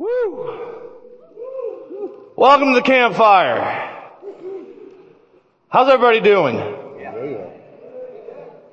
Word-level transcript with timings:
Woo! 0.00 0.58
Welcome 2.34 2.68
to 2.68 2.74
the 2.76 2.80
campfire. 2.80 4.08
How's 5.68 5.90
everybody 5.90 6.20
doing? 6.22 6.56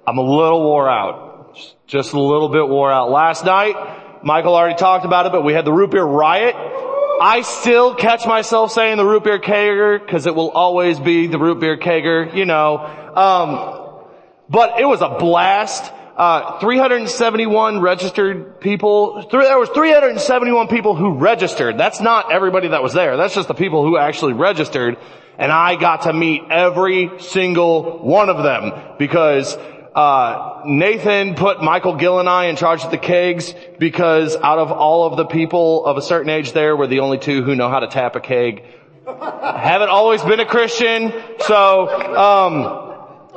I'm 0.08 0.18
a 0.18 0.22
little 0.22 0.64
wore 0.64 0.90
out. 0.90 1.54
Just 1.86 2.14
a 2.14 2.20
little 2.22 2.48
bit 2.48 2.70
wore 2.70 2.90
out. 2.90 3.12
Last 3.12 3.44
night, 3.44 4.24
Michael 4.24 4.56
already 4.56 4.78
talked 4.78 5.04
about 5.04 5.26
it, 5.26 5.34
but 5.34 5.44
we 5.44 5.52
had 5.52 5.66
the 5.66 5.74
root 5.74 5.92
beer 5.92 6.06
riot. 6.06 6.56
I 6.56 7.42
still 7.44 7.94
catch 7.94 8.26
myself 8.26 8.72
saying 8.72 8.96
the 8.96 9.06
root 9.06 9.26
beer 9.26 9.40
kegger 9.40 10.00
because 10.00 10.28
it 10.28 10.34
will 10.34 10.52
always 10.52 10.98
be 10.98 11.28
the 11.28 11.38
root 11.38 11.60
beer 11.60 11.76
kegger, 11.76 12.34
you 12.34 12.46
know. 12.46 12.78
Um, 12.78 14.06
but 14.48 14.80
it 14.80 14.86
was 14.86 15.02
a 15.02 15.10
blast. 15.20 15.92
Uh, 16.18 16.60
371 16.60 17.80
registered 17.80 18.60
people. 18.60 19.28
There 19.32 19.60
was 19.60 19.70
371 19.70 20.68
people 20.68 20.96
who 20.96 21.20
registered. 21.20 21.78
That's 21.78 22.02
not 22.02 22.32
everybody 22.32 22.70
that 22.70 22.82
was 22.82 22.94
there. 22.94 23.18
That's 23.18 23.36
just 23.36 23.48
the 23.48 23.54
people 23.54 23.86
who 23.86 24.00
actually 24.00 24.34
registered. 24.34 24.98
And 25.38 25.52
I 25.52 25.76
got 25.76 26.02
to 26.04 26.14
meet 26.14 26.42
every 26.50 27.12
single 27.20 28.00
one 28.00 28.30
of 28.30 28.42
them 28.42 28.98
because 28.98 29.56
uh, 29.94 30.64
Nathan 30.66 31.36
put 31.36 31.62
Michael 31.62 31.98
Gill 31.98 32.20
and 32.20 32.28
I 32.28 32.46
in 32.46 32.56
charge 32.56 32.84
of 32.84 32.90
the 32.90 32.98
kegs 32.98 33.54
because 33.78 34.36
out 34.36 34.58
of 34.58 34.72
all 34.72 35.06
of 35.06 35.18
the 35.18 35.26
people 35.26 35.86
of 35.86 35.98
a 35.98 36.02
certain 36.02 36.32
age 36.32 36.52
there, 36.52 36.76
we're 36.76 36.88
the 36.88 37.02
only 37.02 37.20
two 37.20 37.44
who 37.44 37.56
know 37.56 37.70
how 37.70 37.82
to 37.82 37.88
tap 37.88 38.16
a 38.16 38.20
keg. 38.20 38.64
Haven't 39.06 39.90
always 39.90 40.24
been 40.24 40.40
a 40.40 40.48
Christian, 40.48 41.14
so 41.42 41.88
um, 42.18 42.87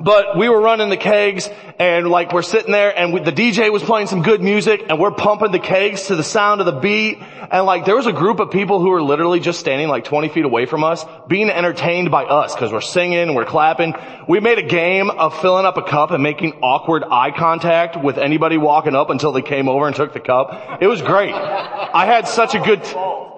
but 0.01 0.37
we 0.37 0.49
were 0.49 0.61
running 0.61 0.89
the 0.89 0.97
kegs 0.97 1.49
and 1.79 2.09
like 2.09 2.33
we're 2.33 2.43
sitting 2.43 2.73
there 2.73 2.97
and 2.97 3.13
we, 3.13 3.21
the 3.21 3.33
DJ 3.33 3.71
was 3.71 3.83
playing 3.83 4.07
some 4.07 4.23
good 4.23 4.41
music 4.41 4.85
and 4.89 4.99
we're 4.99 5.11
pumping 5.11 5.53
the 5.53 5.59
kegs 5.59 6.07
to 6.07 6.17
the 6.17 6.25
sound 6.25 6.61
of 6.61 6.67
the 6.67 6.81
beat. 6.81 7.19
And 7.51 7.67
like 7.67 7.85
there 7.85 7.97
was 7.97 8.07
a 8.07 8.13
group 8.13 8.41
of 8.41 8.51
people 8.51 8.81
who 8.81 8.91
were 8.91 9.03
literally 9.03 9.41
just 9.41 9.61
standing 9.61 9.89
like 9.89 10.05
20 10.05 10.29
feet 10.29 10.45
away 10.45 10.67
from 10.67 10.85
us 10.85 11.05
being 11.29 11.51
entertained 11.51 12.11
by 12.11 12.25
us 12.25 12.55
because 12.55 12.73
we're 12.73 12.81
singing 12.81 13.35
we're 13.35 13.45
clapping. 13.45 13.95
We 14.29 14.41
made 14.41 14.59
a 14.59 14.67
game 14.67 15.11
of 15.11 15.39
filling 15.41 15.67
up 15.67 15.77
a 15.77 15.83
cup 15.83 16.11
and 16.11 16.23
making 16.23 16.61
awkward 16.63 17.05
eye 17.05 17.31
contact 17.31 18.03
with 18.03 18.19
anybody 18.19 18.57
walking 18.57 18.95
up 18.95 19.11
until 19.11 19.33
they 19.33 19.43
came 19.43 19.69
over 19.69 19.87
and 19.87 19.95
took 19.95 20.13
the 20.13 20.21
cup. 20.21 20.81
It 20.81 20.87
was 20.87 21.03
great. 21.03 21.33
I 21.33 22.07
had 22.07 22.29
such 22.29 22.55
a 22.55 22.61
good, 22.61 22.85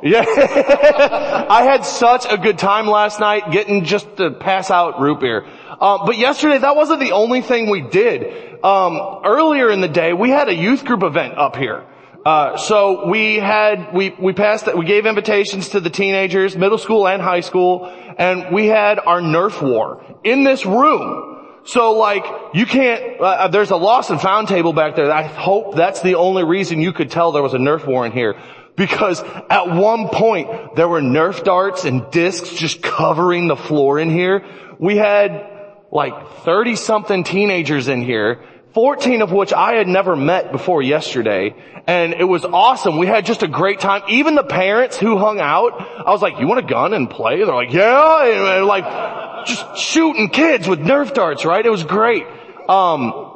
yeah. 0.03 0.25
I 1.49 1.63
had 1.63 1.85
such 1.85 2.27
a 2.29 2.37
good 2.37 2.59
time 2.59 2.87
last 2.87 3.21
night 3.21 3.51
getting 3.51 3.85
just 3.85 4.17
to 4.17 4.31
pass 4.31 4.71
out 4.71 5.01
root 5.01 5.21
beer. 5.21 5.47
Uh, 5.81 6.05
but 6.07 6.19
yesterday, 6.19 6.59
that 6.59 6.77
wasn't 6.77 7.01
the 7.01 7.13
only 7.13 7.41
thing 7.41 7.71
we 7.71 7.81
did. 7.81 8.63
Um, 8.65 9.23
earlier 9.25 9.71
in 9.71 9.81
the 9.81 9.89
day, 9.89 10.13
we 10.13 10.31
had 10.31 10.49
a 10.49 10.55
youth 10.55 10.85
group 10.85 11.03
event 11.03 11.39
up 11.39 11.57
here. 11.57 11.85
Uh, 12.25 12.57
so 12.57 13.09
we 13.09 13.37
had 13.37 13.93
we 13.93 14.11
we 14.11 14.33
passed 14.33 14.73
we 14.77 14.85
gave 14.85 15.07
invitations 15.07 15.71
to 15.71 15.81
the 15.81 15.91
teenagers, 15.91 16.57
middle 16.57 16.79
school 16.79 17.09
and 17.09 17.21
high 17.21 17.41
school, 17.41 17.87
and 18.17 18.55
we 18.55 18.67
had 18.67 19.01
our 19.01 19.21
Nerf 19.21 19.61
war 19.61 20.05
in 20.23 20.45
this 20.45 20.65
room. 20.65 21.61
So 21.65 21.93
like 21.93 22.25
you 22.55 22.65
can't. 22.65 23.21
Uh, 23.21 23.49
there's 23.49 23.71
a 23.71 23.77
lost 23.77 24.11
and 24.11 24.21
found 24.21 24.47
table 24.47 24.73
back 24.73 24.95
there. 24.95 25.11
I 25.11 25.25
hope 25.25 25.75
that's 25.75 26.03
the 26.03 26.15
only 26.15 26.45
reason 26.45 26.81
you 26.81 26.93
could 26.93 27.11
tell 27.11 27.33
there 27.33 27.43
was 27.43 27.55
a 27.55 27.59
Nerf 27.59 27.87
war 27.87 28.07
in 28.07 28.13
here. 28.13 28.37
Because 28.77 29.21
at 29.51 29.75
one 29.75 30.09
point 30.09 30.77
there 30.77 30.89
were 30.89 31.01
Nerf 31.01 31.43
darts 31.45 31.85
and 31.85 32.11
discs 32.11 32.51
just 32.51 32.83
covering 32.83 33.49
the 33.49 33.57
floor 33.57 33.99
in 33.99 34.11
here. 34.11 34.45
We 34.79 34.97
had 34.97 35.52
like 35.93 36.39
30 36.45 36.75
something 36.75 37.23
teenagers 37.23 37.87
in 37.87 38.01
here, 38.01 38.41
14 38.73 39.21
of 39.21 39.31
which 39.31 39.53
I 39.53 39.75
had 39.75 39.87
never 39.87 40.17
met 40.17 40.51
before 40.51 40.83
yesterday. 40.83 41.55
And 41.87 42.15
it 42.15 42.25
was 42.25 42.45
awesome. 42.45 42.99
We 42.99 43.07
had 43.07 43.27
just 43.27 43.43
a 43.43 43.49
great 43.49 43.79
time. 43.79 44.03
Even 44.09 44.35
the 44.35 44.45
parents 44.45 44.97
who 44.97 45.19
hung 45.19 45.39
out, 45.39 45.79
I 45.81 46.11
was 46.11 46.23
like, 46.23 46.41
you 46.41 46.47
want 46.47 46.65
a 46.65 46.67
gun 46.67 46.95
and 46.95 47.11
play? 47.11 47.45
They're 47.45 47.55
like, 47.55 47.73
yeah. 47.73 48.57
And 48.57 48.67
like, 48.67 49.47
just 49.47 49.77
shooting 49.77 50.31
kids 50.31 50.67
with 50.67 50.81
Nerf 50.81 51.13
darts, 51.13 51.45
right? 51.45 51.65
It 51.65 51.71
was 51.71 51.85
great. 51.85 52.25
Um, 52.69 53.32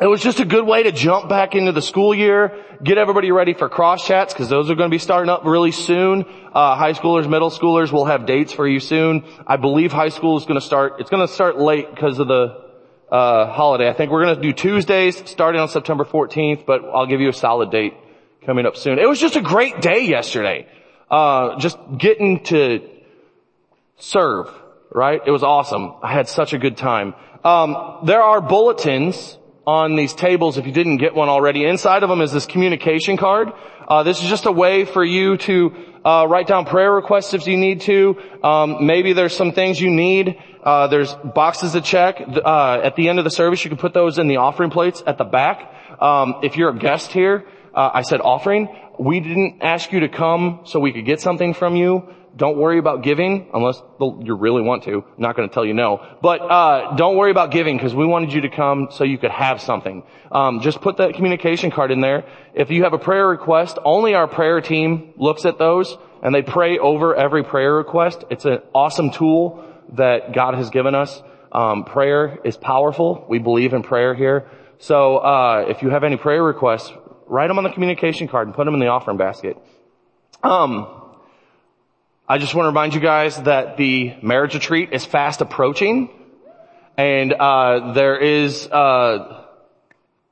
it 0.00 0.06
was 0.06 0.22
just 0.22 0.40
a 0.40 0.46
good 0.46 0.66
way 0.66 0.84
to 0.84 0.92
jump 0.92 1.28
back 1.28 1.54
into 1.54 1.72
the 1.72 1.82
school 1.82 2.14
year, 2.14 2.64
get 2.82 2.96
everybody 2.96 3.32
ready 3.32 3.52
for 3.52 3.68
cross 3.68 4.06
chats 4.06 4.32
because 4.32 4.48
those 4.48 4.70
are 4.70 4.74
going 4.74 4.88
to 4.88 4.94
be 4.94 4.98
starting 4.98 5.28
up 5.28 5.44
really 5.44 5.72
soon. 5.72 6.24
Uh, 6.54 6.74
high 6.74 6.94
schoolers, 6.94 7.28
middle 7.28 7.50
schoolers 7.50 7.92
will 7.92 8.06
have 8.06 8.24
dates 8.24 8.50
for 8.52 8.66
you 8.66 8.80
soon. 8.80 9.24
I 9.46 9.58
believe 9.58 9.92
high 9.92 10.08
school 10.08 10.38
is 10.38 10.44
going 10.44 10.58
to 10.58 10.64
start. 10.64 10.94
It's 11.00 11.10
going 11.10 11.26
to 11.26 11.32
start 11.32 11.58
late 11.58 11.90
because 11.94 12.18
of 12.18 12.28
the 12.28 12.64
uh, 13.12 13.52
holiday. 13.52 13.90
I 13.90 13.92
think 13.92 14.10
we're 14.10 14.24
going 14.24 14.36
to 14.36 14.40
do 14.40 14.52
Tuesdays 14.54 15.22
starting 15.28 15.60
on 15.60 15.68
September 15.68 16.04
14th, 16.04 16.64
but 16.64 16.82
I'll 16.84 17.06
give 17.06 17.20
you 17.20 17.28
a 17.28 17.34
solid 17.34 17.70
date 17.70 17.92
coming 18.46 18.64
up 18.64 18.76
soon. 18.76 18.98
It 18.98 19.06
was 19.06 19.20
just 19.20 19.36
a 19.36 19.42
great 19.42 19.82
day 19.82 20.06
yesterday. 20.06 20.66
Uh, 21.10 21.58
just 21.58 21.76
getting 21.98 22.42
to 22.44 22.88
serve, 23.98 24.48
right? 24.90 25.20
It 25.26 25.30
was 25.30 25.42
awesome. 25.42 25.92
I 26.02 26.10
had 26.10 26.26
such 26.26 26.54
a 26.54 26.58
good 26.58 26.78
time. 26.78 27.14
Um, 27.44 28.00
there 28.04 28.22
are 28.22 28.40
bulletins 28.40 29.36
on 29.70 29.94
these 29.94 30.12
tables 30.12 30.58
if 30.58 30.66
you 30.66 30.72
didn't 30.72 30.96
get 30.96 31.14
one 31.14 31.28
already. 31.28 31.64
Inside 31.64 32.02
of 32.02 32.08
them 32.08 32.20
is 32.20 32.32
this 32.32 32.44
communication 32.44 33.16
card. 33.16 33.52
Uh, 33.86 34.02
this 34.02 34.20
is 34.20 34.28
just 34.28 34.46
a 34.46 34.50
way 34.50 34.84
for 34.84 35.04
you 35.04 35.36
to 35.36 35.72
uh, 36.04 36.26
write 36.28 36.48
down 36.48 36.64
prayer 36.64 36.92
requests 36.92 37.34
if 37.34 37.46
you 37.46 37.56
need 37.56 37.82
to. 37.82 38.16
Um, 38.42 38.84
maybe 38.84 39.12
there's 39.12 39.36
some 39.36 39.52
things 39.52 39.80
you 39.80 39.90
need. 39.90 40.36
Uh, 40.64 40.88
there's 40.88 41.14
boxes 41.14 41.72
to 41.72 41.80
check. 41.80 42.20
Uh, 42.20 42.80
at 42.82 42.96
the 42.96 43.08
end 43.08 43.18
of 43.20 43.24
the 43.24 43.30
service, 43.30 43.64
you 43.64 43.70
can 43.70 43.78
put 43.78 43.94
those 43.94 44.18
in 44.18 44.26
the 44.26 44.38
offering 44.38 44.70
plates 44.70 45.04
at 45.06 45.18
the 45.18 45.24
back. 45.24 45.72
Um, 46.00 46.40
if 46.42 46.56
you're 46.56 46.70
a 46.70 46.78
guest 46.78 47.12
here, 47.12 47.46
uh, 47.72 47.90
I 47.94 48.02
said 48.02 48.20
offering. 48.20 48.68
We 48.98 49.20
didn't 49.20 49.62
ask 49.62 49.92
you 49.92 50.00
to 50.00 50.08
come 50.08 50.62
so 50.64 50.80
we 50.80 50.92
could 50.92 51.06
get 51.06 51.20
something 51.20 51.54
from 51.54 51.76
you. 51.76 52.12
Don't 52.36 52.58
worry 52.58 52.78
about 52.78 53.02
giving 53.02 53.50
unless 53.52 53.82
you 53.98 54.34
really 54.34 54.62
want 54.62 54.84
to. 54.84 55.04
I'm 55.04 55.22
not 55.22 55.36
going 55.36 55.48
to 55.48 55.52
tell 55.52 55.64
you 55.64 55.74
no. 55.74 56.06
But 56.22 56.40
uh, 56.40 56.96
don't 56.96 57.16
worry 57.16 57.30
about 57.30 57.50
giving 57.50 57.76
because 57.76 57.94
we 57.94 58.06
wanted 58.06 58.32
you 58.32 58.42
to 58.42 58.48
come 58.48 58.88
so 58.92 59.04
you 59.04 59.18
could 59.18 59.30
have 59.30 59.60
something. 59.60 60.04
Um, 60.30 60.60
just 60.60 60.80
put 60.80 60.98
that 60.98 61.14
communication 61.14 61.70
card 61.70 61.90
in 61.90 62.00
there. 62.00 62.24
If 62.54 62.70
you 62.70 62.84
have 62.84 62.92
a 62.92 62.98
prayer 62.98 63.26
request, 63.26 63.78
only 63.84 64.14
our 64.14 64.28
prayer 64.28 64.60
team 64.60 65.12
looks 65.16 65.44
at 65.44 65.58
those 65.58 65.96
and 66.22 66.34
they 66.34 66.42
pray 66.42 66.78
over 66.78 67.14
every 67.14 67.42
prayer 67.42 67.74
request. 67.74 68.24
It's 68.30 68.44
an 68.44 68.60
awesome 68.74 69.10
tool 69.10 69.64
that 69.94 70.32
God 70.32 70.54
has 70.54 70.70
given 70.70 70.94
us. 70.94 71.22
Um, 71.52 71.84
prayer 71.84 72.38
is 72.44 72.56
powerful. 72.56 73.26
We 73.28 73.38
believe 73.38 73.72
in 73.72 73.82
prayer 73.82 74.14
here. 74.14 74.48
So 74.78 75.18
uh, 75.18 75.66
if 75.68 75.82
you 75.82 75.90
have 75.90 76.04
any 76.04 76.16
prayer 76.16 76.42
requests, 76.42 76.92
write 77.26 77.48
them 77.48 77.58
on 77.58 77.64
the 77.64 77.70
communication 77.70 78.28
card 78.28 78.46
and 78.46 78.54
put 78.54 78.64
them 78.64 78.74
in 78.74 78.80
the 78.80 78.86
offering 78.86 79.16
basket. 79.16 79.56
Um, 80.42 80.99
I 82.30 82.38
just 82.38 82.54
want 82.54 82.66
to 82.66 82.68
remind 82.68 82.94
you 82.94 83.00
guys 83.00 83.42
that 83.42 83.76
the 83.76 84.14
marriage 84.22 84.54
retreat 84.54 84.90
is 84.92 85.04
fast 85.04 85.40
approaching, 85.40 86.10
and 86.96 87.32
uh, 87.32 87.92
there 87.92 88.16
is 88.18 88.68
uh, 88.68 89.46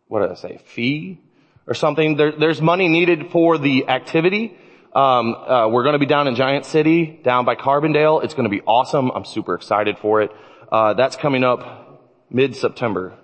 what 0.06 0.20
did 0.20 0.30
I 0.30 0.34
say? 0.34 0.60
Fee 0.64 1.20
or 1.66 1.74
something. 1.74 2.14
There, 2.14 2.30
there's 2.30 2.62
money 2.62 2.86
needed 2.86 3.32
for 3.32 3.58
the 3.58 3.88
activity. 3.88 4.56
Um, 4.94 5.34
uh, 5.34 5.66
we're 5.70 5.82
going 5.82 5.94
to 5.94 5.98
be 5.98 6.06
down 6.06 6.28
in 6.28 6.36
Giant 6.36 6.66
City, 6.66 7.18
down 7.24 7.44
by 7.44 7.56
Carbondale. 7.56 8.22
It's 8.22 8.34
going 8.34 8.48
to 8.48 8.56
be 8.56 8.60
awesome. 8.60 9.10
I'm 9.10 9.24
super 9.24 9.56
excited 9.56 9.98
for 9.98 10.22
it. 10.22 10.30
Uh, 10.70 10.94
that's 10.94 11.16
coming 11.16 11.42
up 11.42 12.12
mid-September. 12.30 13.18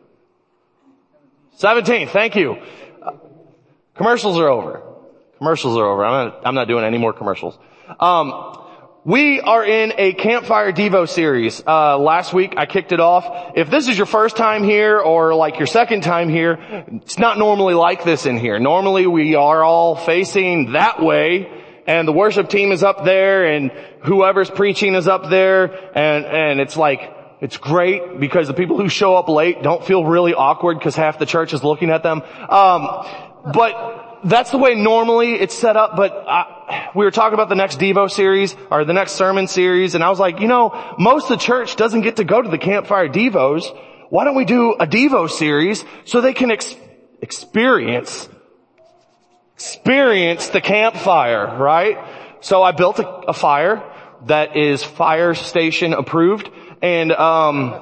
17th. 1.60 2.10
Thank 2.10 2.34
you. 2.34 2.56
Uh, 3.00 3.12
commercials 3.94 4.36
are 4.36 4.48
over. 4.48 4.82
Commercials 5.38 5.76
are 5.78 5.86
over. 5.86 6.04
I'm 6.04 6.26
not, 6.26 6.42
I'm 6.44 6.54
not 6.56 6.66
doing 6.66 6.84
any 6.84 6.98
more 6.98 7.12
commercials. 7.12 7.56
Um, 8.00 8.62
we 9.04 9.40
are 9.40 9.64
in 9.64 9.92
a 9.98 10.14
Campfire 10.14 10.72
Devo 10.72 11.06
series. 11.06 11.62
Uh, 11.66 11.98
last 11.98 12.32
week 12.32 12.54
I 12.56 12.64
kicked 12.64 12.90
it 12.90 13.00
off. 13.00 13.52
If 13.54 13.68
this 13.70 13.86
is 13.88 13.98
your 13.98 14.06
first 14.06 14.36
time 14.36 14.64
here 14.64 14.98
or 14.98 15.34
like 15.34 15.58
your 15.58 15.66
second 15.66 16.02
time 16.02 16.30
here, 16.30 16.58
it's 16.88 17.18
not 17.18 17.38
normally 17.38 17.74
like 17.74 18.04
this 18.04 18.24
in 18.24 18.38
here. 18.38 18.58
Normally 18.58 19.06
we 19.06 19.34
are 19.34 19.62
all 19.62 19.94
facing 19.94 20.72
that 20.72 21.02
way 21.02 21.62
and 21.86 22.08
the 22.08 22.12
worship 22.12 22.48
team 22.48 22.72
is 22.72 22.82
up 22.82 23.04
there 23.04 23.44
and 23.44 23.72
whoever's 24.04 24.50
preaching 24.50 24.94
is 24.94 25.06
up 25.06 25.28
there 25.28 25.64
and, 25.94 26.24
and 26.24 26.60
it's 26.60 26.76
like, 26.76 27.12
it's 27.42 27.58
great 27.58 28.18
because 28.18 28.48
the 28.48 28.54
people 28.54 28.78
who 28.78 28.88
show 28.88 29.16
up 29.16 29.28
late 29.28 29.62
don't 29.62 29.84
feel 29.84 30.02
really 30.06 30.32
awkward 30.32 30.78
because 30.78 30.96
half 30.96 31.18
the 31.18 31.26
church 31.26 31.52
is 31.52 31.62
looking 31.62 31.90
at 31.90 32.02
them. 32.02 32.22
Um, 32.48 33.06
but 33.52 34.03
that's 34.24 34.50
the 34.50 34.58
way 34.58 34.74
normally 34.74 35.34
it's 35.34 35.54
set 35.54 35.76
up, 35.76 35.96
but 35.96 36.12
I, 36.26 36.90
we 36.94 37.04
were 37.04 37.10
talking 37.10 37.34
about 37.34 37.48
the 37.48 37.54
next 37.54 37.78
Devo 37.78 38.10
series, 38.10 38.56
or 38.70 38.84
the 38.84 38.92
next 38.92 39.12
sermon 39.12 39.46
series, 39.46 39.94
and 39.94 40.02
I 40.02 40.08
was 40.08 40.18
like, 40.18 40.40
you 40.40 40.48
know, 40.48 40.94
most 40.98 41.24
of 41.30 41.38
the 41.38 41.44
church 41.44 41.76
doesn't 41.76 42.00
get 42.00 42.16
to 42.16 42.24
go 42.24 42.40
to 42.40 42.48
the 42.48 42.58
campfire 42.58 43.08
Devos. 43.08 43.64
Why 44.08 44.24
don't 44.24 44.34
we 44.34 44.44
do 44.44 44.72
a 44.72 44.86
Devo 44.86 45.30
series 45.30 45.84
so 46.04 46.20
they 46.20 46.32
can 46.32 46.50
ex- 46.50 46.74
experience, 47.20 48.28
experience 49.54 50.48
the 50.48 50.60
campfire, 50.60 51.58
right? 51.58 51.98
So 52.40 52.62
I 52.62 52.72
built 52.72 52.98
a, 52.98 53.08
a 53.08 53.32
fire 53.32 53.82
that 54.26 54.56
is 54.56 54.82
fire 54.82 55.34
station 55.34 55.92
approved, 55.92 56.50
and, 56.80 57.12
um, 57.12 57.74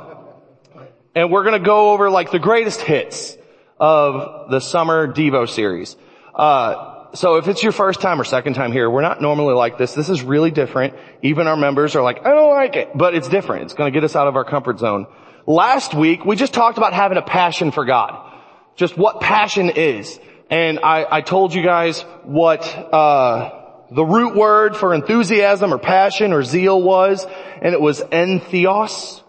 and 1.14 1.30
we're 1.30 1.44
gonna 1.44 1.60
go 1.60 1.92
over 1.92 2.10
like 2.10 2.32
the 2.32 2.40
greatest 2.40 2.80
hits 2.80 3.36
of 3.78 4.50
the 4.50 4.60
summer 4.60 5.12
Devo 5.12 5.48
series. 5.48 5.96
Uh, 6.34 7.14
so 7.14 7.36
if 7.36 7.48
it's 7.48 7.62
your 7.62 7.72
first 7.72 8.00
time 8.00 8.20
or 8.20 8.24
second 8.24 8.54
time 8.54 8.72
here, 8.72 8.88
we're 8.88 9.02
not 9.02 9.20
normally 9.20 9.54
like 9.54 9.76
this. 9.76 9.92
This 9.94 10.08
is 10.08 10.22
really 10.22 10.50
different. 10.50 10.94
Even 11.22 11.46
our 11.46 11.56
members 11.56 11.94
are 11.94 12.02
like, 12.02 12.24
I 12.24 12.30
don't 12.30 12.50
like 12.50 12.76
it, 12.76 12.90
but 12.94 13.14
it's 13.14 13.28
different. 13.28 13.64
It's 13.64 13.74
going 13.74 13.92
to 13.92 13.94
get 13.94 14.04
us 14.04 14.16
out 14.16 14.28
of 14.28 14.36
our 14.36 14.44
comfort 14.44 14.78
zone. 14.78 15.06
Last 15.46 15.94
week, 15.94 16.24
we 16.24 16.36
just 16.36 16.54
talked 16.54 16.78
about 16.78 16.92
having 16.92 17.18
a 17.18 17.22
passion 17.22 17.70
for 17.70 17.84
God. 17.84 18.32
Just 18.76 18.96
what 18.96 19.20
passion 19.20 19.70
is. 19.70 20.18
And 20.50 20.78
I, 20.80 21.06
I 21.10 21.20
told 21.20 21.54
you 21.54 21.62
guys 21.62 22.02
what, 22.24 22.62
uh, 22.64 23.62
the 23.90 24.04
root 24.04 24.34
word 24.34 24.76
for 24.76 24.94
enthusiasm 24.94 25.72
or 25.72 25.78
passion 25.78 26.32
or 26.32 26.42
zeal 26.42 26.80
was, 26.80 27.26
and 27.60 27.74
it 27.74 27.80
was 27.80 28.00
entheos. 28.00 29.22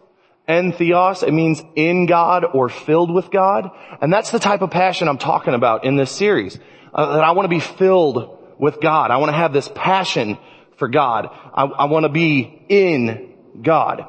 Entheos, 0.48 1.24
it 1.26 1.32
means 1.32 1.62
in 1.76 2.06
God 2.06 2.46
or 2.46 2.70
filled 2.70 3.14
with 3.14 3.30
God. 3.32 3.72
And 4.02 4.12
that's 4.12 4.32
the 4.32 4.40
type 4.40 4.62
of 4.62 4.72
passion 4.72 5.08
I'm 5.08 5.18
talking 5.18 5.54
about 5.54 5.86
in 5.86 5.96
this 5.96 6.12
series. 6.12 6.60
Uh, 6.94 7.16
that 7.16 7.24
I 7.24 7.31
want 7.31 7.45
to 7.45 7.50
be 7.50 7.60
filled 7.60 8.38
with 8.60 8.80
God. 8.80 9.10
I 9.10 9.18
want 9.18 9.31
to 9.31 9.36
have 9.36 9.51
this 9.51 9.69
passion 9.74 10.38
for 10.78 10.88
God. 10.88 11.30
I, 11.54 11.63
I 11.63 11.86
want 11.86 12.04
to 12.04 12.10
be 12.10 12.66
in 12.69 13.34
God. 13.62 14.06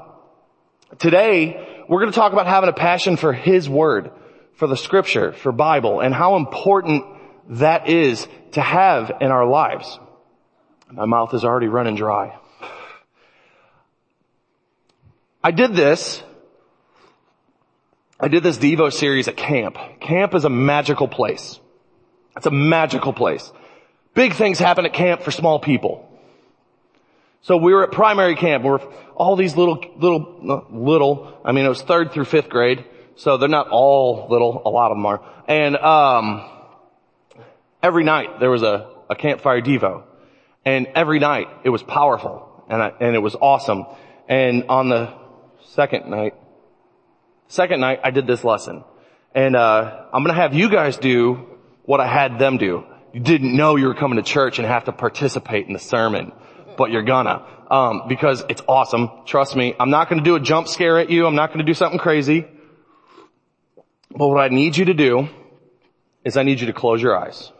Today, 0.99 1.85
we're 1.89 2.01
going 2.01 2.13
to 2.13 2.17
talk 2.17 2.33
about 2.33 2.47
having 2.47 2.69
a 2.69 2.75
passion 2.75 3.17
for 3.17 3.33
His 3.33 3.69
Word, 3.69 4.11
for 4.57 4.67
the 4.67 4.77
Scripture, 4.77 5.33
for 5.33 5.51
Bible, 5.51 6.01
and 6.01 6.15
how 6.15 6.37
important 6.37 7.05
that 7.51 7.89
is 7.89 8.27
to 8.53 8.61
have 8.61 9.11
in 9.21 9.31
our 9.31 9.47
lives. 9.47 9.99
My 10.91 11.07
mouth 11.07 11.35
is 11.35 11.45
already 11.45 11.69
running 11.69 11.97
dry. 11.97 12.39
I 15.43 15.51
did 15.51 15.75
this. 15.75 16.23
I 18.21 18.29
did 18.29 18.43
this 18.43 18.59
Devo 18.59 18.93
series 18.93 19.29
at 19.29 19.37
camp. 19.37 19.77
Camp 20.01 20.35
is 20.35 20.45
a 20.45 20.51
magical 20.51 21.09
place. 21.09 21.61
It's 22.37 22.47
a 22.47 22.51
magical 22.51 23.13
place. 23.13 23.53
Big 24.15 24.35
things 24.35 24.59
happen 24.59 24.85
at 24.85 24.93
camp 24.93 25.23
for 25.23 25.31
small 25.31 25.59
people. 25.59 26.09
So 27.43 27.57
we 27.57 27.75
were 27.75 27.85
at 27.85 27.93
primary 27.93 28.37
camp. 28.37 28.65
We 28.65 28.71
were 28.71 28.83
all 29.15 29.37
these 29.37 29.57
little, 29.57 29.85
little, 29.97 30.65
little. 30.71 31.41
I 31.45 31.53
mean, 31.53 31.65
it 31.67 31.69
was 31.69 31.83
third 31.83 32.13
through 32.13 32.25
fifth 32.25 32.49
grade, 32.49 32.85
so 33.17 33.37
they're 33.37 33.49
not 33.49 33.69
all 33.69 34.29
little. 34.31 34.63
A 34.65 34.71
lot 34.71 34.91
of 34.91 34.97
them 34.97 35.07
are. 35.07 35.23
And 35.47 35.77
um, 35.77 36.49
every 37.83 38.05
night 38.05 38.41
there 38.41 38.51
was 38.51 38.63
a, 38.63 38.89
a 39.11 39.15
campfire 39.15 39.61
devo, 39.61 40.05
and 40.65 40.87
every 40.95 41.19
night 41.19 41.49
it 41.65 41.71
was 41.71 41.83
powerful 41.83 42.55
and 42.69 42.83
I, 42.83 42.93
and 43.01 43.15
it 43.15 43.21
was 43.21 43.35
awesome. 43.35 43.87
And 44.29 44.65
on 44.69 44.89
the 44.89 45.13
second 45.75 46.09
night, 46.11 46.35
second 47.49 47.81
night 47.81 48.01
I 48.03 48.11
did 48.11 48.27
this 48.27 48.45
lesson, 48.45 48.85
and 49.35 49.57
uh, 49.57 50.07
I'm 50.13 50.23
gonna 50.23 50.35
have 50.35 50.55
you 50.55 50.69
guys 50.69 50.97
do 50.97 51.54
what 51.85 52.01
I 52.01 52.07
had 52.07 52.39
them 52.39 52.59
do. 52.59 52.85
You 53.13 53.21
didn't 53.21 53.57
know 53.57 53.77
you 53.77 53.87
were 53.87 53.95
coming 53.95 54.17
to 54.17 54.23
church 54.23 54.59
and 54.59 54.67
have 54.67 54.85
to 54.85 54.93
participate 54.93 55.67
in 55.67 55.73
the 55.73 55.79
sermon, 55.79 56.33
but 56.77 56.91
you're 56.91 57.05
gonna. 57.05 57.47
Um, 57.71 58.03
because 58.09 58.45
it's 58.49 58.63
awesome. 58.69 59.11
Trust 59.25 59.57
me. 59.57 59.75
I'm 59.79 59.91
not 59.91 60.09
gonna 60.09 60.23
do 60.23 60.35
a 60.35 60.41
jump 60.41 60.69
scare 60.69 60.99
at 60.99 61.11
you. 61.11 61.27
I'm 61.27 61.35
not 61.35 61.53
gonna 61.53 61.65
do 61.65 61.75
something 61.75 61.99
crazy. 61.99 62.47
But 64.11 64.29
what 64.29 64.41
I 64.41 64.49
need 64.49 64.77
you 64.77 64.87
to 64.87 64.95
do 64.95 65.29
is 66.25 66.37
I 66.37 66.43
need 66.43 66.61
you 66.61 66.67
to 66.67 66.73
close 66.73 67.03
your 67.03 67.17
eyes. 67.17 67.51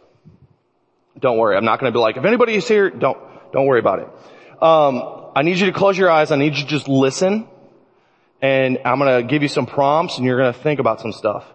Don't 1.19 1.37
worry. 1.37 1.55
I'm 1.55 1.65
not 1.65 1.79
gonna 1.79 1.91
be 1.91 1.99
like, 1.99 2.17
if 2.17 2.25
anybody 2.25 2.55
is 2.55 2.67
here, 2.67 2.89
don't, 2.89 3.17
don't 3.53 3.65
worry 3.65 3.79
about 3.79 3.99
it. 3.99 4.09
Um, 4.61 5.31
I 5.35 5.43
need 5.43 5.57
you 5.57 5.67
to 5.67 5.73
close 5.73 5.97
your 5.97 6.09
eyes. 6.09 6.31
I 6.31 6.37
need 6.37 6.55
you 6.55 6.63
to 6.63 6.67
just 6.67 6.87
listen. 6.87 7.47
And 8.41 8.79
I'm 8.85 8.99
gonna 8.99 9.23
give 9.23 9.41
you 9.41 9.47
some 9.47 9.65
prompts 9.65 10.17
and 10.17 10.25
you're 10.25 10.37
gonna 10.37 10.53
think 10.53 10.79
about 10.79 11.01
some 11.01 11.13
stuff. 11.13 11.45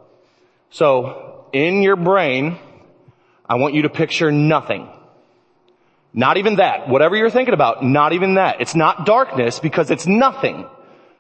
So, 0.71 1.30
in 1.53 1.83
your 1.83 1.97
brain, 1.97 2.59
I 3.49 3.57
want 3.57 3.75
you 3.75 3.83
to 3.83 3.89
picture 3.89 4.31
nothing. 4.31 4.89
Not 6.13 6.37
even 6.37 6.57
that. 6.57 6.89
Whatever 6.89 7.17
you're 7.17 7.31
thinking 7.31 7.55
about, 7.55 7.85
not 7.85 8.13
even 8.13 8.35
that. 8.35 8.61
It's 8.61 8.75
not 8.75 9.07
darkness 9.07 9.61
because 9.61 9.91
it's 9.91 10.07
nothing. 10.07 10.67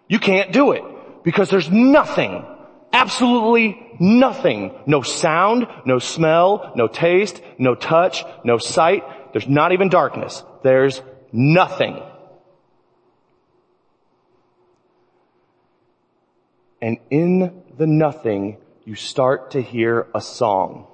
You 0.08 0.18
can't 0.18 0.52
do 0.52 0.72
it 0.72 0.82
because 1.22 1.50
there's 1.50 1.70
nothing. 1.70 2.44
Absolutely 2.92 3.96
nothing. 4.00 4.72
No 4.86 5.02
sound, 5.02 5.68
no 5.86 6.00
smell, 6.00 6.72
no 6.74 6.88
taste, 6.88 7.40
no 7.58 7.74
touch, 7.74 8.24
no 8.44 8.58
sight. 8.58 9.32
There's 9.32 9.46
not 9.46 9.72
even 9.72 9.88
darkness. 9.88 10.42
There's 10.62 11.00
nothing. 11.32 12.02
And 16.82 16.98
in 17.10 17.62
the 17.76 17.86
nothing, 17.86 18.56
you 18.84 18.94
start 18.94 19.52
to 19.52 19.62
hear 19.62 20.06
a 20.14 20.20
song. 20.20 20.86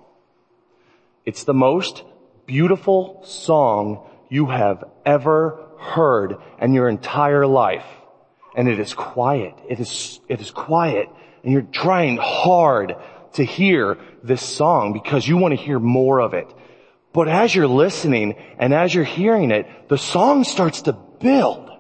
It's 1.25 1.44
the 1.44 1.55
most 1.55 2.05
beautiful 2.47 3.23
song 3.25 4.09
you 4.29 4.47
have 4.47 4.85
ever 5.05 5.67
heard 5.79 6.37
in 6.61 6.73
your 6.73 6.88
entire 6.88 7.47
life. 7.47 7.87
And 8.56 8.69
it 8.69 8.79
is 8.79 8.94
quiet. 8.94 9.55
It 9.69 9.81
is, 9.81 10.21
it 10.29 10.41
is 10.41 10.50
quiet. 10.50 11.09
And 11.43 11.53
you're 11.53 11.62
trying 11.62 12.17
hard 12.17 12.97
to 13.35 13.44
hear 13.44 13.99
this 14.23 14.43
song 14.43 14.93
because 14.93 15.29
you 15.29 15.37
want 15.37 15.53
to 15.53 15.62
hear 15.62 15.79
more 15.79 16.21
of 16.21 16.35
it. 16.35 16.53
But 17.12 17.29
as 17.29 17.55
you're 17.55 17.67
listening 17.67 18.35
and 18.59 18.75
as 18.75 18.94
you're 18.94 19.05
hearing 19.05 19.50
it, 19.50 19.89
the 19.89 19.99
song 19.99 20.44
starts 20.44 20.82
to 20.82 20.93
build. 20.93 21.71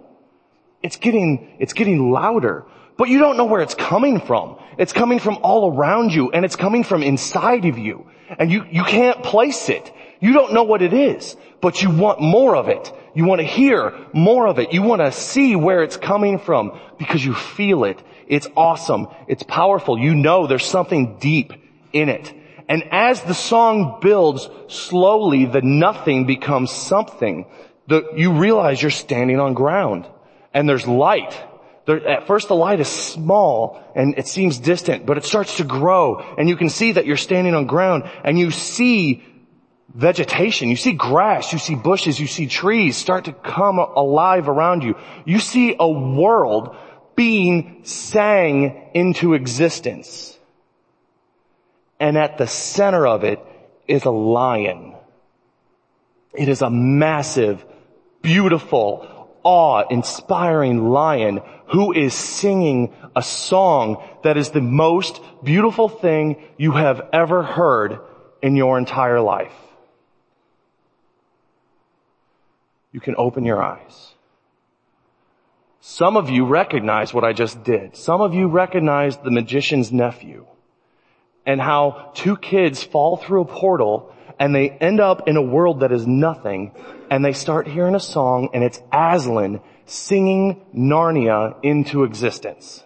It's 0.82 0.96
getting, 0.96 1.56
it's 1.58 1.72
getting 1.72 2.10
louder. 2.10 2.64
But 2.96 3.08
you 3.08 3.18
don't 3.18 3.36
know 3.36 3.44
where 3.44 3.60
it's 3.60 3.74
coming 3.74 4.20
from. 4.20 4.58
It's 4.78 4.92
coming 4.92 5.18
from 5.18 5.38
all 5.42 5.72
around 5.72 6.12
you 6.12 6.30
and 6.30 6.44
it's 6.44 6.56
coming 6.56 6.84
from 6.84 7.02
inside 7.02 7.64
of 7.66 7.78
you. 7.78 8.06
And 8.38 8.50
you, 8.50 8.64
you 8.70 8.84
can't 8.84 9.22
place 9.22 9.68
it. 9.68 9.92
You 10.20 10.32
don't 10.32 10.52
know 10.52 10.64
what 10.64 10.82
it 10.82 10.92
is, 10.92 11.36
but 11.60 11.82
you 11.82 11.90
want 11.90 12.20
more 12.20 12.56
of 12.56 12.68
it. 12.68 12.92
You 13.14 13.24
want 13.24 13.40
to 13.40 13.46
hear 13.46 13.94
more 14.12 14.46
of 14.46 14.58
it. 14.58 14.72
You 14.72 14.82
want 14.82 15.02
to 15.02 15.12
see 15.12 15.56
where 15.56 15.82
it's 15.82 15.96
coming 15.96 16.38
from 16.38 16.78
because 16.98 17.24
you 17.24 17.34
feel 17.34 17.84
it. 17.84 18.02
It's 18.26 18.48
awesome. 18.56 19.08
It's 19.28 19.42
powerful. 19.42 19.98
You 19.98 20.14
know 20.14 20.46
there's 20.46 20.66
something 20.66 21.18
deep 21.18 21.52
in 21.92 22.08
it. 22.08 22.32
And 22.68 22.82
as 22.90 23.22
the 23.22 23.34
song 23.34 24.00
builds 24.00 24.48
slowly, 24.68 25.46
the 25.46 25.62
nothing 25.62 26.26
becomes 26.26 26.72
something. 26.72 27.46
The, 27.86 28.12
you 28.16 28.32
realize 28.32 28.82
you're 28.82 28.90
standing 28.90 29.38
on 29.38 29.54
ground 29.54 30.06
and 30.52 30.68
there's 30.68 30.88
light 30.88 31.38
there, 31.86 32.06
at 32.06 32.26
first 32.26 32.48
the 32.48 32.56
light 32.56 32.80
is 32.80 32.88
small 32.88 33.82
and 33.94 34.18
it 34.18 34.26
seems 34.26 34.58
distant, 34.58 35.06
but 35.06 35.16
it 35.16 35.24
starts 35.24 35.56
to 35.58 35.64
grow 35.64 36.18
and 36.36 36.48
you 36.48 36.56
can 36.56 36.68
see 36.68 36.92
that 36.92 37.06
you're 37.06 37.16
standing 37.16 37.54
on 37.54 37.66
ground 37.66 38.04
and 38.24 38.38
you 38.38 38.50
see 38.50 39.24
vegetation, 39.94 40.68
you 40.68 40.76
see 40.76 40.92
grass, 40.92 41.52
you 41.52 41.58
see 41.58 41.74
bushes, 41.74 42.20
you 42.20 42.26
see 42.26 42.46
trees 42.46 42.96
start 42.96 43.24
to 43.26 43.32
come 43.32 43.78
alive 43.78 44.48
around 44.48 44.82
you. 44.82 44.96
You 45.24 45.38
see 45.38 45.76
a 45.78 45.88
world 45.88 46.76
being 47.14 47.80
sang 47.84 48.90
into 48.92 49.34
existence. 49.34 50.38
And 51.98 52.18
at 52.18 52.36
the 52.36 52.46
center 52.46 53.06
of 53.06 53.24
it 53.24 53.40
is 53.88 54.04
a 54.04 54.10
lion. 54.10 54.94
It 56.34 56.48
is 56.48 56.60
a 56.60 56.68
massive, 56.68 57.64
beautiful, 58.20 59.30
awe-inspiring 59.42 60.90
lion 60.90 61.40
who 61.68 61.92
is 61.92 62.14
singing 62.14 62.94
a 63.14 63.22
song 63.22 64.02
that 64.22 64.36
is 64.36 64.50
the 64.50 64.60
most 64.60 65.20
beautiful 65.42 65.88
thing 65.88 66.42
you 66.56 66.72
have 66.72 67.08
ever 67.12 67.42
heard 67.42 67.98
in 68.42 68.56
your 68.56 68.78
entire 68.78 69.20
life. 69.20 69.54
You 72.92 73.00
can 73.00 73.14
open 73.18 73.44
your 73.44 73.62
eyes. 73.62 74.12
Some 75.80 76.16
of 76.16 76.30
you 76.30 76.46
recognize 76.46 77.14
what 77.14 77.24
I 77.24 77.32
just 77.32 77.62
did. 77.62 77.96
Some 77.96 78.20
of 78.20 78.34
you 78.34 78.48
recognize 78.48 79.16
the 79.18 79.30
magician's 79.30 79.92
nephew 79.92 80.46
and 81.44 81.60
how 81.60 82.10
two 82.14 82.36
kids 82.36 82.82
fall 82.82 83.16
through 83.16 83.42
a 83.42 83.46
portal 83.46 84.12
and 84.38 84.54
they 84.54 84.70
end 84.70 85.00
up 85.00 85.28
in 85.28 85.36
a 85.36 85.42
world 85.42 85.80
that 85.80 85.92
is 85.92 86.06
nothing 86.06 86.72
and 87.10 87.24
they 87.24 87.32
start 87.32 87.68
hearing 87.68 87.94
a 87.94 88.00
song 88.00 88.50
and 88.52 88.64
it's 88.64 88.80
Aslan 88.92 89.60
singing 89.86 90.64
Narnia 90.74 91.56
into 91.62 92.04
existence. 92.04 92.82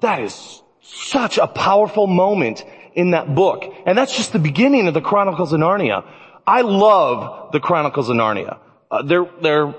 That 0.00 0.20
is 0.20 0.62
such 0.82 1.38
a 1.38 1.46
powerful 1.46 2.06
moment 2.06 2.64
in 2.94 3.12
that 3.12 3.34
book. 3.34 3.64
And 3.86 3.96
that's 3.96 4.16
just 4.16 4.32
the 4.32 4.38
beginning 4.38 4.88
of 4.88 4.94
the 4.94 5.00
Chronicles 5.00 5.52
of 5.52 5.60
Narnia. 5.60 6.04
I 6.46 6.62
love 6.62 7.52
the 7.52 7.60
Chronicles 7.60 8.08
of 8.08 8.16
Narnia. 8.16 8.58
Uh, 8.90 9.02
they're, 9.02 9.26
they're 9.40 9.74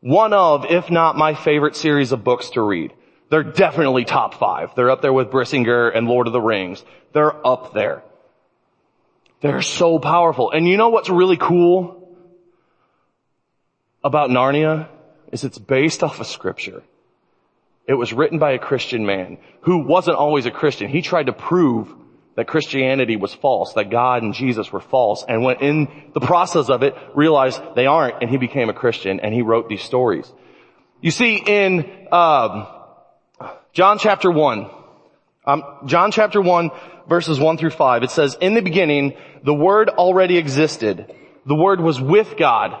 one 0.00 0.32
of, 0.32 0.66
if 0.66 0.90
not 0.90 1.16
my 1.16 1.34
favorite 1.34 1.76
series 1.76 2.12
of 2.12 2.24
books 2.24 2.50
to 2.50 2.60
read. 2.60 2.92
They're 3.30 3.44
definitely 3.44 4.04
top 4.04 4.34
five. 4.34 4.74
They're 4.74 4.90
up 4.90 5.00
there 5.00 5.12
with 5.12 5.30
Brisingr 5.30 5.96
and 5.96 6.06
Lord 6.06 6.26
of 6.26 6.32
the 6.32 6.40
Rings. 6.40 6.84
They're 7.12 7.46
up 7.46 7.72
there. 7.72 8.02
They're 9.40 9.62
so 9.62 9.98
powerful. 9.98 10.50
And 10.50 10.68
you 10.68 10.76
know 10.76 10.90
what's 10.90 11.08
really 11.08 11.36
cool? 11.36 12.01
About 14.04 14.30
Narnia 14.30 14.88
is 15.30 15.44
it's 15.44 15.58
based 15.58 16.02
off 16.02 16.20
of 16.20 16.26
scripture. 16.26 16.82
It 17.86 17.94
was 17.94 18.12
written 18.12 18.38
by 18.38 18.52
a 18.52 18.58
Christian 18.58 19.06
man 19.06 19.38
who 19.62 19.78
wasn't 19.78 20.16
always 20.16 20.46
a 20.46 20.50
Christian. 20.50 20.88
He 20.88 21.02
tried 21.02 21.26
to 21.26 21.32
prove 21.32 21.92
that 22.36 22.46
Christianity 22.46 23.16
was 23.16 23.34
false, 23.34 23.74
that 23.74 23.90
God 23.90 24.22
and 24.22 24.32
Jesus 24.32 24.72
were 24.72 24.80
false, 24.80 25.24
and 25.28 25.42
went 25.42 25.60
in 25.60 26.10
the 26.14 26.20
process 26.20 26.70
of 26.70 26.82
it 26.82 26.94
realized 27.14 27.60
they 27.74 27.86
aren't, 27.86 28.22
and 28.22 28.30
he 28.30 28.38
became 28.38 28.70
a 28.70 28.74
Christian, 28.74 29.20
and 29.20 29.34
he 29.34 29.42
wrote 29.42 29.68
these 29.68 29.82
stories. 29.82 30.32
You 31.00 31.10
see, 31.10 31.42
in 31.44 32.08
um, 32.10 32.66
John 33.72 33.98
chapter 33.98 34.30
one, 34.30 34.70
um, 35.44 35.64
John 35.86 36.12
chapter 36.12 36.40
one, 36.40 36.70
verses 37.08 37.38
one 37.38 37.58
through 37.58 37.70
five, 37.70 38.02
it 38.02 38.10
says, 38.10 38.36
"In 38.40 38.54
the 38.54 38.62
beginning, 38.62 39.14
the 39.42 39.52
Word 39.52 39.88
already 39.88 40.38
existed. 40.38 41.12
The 41.44 41.54
Word 41.56 41.80
was 41.80 42.00
with 42.00 42.36
God, 42.38 42.80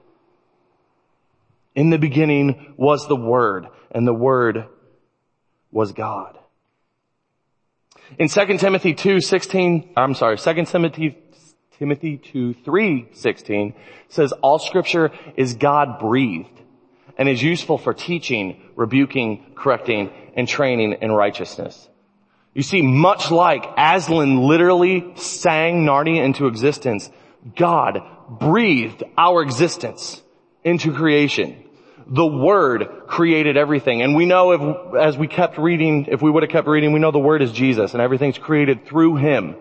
In 1.75 1.89
the 1.89 1.97
beginning 1.97 2.73
was 2.77 3.07
the 3.07 3.15
Word 3.15 3.67
and 3.91 4.07
the 4.07 4.13
Word 4.13 4.65
was 5.71 5.93
God. 5.93 6.37
In 8.17 8.27
2 8.27 8.57
Timothy 8.57 8.93
2, 8.93 9.21
16, 9.21 9.93
I'm 9.95 10.15
sorry, 10.15 10.37
2 10.37 10.65
Timothy, 10.65 11.17
Timothy 11.77 12.17
2, 12.17 12.53
3, 12.53 13.07
16 13.13 13.73
says 14.09 14.33
all 14.33 14.59
scripture 14.59 15.11
is 15.37 15.53
God 15.53 15.99
breathed 15.99 16.61
and 17.17 17.29
is 17.29 17.41
useful 17.41 17.77
for 17.77 17.93
teaching, 17.93 18.61
rebuking, 18.75 19.53
correcting, 19.55 20.11
and 20.35 20.47
training 20.47 20.97
in 21.01 21.11
righteousness. 21.11 21.87
You 22.53 22.63
see, 22.63 22.81
much 22.81 23.31
like 23.31 23.65
Aslan 23.77 24.41
literally 24.41 25.13
sang 25.15 25.85
Narnia 25.85 26.23
into 26.23 26.47
existence, 26.47 27.09
God 27.55 28.01
breathed 28.29 29.03
our 29.17 29.41
existence 29.41 30.21
into 30.63 30.93
creation 30.93 31.63
the 32.11 32.25
Word 32.25 33.07
created 33.07 33.55
everything. 33.55 34.01
And 34.01 34.15
we 34.15 34.25
know 34.25 34.51
if, 34.51 34.95
as 34.95 35.17
we 35.17 35.27
kept 35.27 35.57
reading, 35.57 36.07
if 36.09 36.21
we 36.21 36.29
would 36.29 36.43
have 36.43 36.51
kept 36.51 36.67
reading, 36.67 36.91
we 36.91 36.99
know 36.99 37.11
the 37.11 37.19
Word 37.19 37.41
is 37.41 37.53
Jesus 37.53 37.93
and 37.93 38.01
everything's 38.01 38.37
created 38.37 38.85
through 38.85 39.15
Him. 39.15 39.55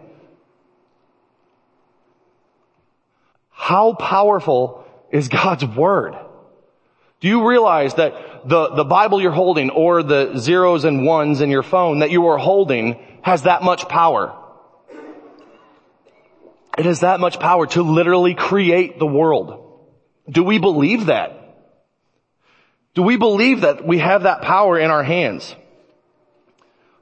How 3.51 3.93
powerful 3.93 4.85
is 5.13 5.29
God's 5.29 5.65
Word? 5.65 6.17
Do 7.21 7.29
you 7.29 7.49
realize 7.49 7.95
that 7.95 8.49
the, 8.49 8.71
the 8.75 8.85
Bible 8.85 9.21
you're 9.21 9.31
holding 9.31 9.71
or 9.71 10.03
the 10.03 10.37
zeros 10.39 10.85
and 10.85 11.07
ones 11.07 11.43
in 11.43 11.51
your 11.51 11.63
phone 11.63 12.01
that 12.01 12.11
you 12.11 12.27
are 12.29 12.39
holding 12.39 12.99
has 13.23 13.43
that 13.43 13.63
much 13.63 13.89
power? 13.89 14.37
It 16.77 16.87
has 16.87 17.01
that 17.01 17.21
much 17.21 17.39
power 17.39 17.67
to 17.69 17.83
literally 17.83 18.35
create 18.35 18.99
the 18.99 19.07
world. 19.07 19.70
Do 20.31 20.45
we 20.45 20.59
believe 20.59 21.07
that? 21.07 21.37
Do 22.95 23.03
we 23.03 23.17
believe 23.17 23.63
that 23.63 23.87
we 23.87 23.99
have 23.99 24.25
that 24.25 24.43
power 24.43 24.79
in 24.79 24.91
our 24.91 25.03
hands? 25.03 25.55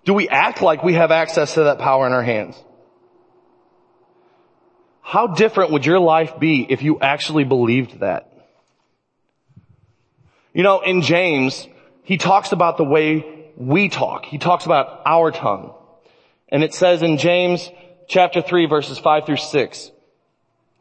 Do 0.05 0.15
we 0.15 0.29
act 0.29 0.63
like 0.63 0.83
we 0.83 0.95
have 0.95 1.11
access 1.11 1.55
to 1.55 1.65
that 1.65 1.79
power 1.79 2.07
in 2.07 2.13
our 2.13 2.23
hands? 2.23 2.57
How 5.03 5.27
different 5.27 5.73
would 5.73 5.87
your 5.87 5.99
life 5.99 6.39
be 6.39 6.67
if 6.69 6.83
you 6.83 7.01
actually 7.01 7.45
believed 7.45 8.01
that? 8.01 8.33
You 10.53 10.63
know, 10.63 10.81
in 10.81 11.03
James, 11.03 11.67
he 12.03 12.17
talks 12.17 12.53
about 12.53 12.77
the 12.77 12.85
way 12.85 13.51
we 13.57 13.89
talk. 13.89 14.25
He 14.25 14.39
talks 14.39 14.67
about 14.67 15.03
our 15.05 15.31
tongue. 15.31 15.75
And 16.49 16.63
it 16.63 16.75
says 16.75 17.03
in 17.03 17.19
James 17.19 17.71
chapter 18.09 18.41
3 18.41 18.67
verses 18.67 18.99
5 18.99 19.27
through 19.27 19.37
6, 19.37 19.91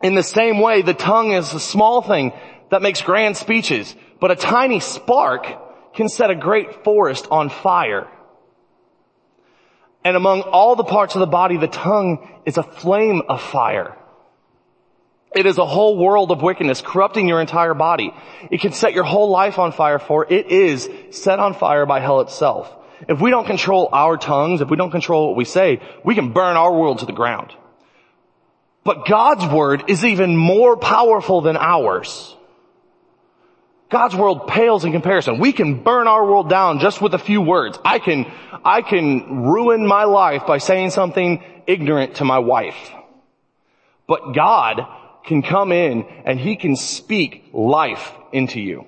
in 0.02 0.16
the 0.16 0.24
same 0.24 0.60
way, 0.60 0.82
the 0.82 0.94
tongue 0.94 1.32
is 1.32 1.54
a 1.54 1.60
small 1.60 2.02
thing 2.02 2.34
that 2.70 2.82
makes 2.82 3.02
grand 3.02 3.38
speeches. 3.38 3.96
But 4.20 4.32
a 4.32 4.36
tiny 4.36 4.80
spark 4.80 5.94
can 5.96 6.10
set 6.10 6.30
a 6.30 6.36
great 6.36 6.84
forest 6.84 7.28
on 7.32 7.50
fire. 7.50 8.08
And 10.04 10.16
among 10.16 10.42
all 10.42 10.76
the 10.76 10.84
parts 10.84 11.16
of 11.16 11.20
the 11.20 11.28
body, 11.28 11.58
the 11.58 11.68
tongue 11.68 12.28
is 12.46 12.58
a 12.58 12.64
flame 12.64 13.24
of 13.28 13.42
fire. 13.42 13.96
It 15.36 15.46
is 15.46 15.58
a 15.58 15.66
whole 15.66 15.98
world 15.98 16.32
of 16.32 16.42
wickedness 16.42 16.82
corrupting 16.82 17.28
your 17.28 17.42
entire 17.42 17.74
body. 17.74 18.14
It 18.50 18.62
can 18.62 18.72
set 18.72 18.94
your 18.94 19.04
whole 19.04 19.30
life 19.30 19.60
on 19.60 19.72
fire 19.72 20.00
for 20.00 20.26
it 20.32 20.48
is 20.48 20.90
set 21.12 21.40
on 21.40 21.54
fire 21.54 21.86
by 21.86 22.00
hell 22.00 22.22
itself. 22.22 22.74
If 23.08 23.20
we 23.20 23.30
don't 23.30 23.46
control 23.46 23.90
our 23.92 24.18
tongues, 24.18 24.62
if 24.62 24.70
we 24.70 24.78
don't 24.78 24.92
control 24.92 25.28
what 25.28 25.36
we 25.36 25.46
say, 25.46 25.82
we 26.04 26.16
can 26.16 26.32
burn 26.32 26.56
our 26.56 26.74
world 26.74 27.00
to 27.00 27.06
the 27.06 27.12
ground. 27.12 27.54
But 28.88 29.06
God's 29.06 29.46
word 29.46 29.84
is 29.90 30.06
even 30.06 30.38
more 30.38 30.78
powerful 30.78 31.42
than 31.42 31.58
ours. 31.58 32.34
God's 33.90 34.16
world 34.16 34.48
pales 34.48 34.86
in 34.86 34.94
comparison. 34.94 35.40
We 35.40 35.52
can 35.52 35.84
burn 35.84 36.08
our 36.08 36.26
world 36.26 36.50
down 36.50 36.80
just 36.80 37.02
with 37.02 37.14
a 37.14 37.18
few 37.20 37.42
words. 37.42 37.78
I 37.84 38.00
can, 38.00 38.32
I 38.64 38.82
can 38.82 39.44
ruin 39.44 39.86
my 39.86 40.06
life 40.06 40.48
by 40.48 40.60
saying 40.60 40.92
something 40.92 41.44
ignorant 41.68 42.16
to 42.16 42.24
my 42.24 42.40
wife. 42.40 42.78
But 44.08 44.34
God 44.34 44.88
can 45.26 45.42
come 45.42 45.74
in 45.74 46.06
and 46.24 46.40
He 46.40 46.56
can 46.56 46.78
speak 46.78 47.50
life 47.52 48.14
into 48.32 48.62
you. 48.62 48.86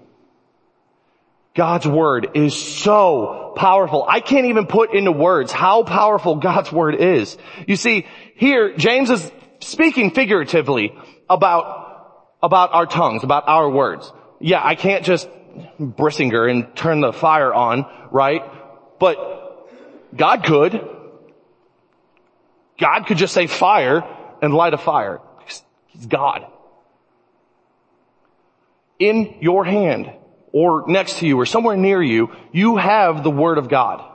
God's 1.55 1.85
word 1.85 2.29
is 2.35 2.55
so 2.55 3.51
powerful. 3.57 4.05
I 4.07 4.21
can't 4.21 4.45
even 4.45 4.65
put 4.65 4.93
into 4.93 5.11
words 5.11 5.51
how 5.51 5.83
powerful 5.83 6.35
God's 6.35 6.71
word 6.71 6.95
is. 6.95 7.37
You 7.67 7.75
see, 7.75 8.07
here, 8.35 8.77
James 8.77 9.09
is 9.09 9.29
speaking 9.59 10.11
figuratively 10.11 10.95
about, 11.29 12.27
about 12.41 12.73
our 12.73 12.85
tongues, 12.85 13.23
about 13.23 13.47
our 13.47 13.69
words 13.69 14.11
yeah, 14.39 14.61
I 14.63 14.75
can't 14.75 15.03
just 15.03 15.29
Brisingr 15.79 16.49
and 16.49 16.75
turn 16.75 17.01
the 17.01 17.11
fire 17.11 17.53
on, 17.53 17.85
right? 18.11 18.41
But 18.99 19.67
God 20.15 20.43
could. 20.43 20.87
God 22.79 23.03
could 23.05 23.17
just 23.17 23.33
say 23.33 23.47
fire 23.47 24.03
and 24.41 24.53
light 24.53 24.73
a 24.73 24.77
fire. 24.77 25.19
He's 25.87 26.05
God. 26.05 26.45
In 28.97 29.37
your 29.41 29.65
hand 29.65 30.11
or 30.51 30.85
next 30.87 31.19
to 31.19 31.27
you 31.27 31.39
or 31.39 31.45
somewhere 31.45 31.75
near 31.75 32.01
you, 32.01 32.33
you 32.51 32.77
have 32.77 33.23
the 33.23 33.31
Word 33.31 33.57
of 33.57 33.69
God. 33.69 34.05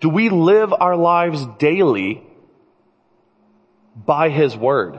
Do 0.00 0.08
we 0.08 0.28
live 0.28 0.72
our 0.72 0.96
lives 0.96 1.46
daily 1.58 2.22
by 3.94 4.28
His 4.28 4.56
Word? 4.56 4.98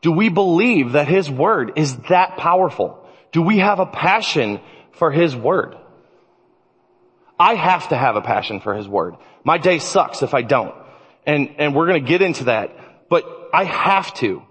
Do 0.00 0.12
we 0.12 0.28
believe 0.28 0.92
that 0.92 1.08
His 1.08 1.30
Word 1.30 1.72
is 1.76 1.96
that 2.08 2.36
powerful? 2.36 3.06
Do 3.32 3.42
we 3.42 3.58
have 3.58 3.80
a 3.80 3.86
passion 3.86 4.60
for 4.92 5.10
His 5.10 5.34
Word? 5.34 5.76
I 7.38 7.54
have 7.54 7.88
to 7.90 7.96
have 7.96 8.16
a 8.16 8.22
passion 8.22 8.60
for 8.60 8.74
His 8.74 8.88
Word. 8.88 9.14
My 9.44 9.58
day 9.58 9.78
sucks 9.78 10.22
if 10.22 10.34
I 10.34 10.42
don't. 10.42 10.74
And, 11.26 11.56
and 11.58 11.74
we're 11.74 11.86
gonna 11.86 12.00
get 12.00 12.22
into 12.22 12.44
that. 12.44 13.08
But 13.08 13.24
I 13.52 13.64
have 13.64 14.14
to. 14.14 14.42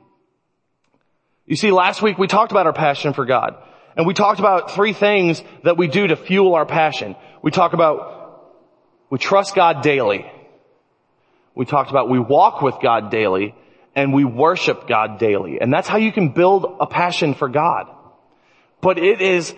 You 1.46 1.56
see, 1.56 1.72
last 1.72 2.02
week 2.02 2.18
we 2.18 2.28
talked 2.28 2.52
about 2.52 2.66
our 2.66 2.74
passion 2.74 3.14
for 3.14 3.26
God. 3.26 3.56
And 3.96 4.06
we 4.06 4.14
talked 4.14 4.40
about 4.40 4.72
three 4.72 4.94
things 4.94 5.42
that 5.64 5.78
we 5.78 5.88
do 5.88 6.08
to 6.08 6.16
fuel 6.16 6.56
our 6.56 6.66
passion. 6.66 7.16
We 7.42 7.52
talk 7.52 7.74
about, 7.74 8.56
we 9.10 9.18
trust 9.20 9.56
God 9.56 9.82
daily. 9.82 10.30
We 11.56 11.66
talked 11.66 11.90
about 11.90 12.10
we 12.10 12.20
walk 12.20 12.62
with 12.62 12.76
God 12.82 13.10
daily 13.10 13.56
and 13.96 14.14
we 14.14 14.26
worship 14.26 14.88
God 14.88 15.20
daily. 15.20 15.60
And 15.60 15.74
that's 15.74 15.88
how 15.88 15.98
you 15.98 16.12
can 16.12 16.30
build 16.30 16.78
a 16.80 16.86
passion 16.86 17.34
for 17.34 17.48
God. 17.48 17.88
But 18.82 18.98
it 18.98 19.22
is 19.22 19.56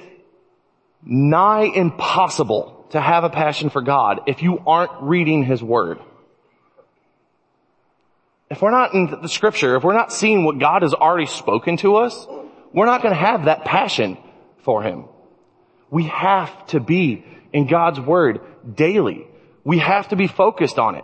nigh 1.03 1.63
impossible 1.63 2.85
to 2.91 3.01
have 3.01 3.23
a 3.23 3.29
passion 3.29 3.69
for 3.69 3.81
God 3.81 4.21
if 4.27 4.43
you 4.43 4.61
aren't 4.65 4.91
reading 5.01 5.43
His 5.43 5.61
Word. 5.61 5.99
If 8.49 8.61
we're 8.61 8.71
not 8.71 8.93
in 8.93 9.07
the 9.21 9.27
scripture, 9.27 9.75
if 9.75 9.83
we're 9.83 9.93
not 9.93 10.13
seeing 10.13 10.45
what 10.45 10.59
God 10.59 10.83
has 10.83 10.93
already 10.93 11.25
spoken 11.25 11.77
to 11.77 11.97
us, 11.97 12.25
we're 12.73 12.85
not 12.85 13.01
going 13.01 13.13
to 13.13 13.19
have 13.19 13.45
that 13.45 13.65
passion 13.65 14.17
for 14.59 14.83
Him. 14.83 15.05
We 15.89 16.03
have 16.03 16.67
to 16.67 16.79
be 16.79 17.25
in 17.51 17.67
God's 17.67 17.99
Word 17.99 18.39
daily. 18.75 19.27
We 19.63 19.79
have 19.79 20.09
to 20.09 20.15
be 20.15 20.27
focused 20.27 20.79
on 20.79 20.95
it. 20.95 21.03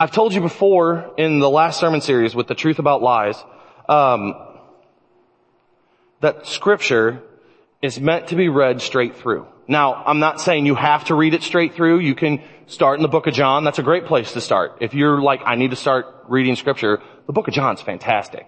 I've 0.00 0.12
told 0.12 0.32
you 0.32 0.40
before 0.40 1.12
in 1.16 1.40
the 1.40 1.50
last 1.50 1.80
sermon 1.80 2.00
series 2.00 2.32
with 2.32 2.46
the 2.46 2.54
truth 2.54 2.78
about 2.78 3.02
lies, 3.02 3.36
um, 3.88 4.34
that 6.20 6.46
scripture 6.46 7.20
is 7.82 7.98
meant 7.98 8.28
to 8.28 8.36
be 8.36 8.48
read 8.48 8.80
straight 8.80 9.16
through. 9.16 9.48
Now, 9.66 9.94
I'm 9.94 10.20
not 10.20 10.40
saying 10.40 10.66
you 10.66 10.76
have 10.76 11.06
to 11.06 11.16
read 11.16 11.34
it 11.34 11.42
straight 11.42 11.74
through. 11.74 11.98
You 11.98 12.14
can 12.14 12.42
start 12.66 13.00
in 13.00 13.02
the 13.02 13.08
book 13.08 13.26
of 13.26 13.34
John. 13.34 13.64
That's 13.64 13.80
a 13.80 13.82
great 13.82 14.06
place 14.06 14.32
to 14.32 14.40
start. 14.40 14.78
If 14.80 14.94
you're 14.94 15.20
like, 15.20 15.40
I 15.44 15.56
need 15.56 15.70
to 15.70 15.76
start 15.76 16.06
reading 16.28 16.54
scripture, 16.54 17.02
the 17.26 17.32
book 17.32 17.48
of 17.48 17.54
John's 17.54 17.82
fantastic. 17.82 18.46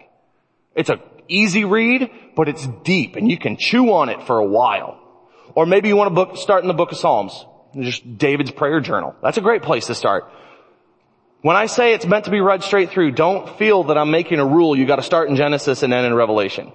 It's 0.76 0.88
an 0.88 1.00
easy 1.26 1.64
read, 1.64 2.12
but 2.37 2.49
it's 2.49 2.64
deep 2.85 3.16
and 3.16 3.28
you 3.28 3.38
can 3.38 3.57
chew 3.57 3.92
on 3.92 4.09
it 4.09 4.23
for 4.23 4.38
a 4.38 4.45
while. 4.45 5.00
Or 5.57 5.66
maybe 5.66 5.88
you 5.88 5.97
want 5.97 6.09
to 6.09 6.14
book, 6.14 6.37
start 6.37 6.62
in 6.62 6.69
the 6.69 6.75
book 6.75 6.92
of 6.92 6.99
Psalms. 6.99 7.45
Just 7.76 8.19
David's 8.19 8.52
prayer 8.52 8.80
journal. 8.80 9.16
That's 9.21 9.38
a 9.38 9.40
great 9.40 9.62
place 9.62 9.87
to 9.87 9.97
start. 9.97 10.30
When 11.43 11.57
I 11.57 11.67
say 11.67 11.95
it's 11.95 12.07
meant 12.07 12.27
to 12.27 12.31
be 12.31 12.41
read 12.41 12.63
straight 12.63 12.91
through, 12.91 13.13
don't 13.13 13.59
feel 13.59 13.85
that 13.85 13.97
I'm 13.97 14.11
making 14.11 14.41
a 14.41 14.47
rule. 14.47 14.77
You 14.77 14.87
gotta 14.87 15.03
start 15.03 15.31
in 15.31 15.37
Genesis 15.37 15.83
and 15.83 15.93
end 15.93 16.07
in 16.07 16.15
Revelation. 16.15 16.73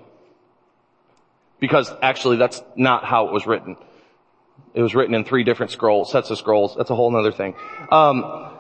Because 1.60 1.92
actually 2.02 2.38
that's 2.38 2.64
not 2.76 3.06
how 3.06 3.28
it 3.28 3.34
was 3.34 3.46
written. 3.46 3.78
It 4.74 4.82
was 4.82 4.96
written 4.96 5.16
in 5.16 5.24
three 5.24 5.44
different 5.44 5.72
scrolls, 5.72 6.12
sets 6.12 6.30
of 6.32 6.38
scrolls. 6.38 6.76
That's 6.76 6.90
a 6.90 6.96
whole 6.96 7.16
other 7.16 7.32
thing. 7.32 7.56
Um, 7.92 8.52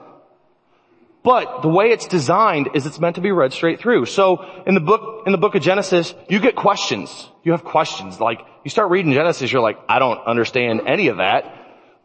but 1.23 1.63
the 1.63 1.69
way 1.69 1.89
it's 1.89 2.07
designed 2.07 2.69
is 2.75 2.85
it's 2.85 2.99
meant 2.99 3.15
to 3.15 3.21
be 3.21 3.31
read 3.31 3.51
straight 3.51 3.79
through. 3.79 4.05
So 4.05 4.45
in 4.67 4.75
the 4.75 4.79
book, 4.79 5.23
in 5.25 5.31
the 5.31 5.39
book 5.39 5.55
of 5.55 5.63
Genesis, 5.63 6.13
you 6.29 6.39
get 6.39 6.55
questions. 6.55 7.27
You 7.43 7.51
have 7.53 7.63
questions. 7.63 8.19
Like, 8.19 8.41
you 8.63 8.69
start 8.69 8.91
reading 8.91 9.11
Genesis, 9.11 9.51
you're 9.51 9.61
like, 9.61 9.79
I 9.89 9.97
don't 9.97 10.19
understand 10.19 10.81
any 10.85 11.07
of 11.07 11.17
that. 11.17 11.51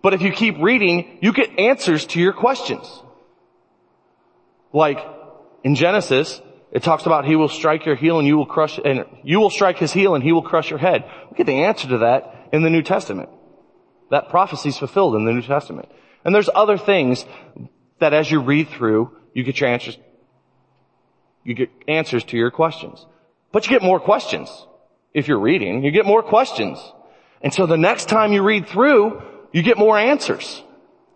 But 0.02 0.14
if 0.14 0.22
you 0.22 0.32
keep 0.32 0.56
reading, 0.58 1.18
you 1.20 1.34
get 1.34 1.58
answers 1.58 2.06
to 2.06 2.20
your 2.20 2.32
questions. 2.32 2.86
Like, 4.72 4.98
in 5.64 5.74
Genesis, 5.74 6.40
it 6.72 6.82
talks 6.82 7.06
about 7.06 7.24
he 7.24 7.36
will 7.36 7.48
strike 7.48 7.84
your 7.84 7.96
heel 7.96 8.18
and 8.18 8.26
you 8.26 8.36
will 8.36 8.46
crush, 8.46 8.78
and 8.82 9.04
you 9.24 9.40
will 9.40 9.50
strike 9.50 9.78
his 9.78 9.92
heel 9.92 10.14
and 10.14 10.22
he 10.22 10.32
will 10.32 10.42
crush 10.42 10.70
your 10.70 10.78
head. 10.78 11.04
We 11.30 11.36
get 11.36 11.46
the 11.46 11.64
answer 11.64 11.88
to 11.88 11.98
that 11.98 12.48
in 12.52 12.62
the 12.62 12.70
New 12.70 12.82
Testament. 12.82 13.28
That 14.10 14.28
prophecy 14.28 14.70
is 14.70 14.78
fulfilled 14.78 15.16
in 15.16 15.24
the 15.24 15.32
New 15.32 15.42
Testament. 15.42 15.88
And 16.24 16.34
there's 16.34 16.50
other 16.54 16.78
things 16.78 17.24
that 17.98 18.12
as 18.12 18.30
you 18.30 18.40
read 18.40 18.68
through, 18.68 19.16
you 19.34 19.42
get 19.42 19.60
your 19.60 19.68
answers, 19.68 19.98
you 21.44 21.54
get 21.54 21.70
answers 21.88 22.24
to 22.24 22.36
your 22.36 22.50
questions. 22.50 23.06
But 23.52 23.66
you 23.66 23.70
get 23.70 23.82
more 23.82 24.00
questions. 24.00 24.48
If 25.12 25.26
you're 25.26 25.40
reading, 25.40 25.82
you 25.82 25.90
get 25.90 26.06
more 26.06 26.22
questions. 26.22 26.78
And 27.42 27.52
so 27.52 27.66
the 27.66 27.76
next 27.76 28.08
time 28.08 28.32
you 28.32 28.42
read 28.42 28.68
through, 28.68 29.22
you 29.52 29.62
get 29.62 29.78
more 29.78 29.98
answers. 29.98 30.62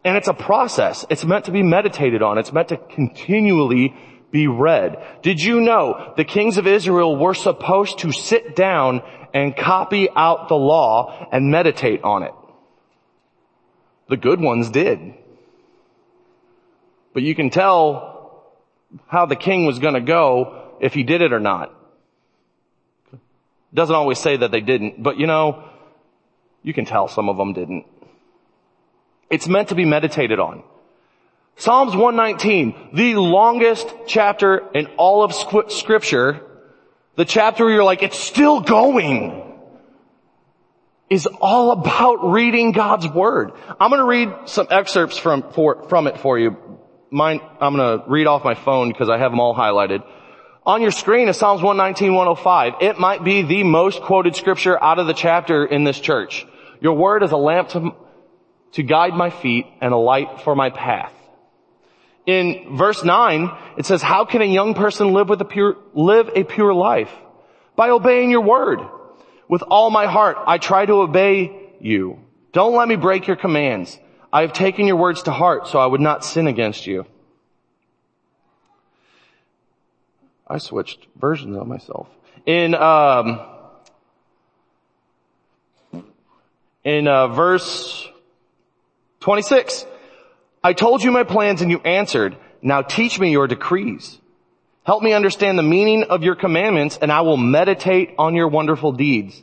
And 0.04 0.16
it's 0.16 0.28
a 0.28 0.34
process. 0.34 1.06
It's 1.08 1.24
meant 1.24 1.46
to 1.46 1.50
be 1.50 1.62
meditated 1.62 2.22
on. 2.22 2.36
It's 2.38 2.52
meant 2.52 2.68
to 2.68 2.76
continually 2.76 3.94
be 4.30 4.46
read. 4.48 5.02
Did 5.22 5.40
you 5.40 5.60
know 5.60 6.12
the 6.16 6.24
kings 6.24 6.58
of 6.58 6.66
Israel 6.66 7.16
were 7.16 7.34
supposed 7.34 8.00
to 8.00 8.12
sit 8.12 8.54
down 8.54 9.02
and 9.32 9.56
copy 9.56 10.08
out 10.14 10.48
the 10.48 10.56
law 10.56 11.28
and 11.32 11.50
meditate 11.50 12.02
on 12.02 12.22
it? 12.22 12.34
The 14.08 14.16
good 14.18 14.40
ones 14.40 14.70
did. 14.70 15.14
But 17.14 17.22
you 17.22 17.34
can 17.34 17.48
tell 17.48 18.44
how 19.06 19.24
the 19.26 19.36
king 19.36 19.64
was 19.64 19.78
gonna 19.78 20.00
go 20.00 20.76
if 20.80 20.92
he 20.92 21.02
did 21.02 21.22
it 21.22 21.32
or 21.32 21.40
not. 21.40 21.72
Doesn't 23.72 23.94
always 23.94 24.18
say 24.18 24.36
that 24.36 24.50
they 24.50 24.60
didn't, 24.60 25.02
but 25.02 25.18
you 25.18 25.26
know, 25.26 25.64
you 26.62 26.74
can 26.74 26.84
tell 26.84 27.08
some 27.08 27.28
of 27.28 27.36
them 27.36 27.52
didn't. 27.52 27.86
It's 29.30 29.48
meant 29.48 29.68
to 29.68 29.74
be 29.74 29.84
meditated 29.84 30.38
on. 30.38 30.62
Psalms 31.56 31.94
119, 31.94 32.90
the 32.94 33.14
longest 33.14 33.86
chapter 34.06 34.68
in 34.74 34.86
all 34.96 35.22
of 35.22 35.32
scripture, 35.70 36.40
the 37.16 37.24
chapter 37.24 37.64
where 37.64 37.74
you're 37.74 37.84
like, 37.84 38.02
it's 38.02 38.18
still 38.18 38.60
going, 38.60 39.40
is 41.08 41.26
all 41.40 41.70
about 41.70 42.32
reading 42.32 42.72
God's 42.72 43.06
Word. 43.06 43.52
I'm 43.78 43.90
gonna 43.90 44.04
read 44.04 44.30
some 44.46 44.66
excerpts 44.70 45.16
from, 45.16 45.52
for, 45.52 45.88
from 45.88 46.08
it 46.08 46.18
for 46.18 46.38
you. 46.38 46.56
Mine, 47.10 47.40
I'm 47.60 47.76
gonna 47.76 48.02
read 48.08 48.26
off 48.26 48.42
my 48.42 48.54
phone 48.54 48.88
because 48.88 49.08
I 49.08 49.18
have 49.18 49.30
them 49.30 49.38
all 49.38 49.54
highlighted. 49.54 50.02
On 50.66 50.82
your 50.82 50.90
screen 50.90 51.28
is 51.28 51.36
Psalms 51.36 51.62
119, 51.62 52.14
105. 52.14 52.74
It 52.80 52.98
might 52.98 53.22
be 53.22 53.42
the 53.42 53.62
most 53.62 54.00
quoted 54.00 54.34
scripture 54.34 54.82
out 54.82 54.98
of 54.98 55.06
the 55.06 55.12
chapter 55.12 55.64
in 55.64 55.84
this 55.84 56.00
church. 56.00 56.46
Your 56.80 56.94
word 56.94 57.22
is 57.22 57.32
a 57.32 57.36
lamp 57.36 57.68
to, 57.70 57.94
to 58.74 58.82
guide 58.82 59.14
my 59.14 59.30
feet 59.30 59.66
and 59.80 59.92
a 59.92 59.96
light 59.96 60.42
for 60.42 60.54
my 60.54 60.70
path. 60.70 61.12
In 62.26 62.76
verse 62.76 63.04
9, 63.04 63.50
it 63.76 63.86
says, 63.86 64.02
how 64.02 64.24
can 64.24 64.42
a 64.42 64.46
young 64.46 64.74
person 64.74 65.12
live 65.12 65.28
with 65.28 65.40
a 65.40 65.44
pure, 65.44 65.76
live 65.94 66.30
a 66.34 66.42
pure 66.42 66.72
life? 66.72 67.10
By 67.76 67.90
obeying 67.90 68.30
your 68.30 68.40
word. 68.40 68.80
With 69.48 69.62
all 69.62 69.90
my 69.90 70.06
heart, 70.06 70.38
I 70.46 70.58
try 70.58 70.86
to 70.86 70.94
obey 70.94 71.74
you. 71.80 72.18
Don't 72.52 72.74
let 72.74 72.88
me 72.88 72.96
break 72.96 73.26
your 73.26 73.36
commands. 73.36 73.98
I 74.32 74.40
have 74.40 74.52
taken 74.52 74.86
your 74.86 74.96
words 74.96 75.24
to 75.24 75.32
heart 75.32 75.68
so 75.68 75.78
I 75.78 75.86
would 75.86 76.00
not 76.00 76.24
sin 76.24 76.46
against 76.46 76.86
you. 76.86 77.06
I 80.46 80.58
switched 80.58 81.06
versions 81.16 81.56
of 81.56 81.66
myself. 81.66 82.08
In, 82.46 82.74
um, 82.74 83.40
in 86.82 87.06
uh, 87.06 87.28
verse 87.28 88.08
26, 89.24 89.86
I 90.62 90.74
told 90.74 91.02
you 91.02 91.10
my 91.10 91.24
plans 91.24 91.62
and 91.62 91.70
you 91.70 91.80
answered. 91.80 92.36
Now 92.60 92.82
teach 92.82 93.18
me 93.18 93.32
your 93.32 93.46
decrees. 93.46 94.18
Help 94.84 95.02
me 95.02 95.14
understand 95.14 95.58
the 95.58 95.62
meaning 95.62 96.04
of 96.04 96.22
your 96.22 96.34
commandments 96.34 96.98
and 97.00 97.10
I 97.10 97.22
will 97.22 97.38
meditate 97.38 98.10
on 98.18 98.34
your 98.34 98.48
wonderful 98.48 98.92
deeds. 98.92 99.42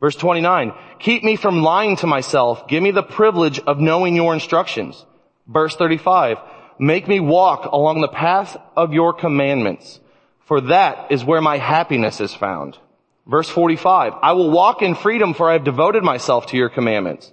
Verse 0.00 0.16
29, 0.16 0.72
keep 0.98 1.22
me 1.22 1.36
from 1.36 1.62
lying 1.62 1.94
to 1.98 2.08
myself. 2.08 2.66
Give 2.66 2.82
me 2.82 2.90
the 2.90 3.04
privilege 3.04 3.60
of 3.60 3.78
knowing 3.78 4.16
your 4.16 4.34
instructions. 4.34 5.06
Verse 5.46 5.76
35, 5.76 6.38
make 6.80 7.06
me 7.06 7.20
walk 7.20 7.66
along 7.66 8.00
the 8.00 8.08
path 8.08 8.56
of 8.76 8.92
your 8.92 9.12
commandments, 9.12 10.00
for 10.46 10.62
that 10.62 11.12
is 11.12 11.24
where 11.24 11.40
my 11.40 11.58
happiness 11.58 12.20
is 12.20 12.34
found. 12.34 12.76
Verse 13.24 13.48
45, 13.48 14.14
I 14.20 14.32
will 14.32 14.50
walk 14.50 14.82
in 14.82 14.96
freedom 14.96 15.32
for 15.32 15.48
I 15.48 15.52
have 15.52 15.62
devoted 15.62 16.02
myself 16.02 16.46
to 16.46 16.56
your 16.56 16.70
commandments. 16.70 17.30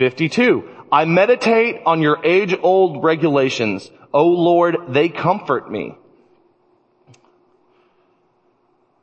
52, 0.00 0.66
I 0.90 1.04
meditate 1.04 1.82
on 1.84 2.00
your 2.00 2.24
age-old 2.24 3.04
regulations. 3.04 3.90
O 4.14 4.28
Lord, 4.28 4.76
they 4.88 5.10
comfort 5.10 5.70
me. 5.70 5.94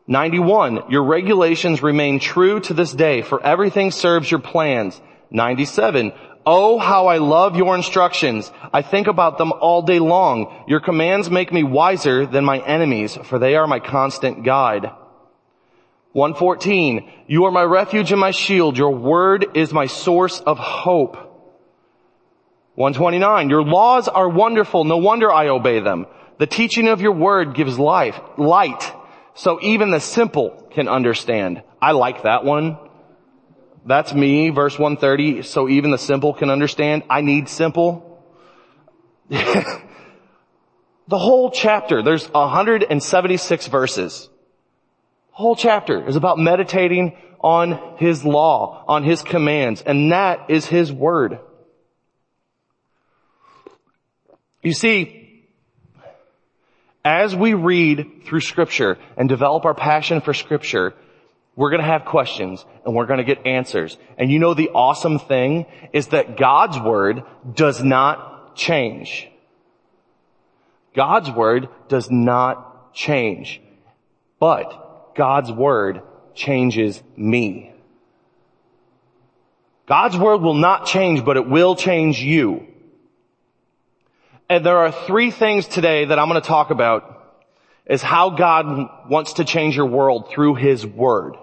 91, 0.07 0.89
your 0.89 1.03
regulations 1.03 1.83
remain 1.83 2.19
true 2.19 2.59
to 2.61 2.73
this 2.73 2.91
day, 2.91 3.21
for 3.21 3.45
everything 3.45 3.91
serves 3.91 4.31
your 4.31 4.39
plans. 4.39 4.99
97, 5.29 6.13
oh 6.47 6.79
how 6.79 7.05
I 7.05 7.17
love 7.17 7.55
your 7.55 7.75
instructions. 7.75 8.51
I 8.73 8.81
think 8.81 9.05
about 9.05 9.37
them 9.37 9.53
all 9.53 9.83
day 9.83 9.99
long. 9.99 10.65
Your 10.67 10.79
commands 10.79 11.29
make 11.29 11.53
me 11.53 11.61
wiser 11.61 12.25
than 12.25 12.43
my 12.43 12.57
enemies, 12.57 13.15
for 13.25 13.37
they 13.37 13.55
are 13.55 13.67
my 13.67 13.79
constant 13.79 14.43
guide. 14.43 14.89
114, 16.17 17.11
you 17.27 17.45
are 17.45 17.51
my 17.51 17.61
refuge 17.61 18.11
and 18.11 18.19
my 18.19 18.31
shield. 18.31 18.75
Your 18.75 18.89
word 18.89 19.55
is 19.55 19.71
my 19.71 19.85
source 19.85 20.39
of 20.39 20.57
hope. 20.57 21.15
129, 22.73 23.51
your 23.51 23.61
laws 23.61 24.07
are 24.07 24.27
wonderful. 24.27 24.83
No 24.83 24.97
wonder 24.97 25.31
I 25.31 25.49
obey 25.49 25.79
them. 25.79 26.07
The 26.39 26.47
teaching 26.47 26.87
of 26.87 27.01
your 27.01 27.11
word 27.11 27.53
gives 27.53 27.77
life, 27.77 28.19
light, 28.35 28.91
so 29.35 29.59
even 29.61 29.91
the 29.91 29.99
simple 29.99 30.67
can 30.71 30.87
understand. 30.87 31.61
I 31.79 31.91
like 31.91 32.23
that 32.23 32.43
one. 32.43 32.79
That's 33.85 34.11
me, 34.11 34.49
verse 34.49 34.73
130. 34.79 35.43
So 35.43 35.69
even 35.69 35.91
the 35.91 35.99
simple 35.99 36.33
can 36.33 36.49
understand. 36.49 37.03
I 37.11 37.21
need 37.21 37.47
simple. 37.47 38.25
the 39.29 39.83
whole 41.11 41.51
chapter, 41.51 42.01
there's 42.01 42.27
176 42.27 43.67
verses. 43.67 44.29
Whole 45.37 45.55
chapter 45.55 46.03
is 46.07 46.15
about 46.15 46.39
meditating 46.39 47.15
on 47.41 47.97
His 47.99 48.25
law, 48.25 48.83
on 48.87 49.03
His 49.03 49.21
commands, 49.21 49.83
and 49.83 50.11
that 50.11 50.49
is 50.49 50.65
His 50.65 50.91
word. 50.91 51.37
You 54.63 54.73
see, 54.73 55.45
as 57.05 57.35
we 57.35 57.53
read 57.53 58.23
through 58.25 58.39
scripture 58.39 58.97
and 59.15 59.29
develop 59.29 59.65
our 59.65 59.75
passion 59.75 60.21
for 60.21 60.33
scripture, 60.33 60.95
we're 61.55 61.69
gonna 61.69 61.83
have 61.83 62.05
questions 62.05 62.65
and 62.83 62.95
we're 62.95 63.05
gonna 63.05 63.23
get 63.23 63.45
answers. 63.45 63.95
And 64.17 64.31
you 64.31 64.39
know 64.39 64.55
the 64.55 64.69
awesome 64.69 65.19
thing 65.19 65.67
is 65.93 66.07
that 66.07 66.37
God's 66.37 66.79
word 66.79 67.21
does 67.53 67.83
not 67.83 68.55
change. 68.55 69.29
God's 70.95 71.29
word 71.29 71.69
does 71.89 72.09
not 72.09 72.91
change. 72.95 73.61
But 74.39 74.86
God's 75.17 75.51
word 75.51 76.01
changes 76.35 77.01
me. 77.17 77.73
God's 79.87 80.17
word 80.17 80.41
will 80.41 80.53
not 80.53 80.85
change, 80.85 81.25
but 81.25 81.37
it 81.37 81.47
will 81.47 81.75
change 81.75 82.19
you. 82.19 82.67
And 84.49 84.65
there 84.65 84.77
are 84.77 84.91
three 84.91 85.31
things 85.31 85.67
today 85.67 86.05
that 86.05 86.19
I'm 86.19 86.29
going 86.29 86.41
to 86.41 86.47
talk 86.47 86.69
about 86.69 87.13
is 87.85 88.01
how 88.01 88.29
God 88.29 89.09
wants 89.09 89.33
to 89.33 89.45
change 89.45 89.75
your 89.75 89.87
world 89.87 90.29
through 90.29 90.55
His 90.55 90.85
Word. 90.85 91.35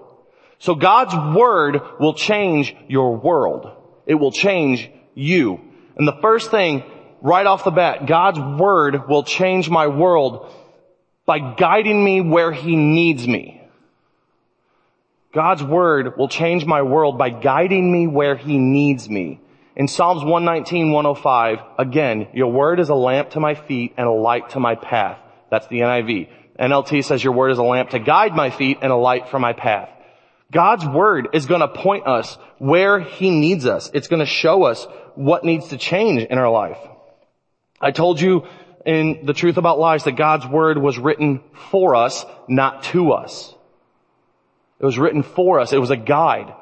So 0.58 0.74
God's 0.74 1.14
word 1.36 1.80
will 1.98 2.14
change 2.14 2.74
your 2.88 3.16
world. 3.16 3.70
It 4.06 4.14
will 4.14 4.32
change 4.32 4.90
you. 5.14 5.60
And 5.96 6.08
the 6.08 6.16
first 6.22 6.50
thing 6.50 6.84
right 7.20 7.44
off 7.44 7.64
the 7.64 7.70
bat, 7.70 8.06
God's 8.06 8.38
word 8.38 9.08
will 9.08 9.24
change 9.24 9.68
my 9.68 9.88
world 9.88 10.50
by 11.26 11.54
guiding 11.54 12.02
me 12.02 12.20
where 12.20 12.52
he 12.52 12.76
needs 12.76 13.26
me. 13.26 13.63
God's 15.34 15.62
word 15.64 16.16
will 16.16 16.28
change 16.28 16.64
my 16.64 16.82
world 16.82 17.18
by 17.18 17.30
guiding 17.30 17.90
me 17.90 18.06
where 18.06 18.36
he 18.36 18.56
needs 18.56 19.08
me. 19.10 19.40
In 19.74 19.88
Psalms 19.88 20.22
119, 20.22 20.92
105, 20.92 21.58
again, 21.76 22.28
your 22.32 22.52
word 22.52 22.78
is 22.78 22.88
a 22.88 22.94
lamp 22.94 23.30
to 23.30 23.40
my 23.40 23.54
feet 23.54 23.94
and 23.96 24.06
a 24.06 24.12
light 24.12 24.50
to 24.50 24.60
my 24.60 24.76
path. 24.76 25.18
That's 25.50 25.66
the 25.66 25.80
NIV. 25.80 26.28
NLT 26.58 27.04
says 27.04 27.24
your 27.24 27.32
word 27.32 27.50
is 27.50 27.58
a 27.58 27.64
lamp 27.64 27.90
to 27.90 27.98
guide 27.98 28.36
my 28.36 28.50
feet 28.50 28.78
and 28.80 28.92
a 28.92 28.96
light 28.96 29.28
for 29.28 29.40
my 29.40 29.52
path. 29.52 29.88
God's 30.52 30.86
word 30.86 31.30
is 31.32 31.46
going 31.46 31.62
to 31.62 31.68
point 31.68 32.06
us 32.06 32.38
where 32.58 33.00
he 33.00 33.30
needs 33.30 33.66
us. 33.66 33.90
It's 33.92 34.06
going 34.06 34.20
to 34.20 34.26
show 34.26 34.62
us 34.62 34.86
what 35.16 35.44
needs 35.44 35.68
to 35.68 35.76
change 35.76 36.22
in 36.22 36.38
our 36.38 36.50
life. 36.50 36.78
I 37.80 37.90
told 37.90 38.20
you 38.20 38.46
in 38.86 39.26
the 39.26 39.32
truth 39.32 39.56
about 39.56 39.80
lies 39.80 40.04
that 40.04 40.12
God's 40.12 40.46
word 40.46 40.78
was 40.78 40.96
written 40.96 41.40
for 41.70 41.96
us, 41.96 42.24
not 42.46 42.84
to 42.84 43.12
us. 43.12 43.53
It 44.78 44.84
was 44.84 44.98
written 44.98 45.22
for 45.22 45.60
us. 45.60 45.72
It 45.72 45.80
was 45.80 45.90
a 45.90 45.96
guide. 45.96 46.54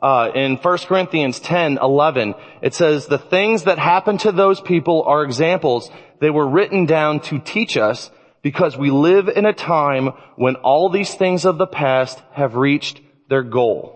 Uh, 0.00 0.30
in 0.34 0.56
1 0.56 0.78
Corinthians 0.78 1.40
10, 1.40 1.78
11, 1.78 2.34
it 2.62 2.74
says, 2.74 3.06
the 3.06 3.18
things 3.18 3.64
that 3.64 3.78
happened 3.78 4.20
to 4.20 4.32
those 4.32 4.60
people 4.60 5.02
are 5.02 5.24
examples. 5.24 5.90
They 6.20 6.30
were 6.30 6.48
written 6.48 6.86
down 6.86 7.20
to 7.22 7.40
teach 7.40 7.76
us 7.76 8.10
because 8.42 8.76
we 8.76 8.90
live 8.90 9.28
in 9.28 9.44
a 9.44 9.52
time 9.52 10.10
when 10.36 10.54
all 10.56 10.88
these 10.88 11.14
things 11.14 11.44
of 11.44 11.58
the 11.58 11.66
past 11.66 12.22
have 12.32 12.54
reached 12.54 13.00
their 13.28 13.42
goal. 13.42 13.94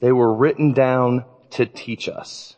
They 0.00 0.12
were 0.12 0.34
written 0.34 0.72
down 0.72 1.24
to 1.52 1.64
teach 1.64 2.08
us. 2.08 2.56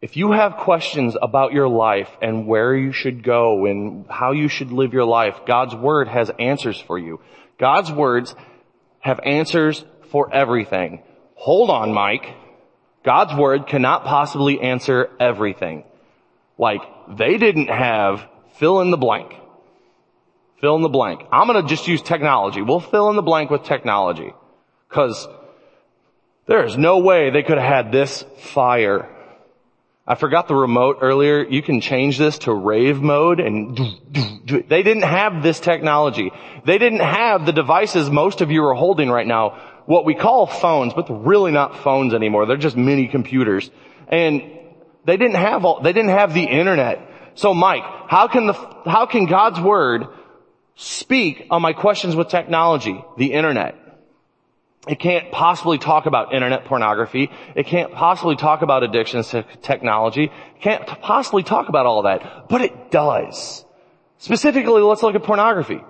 If 0.00 0.16
you 0.16 0.30
have 0.30 0.58
questions 0.58 1.16
about 1.20 1.52
your 1.52 1.68
life 1.68 2.08
and 2.22 2.46
where 2.46 2.74
you 2.76 2.92
should 2.92 3.24
go 3.24 3.66
and 3.66 4.06
how 4.08 4.30
you 4.30 4.48
should 4.48 4.70
live 4.70 4.92
your 4.92 5.04
life, 5.04 5.40
God's 5.44 5.74
Word 5.74 6.06
has 6.06 6.30
answers 6.38 6.80
for 6.80 6.98
you. 6.98 7.20
God's 7.58 7.90
words 7.90 8.36
have 9.00 9.18
answers 9.24 9.84
for 10.12 10.32
everything. 10.32 11.02
Hold 11.34 11.70
on, 11.70 11.92
Mike. 11.92 12.32
God's 13.04 13.34
Word 13.34 13.66
cannot 13.66 14.04
possibly 14.04 14.60
answer 14.60 15.10
everything. 15.18 15.82
Like, 16.58 16.82
they 17.16 17.36
didn't 17.36 17.68
have 17.68 18.24
fill 18.58 18.80
in 18.80 18.92
the 18.92 18.96
blank. 18.96 19.34
Fill 20.60 20.76
in 20.76 20.82
the 20.82 20.88
blank. 20.88 21.22
I'm 21.32 21.48
gonna 21.48 21.66
just 21.66 21.88
use 21.88 22.02
technology. 22.02 22.62
We'll 22.62 22.80
fill 22.80 23.10
in 23.10 23.16
the 23.16 23.22
blank 23.22 23.50
with 23.50 23.64
technology. 23.64 24.32
Cause 24.88 25.26
there 26.46 26.64
is 26.64 26.76
no 26.76 26.98
way 26.98 27.30
they 27.30 27.42
could 27.42 27.58
have 27.58 27.84
had 27.84 27.92
this 27.92 28.24
fire 28.38 29.08
I 30.10 30.14
forgot 30.14 30.48
the 30.48 30.54
remote 30.54 31.00
earlier. 31.02 31.46
You 31.46 31.60
can 31.60 31.82
change 31.82 32.16
this 32.16 32.38
to 32.38 32.52
rave 32.54 33.02
mode 33.02 33.40
and 33.40 33.76
they 34.46 34.82
didn't 34.82 35.02
have 35.02 35.42
this 35.42 35.60
technology. 35.60 36.32
They 36.64 36.78
didn't 36.78 37.00
have 37.00 37.44
the 37.44 37.52
devices 37.52 38.08
most 38.08 38.40
of 38.40 38.50
you 38.50 38.64
are 38.64 38.74
holding 38.74 39.10
right 39.10 39.26
now, 39.26 39.82
what 39.84 40.06
we 40.06 40.14
call 40.14 40.46
phones, 40.46 40.94
but 40.94 41.08
they're 41.08 41.16
really 41.16 41.52
not 41.52 41.76
phones 41.80 42.14
anymore. 42.14 42.46
They're 42.46 42.56
just 42.56 42.74
mini 42.74 43.06
computers. 43.06 43.70
And 44.08 44.42
they 45.04 45.18
didn't 45.18 45.36
have 45.36 45.66
all, 45.66 45.82
they 45.82 45.92
didn't 45.92 46.12
have 46.12 46.32
the 46.32 46.44
internet. 46.44 47.06
So 47.34 47.52
Mike, 47.52 47.84
how 48.08 48.28
can 48.28 48.46
the, 48.46 48.54
how 48.86 49.04
can 49.04 49.26
God's 49.26 49.60
word 49.60 50.06
speak 50.74 51.48
on 51.50 51.60
my 51.60 51.74
questions 51.74 52.16
with 52.16 52.28
technology, 52.28 53.04
the 53.18 53.34
internet? 53.34 53.74
It 54.86 55.00
can't 55.00 55.32
possibly 55.32 55.78
talk 55.78 56.06
about 56.06 56.32
internet 56.32 56.64
pornography. 56.64 57.30
It 57.56 57.66
can't 57.66 57.92
possibly 57.92 58.36
talk 58.36 58.62
about 58.62 58.84
addictions 58.84 59.30
to 59.30 59.44
technology. 59.60 60.24
It 60.24 60.62
can't 60.62 60.86
possibly 60.86 61.42
talk 61.42 61.68
about 61.68 61.86
all 61.86 62.02
that. 62.02 62.48
But 62.48 62.60
it 62.60 62.90
does. 62.90 63.64
Specifically, 64.18 64.82
let's 64.82 65.02
look 65.02 65.14
at 65.14 65.22
pornography. 65.24 65.80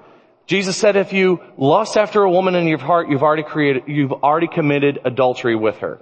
Jesus 0.46 0.76
said 0.76 0.96
if 0.96 1.12
you 1.12 1.40
lust 1.58 1.98
after 1.98 2.22
a 2.22 2.30
woman 2.30 2.54
in 2.54 2.66
your 2.66 2.78
heart, 2.78 3.10
you've 3.10 3.22
already 3.22 3.42
created, 3.42 3.84
you've 3.86 4.12
already 4.12 4.48
committed 4.48 4.98
adultery 5.04 5.54
with 5.54 5.76
her. 5.78 6.00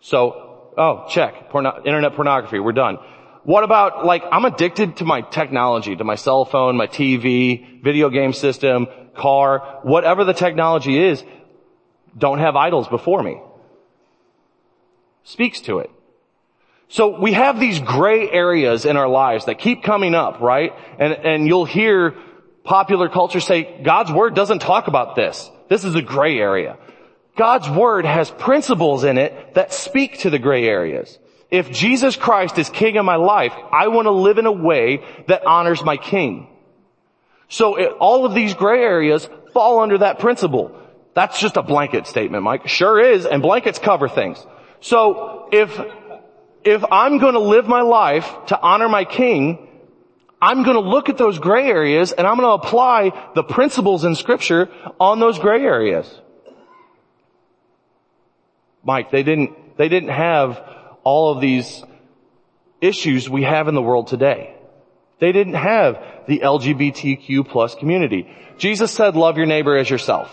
So, 0.00 0.72
oh, 0.76 1.06
check. 1.08 1.48
Porno, 1.48 1.82
internet 1.86 2.14
pornography. 2.14 2.58
We're 2.60 2.72
done. 2.72 2.98
What 3.44 3.64
about, 3.64 4.04
like, 4.04 4.22
I'm 4.30 4.44
addicted 4.44 4.98
to 4.98 5.04
my 5.04 5.22
technology, 5.22 5.96
to 5.96 6.04
my 6.04 6.14
cell 6.14 6.44
phone, 6.44 6.76
my 6.76 6.86
TV, 6.86 7.82
video 7.82 8.10
game 8.10 8.34
system, 8.34 8.86
car, 9.16 9.80
whatever 9.82 10.24
the 10.24 10.34
technology 10.34 10.98
is 10.98 11.24
don't 12.16 12.38
have 12.38 12.56
idols 12.56 12.88
before 12.88 13.22
me. 13.22 13.40
Speaks 15.24 15.60
to 15.62 15.78
it. 15.78 15.90
So 16.88 17.18
we 17.18 17.32
have 17.32 17.58
these 17.58 17.80
gray 17.80 18.30
areas 18.30 18.84
in 18.84 18.96
our 18.96 19.08
lives 19.08 19.46
that 19.46 19.58
keep 19.58 19.82
coming 19.82 20.14
up, 20.14 20.40
right? 20.40 20.72
And, 20.98 21.12
and 21.12 21.46
you'll 21.46 21.64
hear 21.64 22.14
popular 22.62 23.08
culture 23.08 23.40
say, 23.40 23.80
God's 23.82 24.12
word 24.12 24.34
doesn't 24.34 24.60
talk 24.60 24.86
about 24.86 25.16
this. 25.16 25.50
This 25.68 25.84
is 25.84 25.94
a 25.94 26.02
gray 26.02 26.38
area. 26.38 26.76
God's 27.36 27.68
word 27.68 28.04
has 28.04 28.30
principles 28.30 29.02
in 29.04 29.18
it 29.18 29.54
that 29.54 29.72
speak 29.72 30.20
to 30.20 30.30
the 30.30 30.38
gray 30.38 30.66
areas. 30.66 31.18
If 31.50 31.70
Jesus 31.70 32.16
Christ 32.16 32.58
is 32.58 32.68
king 32.68 32.96
of 32.96 33.04
my 33.04 33.16
life, 33.16 33.52
I 33.72 33.88
want 33.88 34.06
to 34.06 34.12
live 34.12 34.38
in 34.38 34.46
a 34.46 34.52
way 34.52 35.04
that 35.26 35.46
honors 35.46 35.82
my 35.82 35.96
king. 35.96 36.48
So 37.48 37.76
it, 37.76 37.92
all 37.98 38.24
of 38.24 38.34
these 38.34 38.54
gray 38.54 38.82
areas 38.82 39.28
fall 39.52 39.80
under 39.80 39.98
that 39.98 40.18
principle. 40.18 40.80
That's 41.14 41.38
just 41.40 41.56
a 41.56 41.62
blanket 41.62 42.06
statement, 42.06 42.42
Mike. 42.42 42.68
Sure 42.68 43.00
is, 43.00 43.24
and 43.24 43.40
blankets 43.40 43.78
cover 43.78 44.08
things. 44.08 44.44
So 44.80 45.48
if, 45.52 45.80
if 46.64 46.84
I'm 46.90 47.18
gonna 47.18 47.38
live 47.38 47.66
my 47.66 47.82
life 47.82 48.28
to 48.46 48.60
honor 48.60 48.88
my 48.88 49.04
king, 49.04 49.68
I'm 50.42 50.64
gonna 50.64 50.80
look 50.80 51.08
at 51.08 51.16
those 51.16 51.38
gray 51.38 51.68
areas 51.68 52.12
and 52.12 52.26
I'm 52.26 52.36
gonna 52.36 52.48
apply 52.48 53.30
the 53.34 53.44
principles 53.44 54.04
in 54.04 54.14
scripture 54.16 54.68
on 54.98 55.20
those 55.20 55.38
gray 55.38 55.62
areas. 55.62 56.20
Mike, 58.82 59.10
they 59.10 59.22
didn't, 59.22 59.78
they 59.78 59.88
didn't 59.88 60.10
have 60.10 60.60
all 61.04 61.32
of 61.32 61.40
these 61.40 61.82
issues 62.80 63.30
we 63.30 63.44
have 63.44 63.68
in 63.68 63.74
the 63.74 63.82
world 63.82 64.08
today. 64.08 64.54
They 65.20 65.32
didn't 65.32 65.54
have 65.54 66.04
the 66.26 66.40
LGBTQ 66.40 67.48
plus 67.48 67.74
community. 67.74 68.28
Jesus 68.58 68.90
said, 68.90 69.16
love 69.16 69.38
your 69.38 69.46
neighbor 69.46 69.76
as 69.76 69.88
yourself. 69.88 70.30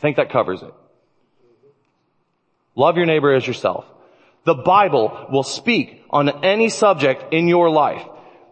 I 0.00 0.02
think 0.02 0.16
that 0.16 0.30
covers 0.30 0.62
it. 0.62 0.72
Love 2.74 2.96
your 2.96 3.04
neighbor 3.04 3.34
as 3.34 3.46
yourself. 3.46 3.84
The 4.44 4.54
Bible 4.54 5.26
will 5.30 5.42
speak 5.42 6.02
on 6.08 6.42
any 6.42 6.70
subject 6.70 7.34
in 7.34 7.48
your 7.48 7.68
life. 7.68 8.02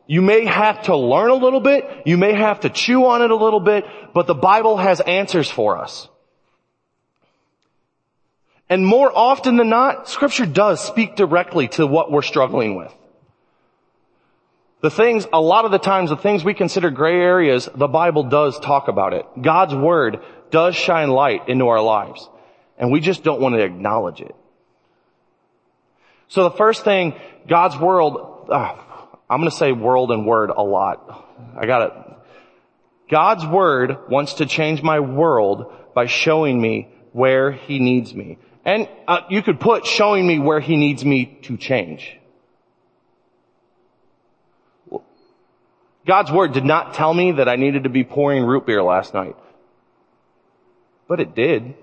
You 0.07 0.21
may 0.21 0.45
have 0.45 0.83
to 0.83 0.97
learn 0.97 1.31
a 1.31 1.35
little 1.35 1.61
bit, 1.61 2.03
you 2.05 2.19
may 2.19 2.35
have 2.35 2.61
to 2.61 2.69
chew 2.69 3.07
on 3.07 3.23
it 3.23 3.31
a 3.31 3.35
little 3.35 3.61
bit, 3.61 3.87
but 4.13 4.27
the 4.27 4.35
Bible 4.35 4.77
has 4.77 5.01
answers 5.01 5.51
for 5.51 5.79
us. 5.79 6.11
And 8.69 8.85
more 8.85 9.11
often 9.11 9.57
than 9.57 9.71
not, 9.71 10.07
scripture 10.07 10.45
does 10.45 10.85
speak 10.85 11.17
directly 11.17 11.69
to 11.69 11.87
what 11.87 12.13
we're 12.13 12.21
struggling 12.21 12.77
with. 12.77 12.95
The 14.81 14.91
things, 14.91 15.27
a 15.33 15.41
lot 15.41 15.65
of 15.65 15.73
the 15.73 15.79
times, 15.79 16.11
the 16.11 16.17
things 16.17 16.45
we 16.45 16.55
consider 16.55 16.91
gray 16.91 17.17
areas, 17.17 17.69
the 17.75 17.89
Bible 17.89 18.25
does 18.25 18.61
talk 18.61 18.87
about 18.87 19.13
it. 19.13 19.27
God's 19.41 19.75
Word 19.75 20.21
does 20.51 20.77
shine 20.77 21.11
light 21.11 21.49
into 21.49 21.67
our 21.67 21.83
lives. 21.83 22.29
And 22.79 22.93
we 22.93 23.01
just 23.01 23.25
don't 23.25 23.41
want 23.41 23.57
to 23.57 23.63
acknowledge 23.63 24.21
it. 24.21 24.37
So 26.29 26.45
the 26.45 26.53
first 26.53 26.85
thing, 26.85 27.15
God's 27.49 27.77
world, 27.77 28.49
uh, 28.51 28.77
I'm 29.29 29.41
going 29.41 29.51
to 29.51 29.57
say 29.57 29.73
world 29.73 30.13
and 30.13 30.27
word 30.27 30.51
a 30.51 30.63
lot. 30.63 31.27
I 31.57 31.67
got 31.67 31.83
it. 31.83 31.93
God's 33.11 33.47
word 33.47 34.09
wants 34.09 34.35
to 34.35 34.47
change 34.47 34.83
my 34.83 35.01
world 35.01 35.73
by 35.95 36.07
showing 36.07 36.61
me 36.61 36.89
where 37.13 37.51
he 37.51 37.81
needs 37.81 38.15
me. 38.15 38.39
And 38.65 38.89
uh, 39.09 39.21
you 39.31 39.43
could 39.43 39.59
put 39.59 39.87
showing 39.87 40.27
me 40.27 40.39
where 40.39 40.61
he 40.61 40.77
needs 40.77 41.05
me 41.05 41.39
to 41.43 41.57
change. 41.57 42.17
God's 46.09 46.33
word 46.33 46.55
did 46.55 46.65
not 46.65 46.95
tell 46.95 47.13
me 47.13 47.33
that 47.33 47.51
I 47.51 47.57
needed 47.57 47.85
to 47.85 47.91
be 47.91 48.03
pouring 48.03 48.43
root 48.43 48.65
beer 48.65 48.83
last 48.83 49.13
night. 49.13 49.37
But 51.07 51.21
it 51.21 51.35
did. 51.35 51.75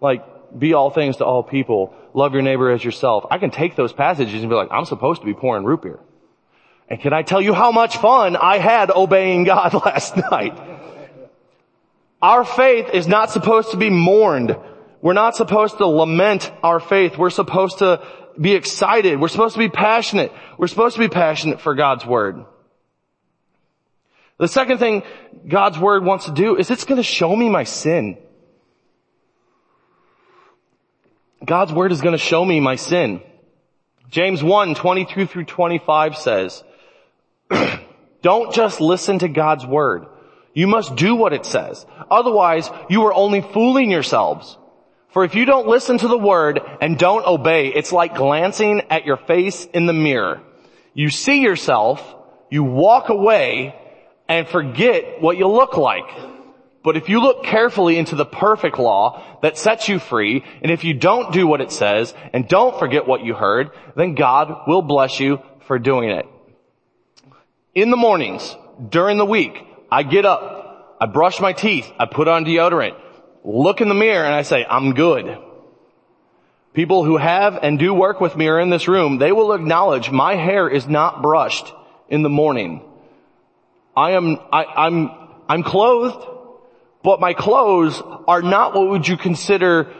Like, 0.00 0.58
be 0.58 0.74
all 0.74 0.90
things 0.90 1.18
to 1.18 1.24
all 1.24 1.44
people. 1.44 1.94
Love 2.12 2.32
your 2.32 2.42
neighbor 2.42 2.72
as 2.72 2.84
yourself. 2.84 3.24
I 3.30 3.38
can 3.38 3.52
take 3.52 3.76
those 3.76 3.92
passages 3.92 4.42
and 4.42 4.50
be 4.50 4.56
like, 4.56 4.68
I'm 4.72 4.84
supposed 4.84 5.20
to 5.20 5.26
be 5.26 5.32
pouring 5.32 5.64
root 5.64 5.82
beer. 5.82 6.00
And 6.88 7.00
can 7.00 7.12
I 7.12 7.22
tell 7.22 7.40
you 7.40 7.54
how 7.54 7.70
much 7.70 7.98
fun 7.98 8.34
I 8.34 8.58
had 8.58 8.90
obeying 8.90 9.44
God 9.44 9.72
last 9.86 10.16
night? 10.16 10.58
Our 12.20 12.44
faith 12.44 12.88
is 12.92 13.06
not 13.06 13.30
supposed 13.30 13.70
to 13.70 13.76
be 13.76 13.90
mourned 13.90 14.56
We're 15.04 15.12
not 15.12 15.36
supposed 15.36 15.76
to 15.78 15.86
lament 15.86 16.50
our 16.62 16.80
faith. 16.80 17.18
We're 17.18 17.28
supposed 17.28 17.80
to 17.80 18.00
be 18.40 18.54
excited. 18.54 19.20
We're 19.20 19.28
supposed 19.28 19.54
to 19.54 19.58
be 19.58 19.68
passionate. 19.68 20.32
We're 20.58 20.66
supposed 20.66 20.96
to 20.96 21.00
be 21.00 21.08
passionate 21.08 21.60
for 21.60 21.74
God's 21.74 22.04
Word. 22.04 22.44
The 24.38 24.48
second 24.48 24.78
thing 24.78 25.02
God's 25.48 25.78
Word 25.78 26.04
wants 26.04 26.26
to 26.26 26.32
do 26.32 26.56
is 26.56 26.70
it's 26.70 26.84
going 26.84 26.96
to 26.96 27.02
show 27.02 27.34
me 27.34 27.48
my 27.48 27.64
sin. 27.64 28.18
God's 31.44 31.72
Word 31.72 31.92
is 31.92 32.00
going 32.00 32.12
to 32.12 32.18
show 32.18 32.44
me 32.44 32.60
my 32.60 32.76
sin. 32.76 33.20
James 34.10 34.42
1, 34.42 34.74
22 34.74 35.26
through 35.26 35.44
25 35.44 36.16
says, 36.16 36.64
don't 38.22 38.54
just 38.54 38.80
listen 38.80 39.18
to 39.20 39.28
God's 39.28 39.66
Word. 39.66 40.06
You 40.54 40.68
must 40.68 40.94
do 40.94 41.16
what 41.16 41.32
it 41.32 41.44
says. 41.44 41.84
Otherwise, 42.10 42.70
you 42.88 43.04
are 43.06 43.14
only 43.14 43.40
fooling 43.40 43.90
yourselves. 43.90 44.56
For 45.14 45.24
if 45.24 45.36
you 45.36 45.44
don't 45.44 45.68
listen 45.68 45.96
to 45.98 46.08
the 46.08 46.18
word 46.18 46.60
and 46.80 46.98
don't 46.98 47.24
obey, 47.24 47.68
it's 47.68 47.92
like 47.92 48.16
glancing 48.16 48.82
at 48.90 49.06
your 49.06 49.16
face 49.16 49.64
in 49.66 49.86
the 49.86 49.92
mirror. 49.92 50.40
You 50.92 51.08
see 51.08 51.40
yourself, 51.40 52.04
you 52.50 52.64
walk 52.64 53.10
away, 53.10 53.76
and 54.28 54.48
forget 54.48 55.22
what 55.22 55.38
you 55.38 55.46
look 55.46 55.76
like. 55.76 56.10
But 56.82 56.96
if 56.96 57.08
you 57.08 57.20
look 57.20 57.44
carefully 57.44 57.96
into 57.96 58.16
the 58.16 58.26
perfect 58.26 58.76
law 58.76 59.38
that 59.40 59.56
sets 59.56 59.88
you 59.88 60.00
free, 60.00 60.44
and 60.62 60.72
if 60.72 60.82
you 60.82 60.94
don't 60.94 61.32
do 61.32 61.46
what 61.46 61.60
it 61.60 61.70
says, 61.70 62.12
and 62.32 62.48
don't 62.48 62.76
forget 62.76 63.06
what 63.06 63.24
you 63.24 63.34
heard, 63.34 63.70
then 63.94 64.16
God 64.16 64.66
will 64.66 64.82
bless 64.82 65.20
you 65.20 65.38
for 65.68 65.78
doing 65.78 66.10
it. 66.10 66.26
In 67.72 67.90
the 67.90 67.96
mornings, 67.96 68.56
during 68.88 69.18
the 69.18 69.24
week, 69.24 69.64
I 69.92 70.02
get 70.02 70.26
up, 70.26 70.96
I 71.00 71.06
brush 71.06 71.38
my 71.38 71.52
teeth, 71.52 71.88
I 72.00 72.06
put 72.06 72.26
on 72.26 72.44
deodorant, 72.44 73.00
look 73.44 73.80
in 73.80 73.88
the 73.88 73.94
mirror 73.94 74.24
and 74.24 74.34
I 74.34 74.42
say, 74.42 74.64
I'm 74.68 74.94
good. 74.94 75.38
People 76.72 77.04
who 77.04 77.18
have 77.18 77.58
and 77.62 77.78
do 77.78 77.94
work 77.94 78.20
with 78.20 78.34
me 78.34 78.48
are 78.48 78.58
in 78.58 78.70
this 78.70 78.88
room, 78.88 79.18
they 79.18 79.30
will 79.30 79.52
acknowledge 79.52 80.10
my 80.10 80.34
hair 80.34 80.68
is 80.68 80.88
not 80.88 81.22
brushed 81.22 81.72
in 82.08 82.22
the 82.22 82.28
morning. 82.28 82.82
I 83.96 84.12
am, 84.12 84.38
I, 84.52 84.64
I'm, 84.64 85.10
I'm 85.48 85.62
clothed, 85.62 86.26
but 87.04 87.20
my 87.20 87.32
clothes 87.34 88.02
are 88.26 88.42
not 88.42 88.74
what 88.74 88.88
would 88.88 89.06
you 89.06 89.16
consider 89.16 89.92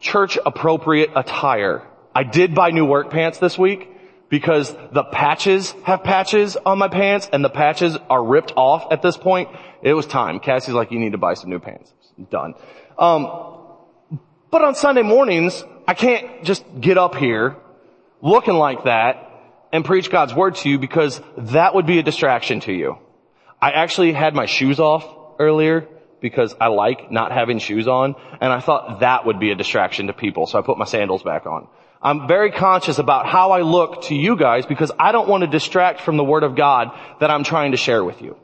church 0.00 0.36
appropriate 0.44 1.10
attire. 1.16 1.86
I 2.14 2.24
did 2.24 2.54
buy 2.54 2.72
new 2.72 2.84
work 2.84 3.10
pants 3.10 3.38
this 3.38 3.56
week 3.56 3.88
because 4.28 4.74
the 4.92 5.04
patches 5.04 5.70
have 5.84 6.04
patches 6.04 6.56
on 6.56 6.78
my 6.78 6.88
pants 6.88 7.28
and 7.32 7.42
the 7.42 7.48
patches 7.48 7.96
are 8.10 8.22
ripped 8.22 8.52
off 8.56 8.92
at 8.92 9.00
this 9.00 9.16
point. 9.16 9.48
It 9.82 9.94
was 9.94 10.06
time. 10.06 10.40
Cassie's 10.40 10.74
like, 10.74 10.90
you 10.90 10.98
need 10.98 11.12
to 11.12 11.18
buy 11.18 11.34
some 11.34 11.48
new 11.48 11.58
pants. 11.58 11.90
Done. 12.30 12.54
Um, 12.98 13.58
but 14.50 14.62
on 14.62 14.74
Sunday 14.74 15.02
mornings, 15.02 15.64
I 15.86 15.94
can't 15.94 16.44
just 16.44 16.64
get 16.80 16.98
up 16.98 17.14
here 17.14 17.56
looking 18.20 18.54
like 18.54 18.84
that 18.84 19.28
and 19.72 19.84
preach 19.84 20.10
God's 20.10 20.34
word 20.34 20.56
to 20.56 20.68
you 20.68 20.78
because 20.78 21.20
that 21.38 21.74
would 21.74 21.86
be 21.86 21.98
a 21.98 22.02
distraction 22.02 22.60
to 22.60 22.72
you. 22.72 22.98
I 23.60 23.70
actually 23.70 24.12
had 24.12 24.34
my 24.34 24.46
shoes 24.46 24.78
off 24.78 25.06
earlier 25.38 25.88
because 26.20 26.54
I 26.60 26.68
like 26.68 27.10
not 27.10 27.32
having 27.32 27.58
shoes 27.58 27.88
on 27.88 28.14
and 28.40 28.52
I 28.52 28.60
thought 28.60 29.00
that 29.00 29.24
would 29.26 29.40
be 29.40 29.50
a 29.50 29.54
distraction 29.54 30.08
to 30.08 30.12
people. 30.12 30.46
So 30.46 30.58
I 30.58 30.62
put 30.62 30.78
my 30.78 30.84
sandals 30.84 31.22
back 31.22 31.46
on. 31.46 31.66
I'm 32.02 32.26
very 32.26 32.50
conscious 32.50 32.98
about 32.98 33.26
how 33.26 33.52
I 33.52 33.62
look 33.62 34.02
to 34.02 34.14
you 34.14 34.36
guys 34.36 34.66
because 34.66 34.90
I 34.98 35.12
don't 35.12 35.28
want 35.28 35.42
to 35.42 35.46
distract 35.46 36.00
from 36.00 36.16
the 36.16 36.24
Word 36.24 36.42
of 36.42 36.56
God 36.56 36.90
that 37.20 37.30
I'm 37.30 37.44
trying 37.44 37.70
to 37.70 37.76
share 37.76 38.04
with 38.04 38.20
you. 38.20 38.36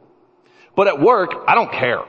But 0.77 0.87
at 0.87 1.01
work, 1.01 1.35
I 1.49 1.57
don't 1.57 1.73
care. 1.73 2.05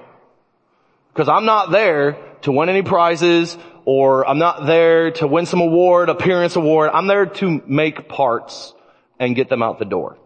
Because 1.13 1.29
I'm 1.29 1.45
not 1.45 1.71
there 1.71 2.17
to 2.41 2.51
win 2.51 2.69
any 2.69 2.81
prizes 2.81 3.57
or 3.85 4.27
I'm 4.27 4.37
not 4.37 4.65
there 4.65 5.11
to 5.11 5.27
win 5.27 5.45
some 5.45 5.61
award, 5.61 6.09
appearance 6.09 6.55
award. 6.55 6.91
I'm 6.93 7.07
there 7.07 7.25
to 7.25 7.61
make 7.65 8.07
parts 8.07 8.73
and 9.19 9.35
get 9.35 9.49
them 9.49 9.61
out 9.61 9.79
the 9.79 9.85
door. 9.85 10.17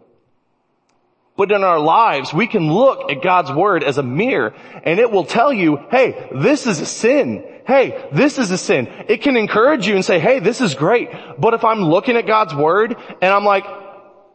But 1.36 1.50
in 1.50 1.64
our 1.64 1.80
lives, 1.80 2.32
we 2.32 2.46
can 2.46 2.72
look 2.72 3.10
at 3.10 3.22
God's 3.22 3.50
Word 3.50 3.82
as 3.82 3.98
a 3.98 4.04
mirror 4.04 4.54
and 4.84 5.00
it 5.00 5.10
will 5.10 5.24
tell 5.24 5.52
you, 5.52 5.78
hey, 5.90 6.28
this 6.32 6.66
is 6.66 6.80
a 6.80 6.86
sin 6.86 7.44
hey, 7.66 8.08
this 8.12 8.38
is 8.38 8.50
a 8.50 8.58
sin. 8.58 8.88
It 9.08 9.22
can 9.22 9.36
encourage 9.36 9.86
you 9.86 9.94
and 9.94 10.04
say, 10.04 10.18
hey, 10.18 10.38
this 10.38 10.60
is 10.60 10.74
great. 10.74 11.10
But 11.38 11.54
if 11.54 11.64
I'm 11.64 11.80
looking 11.80 12.16
at 12.16 12.26
God's 12.26 12.54
word 12.54 12.94
and 13.20 13.32
I'm 13.32 13.44
like, 13.44 13.64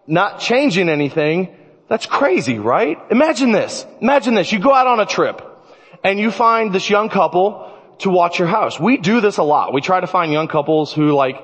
not 0.08 0.40
changing 0.40 0.90
anything, 0.90 1.56
that's 1.88 2.06
crazy, 2.06 2.58
right? 2.58 2.98
Imagine 3.12 3.52
this. 3.52 3.86
Imagine 4.02 4.34
this. 4.34 4.52
You 4.52 4.60
go 4.60 4.74
out 4.74 4.88
on 4.88 5.00
a 5.00 5.06
trip 5.06 5.46
and 6.04 6.20
you 6.20 6.32
find 6.32 6.74
this 6.74 6.90
young 6.90 7.10
couple 7.10 7.72
to 8.00 8.10
watch 8.10 8.40
your 8.40 8.48
house. 8.48 8.80
We 8.80 8.98
do 8.98 9.22
this 9.22 9.38
a 9.38 9.44
lot. 9.44 9.74
We 9.74 9.82
try 9.82 10.00
to 10.00 10.08
find 10.08 10.32
young 10.32 10.48
couples 10.48 10.94
who 10.94 11.12
like, 11.12 11.44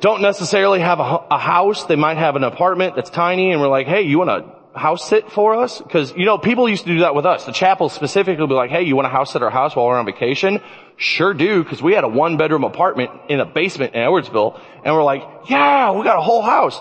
don't 0.00 0.22
necessarily 0.22 0.80
have 0.80 1.00
a, 1.00 1.24
a 1.30 1.38
house. 1.38 1.84
They 1.84 1.96
might 1.96 2.16
have 2.16 2.36
an 2.36 2.44
apartment 2.44 2.96
that's 2.96 3.10
tiny 3.10 3.52
and 3.52 3.60
we're 3.60 3.68
like, 3.68 3.86
hey, 3.86 4.02
you 4.02 4.18
want 4.18 4.30
to 4.30 4.78
house 4.78 5.08
sit 5.08 5.30
for 5.30 5.54
us? 5.54 5.82
Cause, 5.90 6.14
you 6.16 6.26
know, 6.26 6.38
people 6.38 6.68
used 6.68 6.84
to 6.84 6.92
do 6.92 7.00
that 7.00 7.14
with 7.14 7.24
us. 7.24 7.44
The 7.44 7.52
chapel 7.52 7.88
specifically 7.88 8.42
would 8.42 8.48
be 8.48 8.54
like, 8.54 8.70
hey, 8.70 8.82
you 8.82 8.94
want 8.94 9.06
to 9.06 9.10
house 9.10 9.32
sit 9.32 9.42
our 9.42 9.50
house 9.50 9.74
while 9.74 9.86
we're 9.86 9.98
on 9.98 10.06
vacation? 10.06 10.60
Sure 10.98 11.32
do, 11.34 11.64
cause 11.64 11.82
we 11.82 11.94
had 11.94 12.04
a 12.04 12.08
one 12.08 12.36
bedroom 12.36 12.64
apartment 12.64 13.10
in 13.28 13.40
a 13.40 13.46
basement 13.46 13.94
in 13.94 14.00
Edwardsville, 14.00 14.60
and 14.84 14.94
we're 14.94 15.04
like, 15.04 15.22
yeah, 15.48 15.92
we 15.92 16.04
got 16.04 16.18
a 16.18 16.22
whole 16.22 16.42
house. 16.42 16.80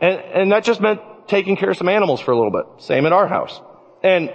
And, 0.00 0.20
and 0.20 0.52
that 0.52 0.64
just 0.64 0.80
meant 0.80 1.00
taking 1.28 1.56
care 1.56 1.70
of 1.70 1.76
some 1.76 1.88
animals 1.88 2.20
for 2.20 2.32
a 2.32 2.36
little 2.36 2.50
bit. 2.50 2.82
Same 2.82 3.06
at 3.06 3.12
our 3.12 3.26
house. 3.26 3.60
And 4.02 4.30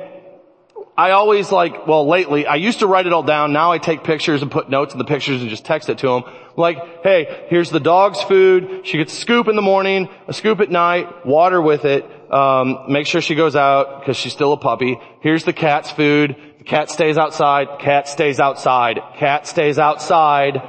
I 0.99 1.11
always 1.11 1.49
like, 1.49 1.87
well 1.87 2.05
lately, 2.05 2.45
I 2.45 2.55
used 2.55 2.79
to 2.79 2.87
write 2.87 3.07
it 3.07 3.13
all 3.13 3.23
down, 3.23 3.53
now 3.53 3.71
I 3.71 3.77
take 3.77 4.03
pictures 4.03 4.41
and 4.41 4.51
put 4.51 4.69
notes 4.69 4.91
in 4.93 4.97
the 4.97 5.05
pictures 5.05 5.39
and 5.39 5.49
just 5.49 5.63
text 5.63 5.87
it 5.87 5.99
to 5.99 6.07
them. 6.07 6.23
Like, 6.57 7.03
hey, 7.03 7.45
here's 7.47 7.69
the 7.69 7.79
dog's 7.79 8.21
food, 8.21 8.81
she 8.83 8.97
gets 8.97 9.13
a 9.13 9.15
scoop 9.15 9.47
in 9.47 9.55
the 9.55 9.61
morning, 9.61 10.09
a 10.27 10.33
scoop 10.33 10.59
at 10.59 10.69
night, 10.69 11.25
water 11.25 11.61
with 11.61 11.85
it, 11.85 12.03
um, 12.29 12.79
make 12.89 13.07
sure 13.07 13.21
she 13.21 13.35
goes 13.35 13.55
out 13.55 14.01
because 14.01 14.17
she's 14.17 14.33
still 14.33 14.51
a 14.51 14.57
puppy. 14.57 14.99
Here's 15.21 15.45
the 15.45 15.53
cat's 15.53 15.89
food. 15.89 16.35
The 16.57 16.65
cat 16.65 16.89
stays 16.89 17.17
outside. 17.17 17.79
Cat 17.79 18.09
stays 18.09 18.41
outside. 18.41 18.99
Cat 19.15 19.47
stays 19.47 19.79
outside. 19.79 20.61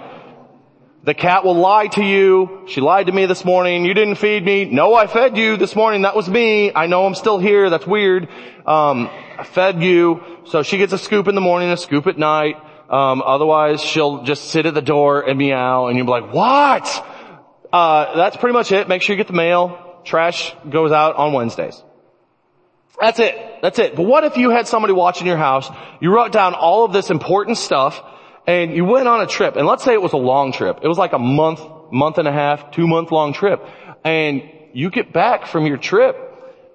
The 1.03 1.15
cat 1.15 1.45
will 1.45 1.55
lie 1.55 1.87
to 1.87 2.03
you. 2.03 2.65
She 2.69 2.81
lied 2.81 3.07
to 3.07 3.13
me 3.13 3.27
this 3.27 3.45
morning. 3.45 3.87
You 3.87 3.95
didn't 3.95 4.17
feed 4.17 4.45
me. 4.45 4.67
No, 4.67 4.95
I 4.95 5.07
fed 5.07 5.37
you 5.37 5.57
this 5.57 5.75
morning. 5.75 6.03
That 6.03 6.15
was 6.15 6.29
me. 6.29 6.73
I 6.75 6.87
know 6.87 7.07
I'm 7.07 7.15
still 7.15 7.39
here. 7.39 7.71
That's 7.71 7.87
weird. 7.87 8.29
Um, 8.67 9.09
I 9.39 9.45
fed 9.45 9.83
you. 9.83 10.23
So 10.45 10.63
she 10.63 10.77
gets 10.77 10.93
a 10.93 10.99
scoop 10.99 11.27
in 11.27 11.35
the 11.35 11.41
morning, 11.41 11.71
a 11.71 11.77
scoop 11.79 12.07
at 12.07 12.19
night. 12.19 12.57
Um, 12.91 13.23
otherwise 13.23 13.81
she'll 13.83 14.25
just 14.25 14.51
sit 14.51 14.67
at 14.67 14.75
the 14.75 14.83
door 14.83 15.23
and 15.23 15.39
meow 15.39 15.87
and 15.87 15.97
you'll 15.97 16.07
be 16.07 16.11
like, 16.11 16.35
what? 16.35 17.07
Uh, 17.73 18.17
that's 18.17 18.37
pretty 18.37 18.53
much 18.53 18.71
it. 18.73 18.89
Make 18.89 19.01
sure 19.01 19.15
you 19.15 19.17
get 19.17 19.29
the 19.29 19.33
mail 19.33 19.87
trash 20.05 20.55
goes 20.69 20.93
out 20.93 21.17
on 21.17 21.33
Wednesdays. 21.33 21.83
That's 23.01 23.19
it. 23.19 23.35
That's 23.63 23.79
it. 23.79 23.97
But 23.97 24.03
what 24.03 24.25
if 24.25 24.37
you 24.37 24.51
had 24.51 24.67
somebody 24.67 24.93
watching 24.93 25.27
your 25.27 25.37
house, 25.37 25.71
you 26.01 26.13
wrote 26.13 26.33
down 26.33 26.55
all 26.55 26.85
of 26.85 26.93
this 26.93 27.11
important 27.11 27.57
stuff, 27.57 28.03
and 28.51 28.75
you 28.75 28.85
went 28.85 29.07
on 29.07 29.21
a 29.21 29.29
trip, 29.29 29.55
and 29.55 29.65
let's 29.65 29.85
say 29.85 29.93
it 29.93 30.03
was 30.03 30.13
a 30.13 30.17
long 30.17 30.51
trip. 30.51 30.81
It 30.83 30.89
was 30.89 30.99
like 30.99 31.13
a 31.13 31.21
month, 31.21 31.61
month 31.93 32.19
and 32.19 32.27
a 32.27 32.33
half, 32.33 32.73
two 32.73 32.89
month 32.89 33.13
long 33.13 33.33
trip. 33.33 33.65
And 34.03 34.43
you 34.73 34.91
get 34.91 35.13
back 35.13 35.47
from 35.47 35.67
your 35.67 35.77
trip, 35.77 36.17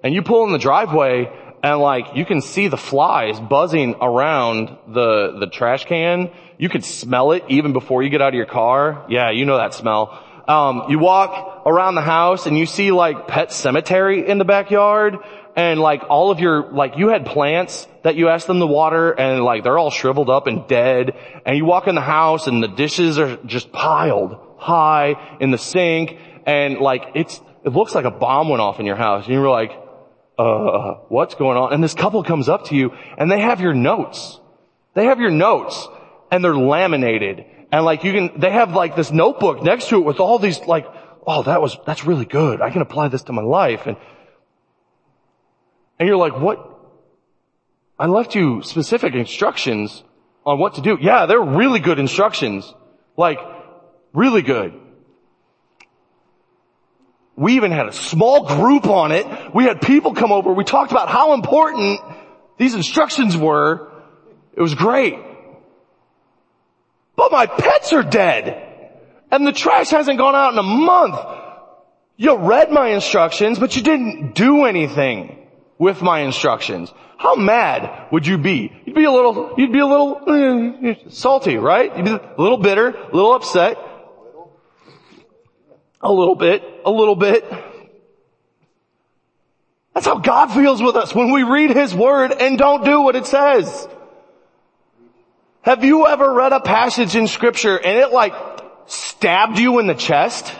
and 0.02 0.14
you 0.14 0.22
pull 0.22 0.44
in 0.46 0.52
the 0.52 0.58
driveway, 0.58 1.30
and 1.62 1.78
like, 1.78 2.16
you 2.16 2.24
can 2.24 2.40
see 2.40 2.68
the 2.68 2.78
flies 2.78 3.38
buzzing 3.38 3.94
around 4.00 4.74
the, 4.88 5.36
the 5.38 5.48
trash 5.48 5.84
can. 5.84 6.30
You 6.56 6.70
could 6.70 6.82
smell 6.82 7.32
it 7.32 7.44
even 7.50 7.74
before 7.74 8.02
you 8.02 8.08
get 8.08 8.22
out 8.22 8.28
of 8.28 8.34
your 8.34 8.46
car. 8.46 9.04
Yeah, 9.10 9.30
you 9.30 9.44
know 9.44 9.58
that 9.58 9.74
smell. 9.74 10.24
Um, 10.48 10.84
you 10.88 10.98
walk 10.98 11.66
around 11.66 11.96
the 11.96 12.00
house 12.00 12.46
and 12.46 12.56
you 12.56 12.64
see 12.64 12.90
like 12.90 13.28
pet 13.28 13.52
cemetery 13.52 14.26
in 14.26 14.38
the 14.38 14.46
backyard 14.46 15.16
and 15.56 15.80
like 15.80 16.02
all 16.10 16.30
of 16.30 16.38
your, 16.38 16.70
like 16.70 16.98
you 16.98 17.08
had 17.08 17.24
plants 17.24 17.88
that 18.04 18.14
you 18.14 18.28
asked 18.28 18.46
them 18.46 18.60
to 18.60 18.66
water 18.66 19.10
and 19.12 19.42
like 19.42 19.64
they're 19.64 19.78
all 19.78 19.90
shriveled 19.90 20.28
up 20.28 20.46
and 20.46 20.68
dead 20.68 21.16
and 21.46 21.56
you 21.56 21.64
walk 21.64 21.88
in 21.88 21.94
the 21.94 22.02
house 22.02 22.46
and 22.46 22.62
the 22.62 22.68
dishes 22.68 23.18
are 23.18 23.38
just 23.38 23.72
piled 23.72 24.36
high 24.58 25.36
in 25.40 25.50
the 25.50 25.58
sink 25.58 26.18
and 26.44 26.78
like 26.78 27.04
it's, 27.14 27.40
it 27.64 27.70
looks 27.70 27.94
like 27.94 28.04
a 28.04 28.10
bomb 28.10 28.50
went 28.50 28.60
off 28.60 28.78
in 28.78 28.86
your 28.86 28.96
house 28.96 29.24
and 29.24 29.32
you're 29.32 29.48
like, 29.48 29.72
uh, 30.38 30.96
what's 31.08 31.34
going 31.34 31.56
on? 31.56 31.72
And 31.72 31.82
this 31.82 31.94
couple 31.94 32.22
comes 32.22 32.50
up 32.50 32.66
to 32.66 32.76
you 32.76 32.92
and 33.16 33.30
they 33.30 33.40
have 33.40 33.62
your 33.62 33.72
notes. 33.72 34.38
They 34.92 35.06
have 35.06 35.18
your 35.20 35.30
notes 35.30 35.88
and 36.30 36.44
they're 36.44 36.54
laminated 36.54 37.46
and 37.72 37.82
like 37.86 38.04
you 38.04 38.12
can, 38.12 38.38
they 38.38 38.50
have 38.50 38.74
like 38.74 38.94
this 38.94 39.10
notebook 39.10 39.62
next 39.62 39.88
to 39.88 39.96
it 39.96 40.04
with 40.04 40.20
all 40.20 40.38
these 40.38 40.60
like, 40.60 40.86
oh, 41.26 41.44
that 41.44 41.62
was, 41.62 41.78
that's 41.86 42.04
really 42.04 42.26
good. 42.26 42.60
I 42.60 42.68
can 42.68 42.82
apply 42.82 43.08
this 43.08 43.22
to 43.24 43.32
my 43.32 43.42
life. 43.42 43.86
And, 43.86 43.96
and 45.98 46.06
you're 46.08 46.16
like, 46.16 46.38
what? 46.38 46.72
I 47.98 48.06
left 48.06 48.34
you 48.34 48.62
specific 48.62 49.14
instructions 49.14 50.02
on 50.44 50.58
what 50.58 50.74
to 50.74 50.82
do. 50.82 50.98
Yeah, 51.00 51.26
they're 51.26 51.42
really 51.42 51.80
good 51.80 51.98
instructions. 51.98 52.72
Like, 53.16 53.38
really 54.12 54.42
good. 54.42 54.74
We 57.36 57.54
even 57.56 57.70
had 57.70 57.86
a 57.86 57.92
small 57.92 58.46
group 58.46 58.86
on 58.86 59.12
it. 59.12 59.26
We 59.54 59.64
had 59.64 59.80
people 59.80 60.14
come 60.14 60.32
over. 60.32 60.52
We 60.52 60.64
talked 60.64 60.90
about 60.90 61.08
how 61.08 61.34
important 61.34 62.00
these 62.58 62.74
instructions 62.74 63.36
were. 63.36 63.90
It 64.54 64.62
was 64.62 64.74
great. 64.74 65.18
but 67.16 67.32
my 67.32 67.46
pets 67.46 67.92
are 67.92 68.02
dead. 68.02 68.62
And 69.30 69.46
the 69.46 69.52
trash 69.52 69.90
hasn't 69.90 70.18
gone 70.18 70.34
out 70.34 70.52
in 70.52 70.58
a 70.58 70.62
month. 70.62 71.18
You 72.16 72.36
read 72.36 72.70
my 72.70 72.88
instructions, 72.90 73.58
but 73.58 73.74
you 73.76 73.82
didn't 73.82 74.34
do 74.34 74.64
anything 74.64 75.45
with 75.78 76.02
my 76.02 76.20
instructions. 76.20 76.92
How 77.18 77.34
mad 77.34 78.08
would 78.12 78.26
you 78.26 78.38
be? 78.38 78.72
You'd 78.84 78.94
be 78.94 79.04
a 79.04 79.10
little, 79.10 79.54
you'd 79.56 79.72
be 79.72 79.78
a 79.78 79.86
little 79.86 80.20
uh, 80.26 80.94
salty, 81.10 81.56
right? 81.56 81.94
You'd 81.96 82.04
be 82.04 82.12
a 82.12 82.34
little 82.40 82.58
bitter, 82.58 82.88
a 82.88 83.14
little 83.14 83.34
upset. 83.34 83.78
A 86.02 86.12
little 86.12 86.34
bit, 86.34 86.62
a 86.84 86.90
little 86.90 87.16
bit. 87.16 87.50
That's 89.94 90.06
how 90.06 90.18
God 90.18 90.48
feels 90.48 90.82
with 90.82 90.94
us 90.94 91.14
when 91.14 91.32
we 91.32 91.42
read 91.42 91.70
His 91.70 91.94
Word 91.94 92.32
and 92.32 92.58
don't 92.58 92.84
do 92.84 93.00
what 93.00 93.16
it 93.16 93.26
says. 93.26 93.88
Have 95.62 95.84
you 95.84 96.06
ever 96.06 96.32
read 96.32 96.52
a 96.52 96.60
passage 96.60 97.16
in 97.16 97.26
scripture 97.26 97.76
and 97.76 97.98
it 97.98 98.12
like 98.12 98.34
stabbed 98.86 99.58
you 99.58 99.78
in 99.78 99.86
the 99.86 99.94
chest? 99.94 100.54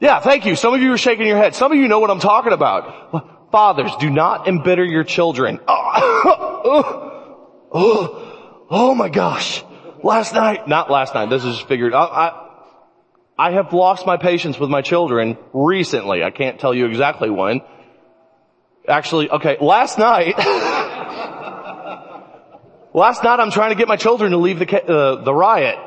Yeah, 0.00 0.20
thank 0.20 0.46
you. 0.46 0.54
Some 0.54 0.74
of 0.74 0.80
you 0.80 0.92
are 0.92 0.98
shaking 0.98 1.26
your 1.26 1.36
head. 1.36 1.54
Some 1.54 1.72
of 1.72 1.78
you 1.78 1.88
know 1.88 1.98
what 1.98 2.10
I'm 2.10 2.20
talking 2.20 2.52
about. 2.52 3.50
Fathers, 3.50 3.90
do 3.98 4.10
not 4.10 4.46
embitter 4.46 4.84
your 4.84 5.04
children. 5.04 5.58
Oh, 5.66 7.60
oh, 7.72 7.72
oh 7.72 8.28
oh 8.70 8.94
my 8.94 9.08
gosh. 9.08 9.64
Last 10.02 10.34
night, 10.34 10.68
not 10.68 10.90
last 10.90 11.14
night, 11.14 11.30
this 11.30 11.44
is 11.44 11.56
just 11.56 11.68
figured. 11.68 11.94
I, 11.94 12.04
I, 12.04 12.46
I 13.38 13.50
have 13.52 13.72
lost 13.72 14.06
my 14.06 14.16
patience 14.16 14.58
with 14.58 14.70
my 14.70 14.82
children 14.82 15.36
recently. 15.52 16.22
I 16.22 16.30
can't 16.30 16.60
tell 16.60 16.74
you 16.74 16.86
exactly 16.86 17.30
when. 17.30 17.62
Actually, 18.86 19.30
okay, 19.30 19.56
last 19.60 19.98
night, 19.98 20.38
last 22.94 23.24
night 23.24 23.40
I'm 23.40 23.50
trying 23.50 23.70
to 23.70 23.76
get 23.76 23.88
my 23.88 23.96
children 23.96 24.30
to 24.30 24.38
leave 24.38 24.60
the, 24.60 24.82
uh, 24.82 25.24
the 25.24 25.34
riot. 25.34 25.78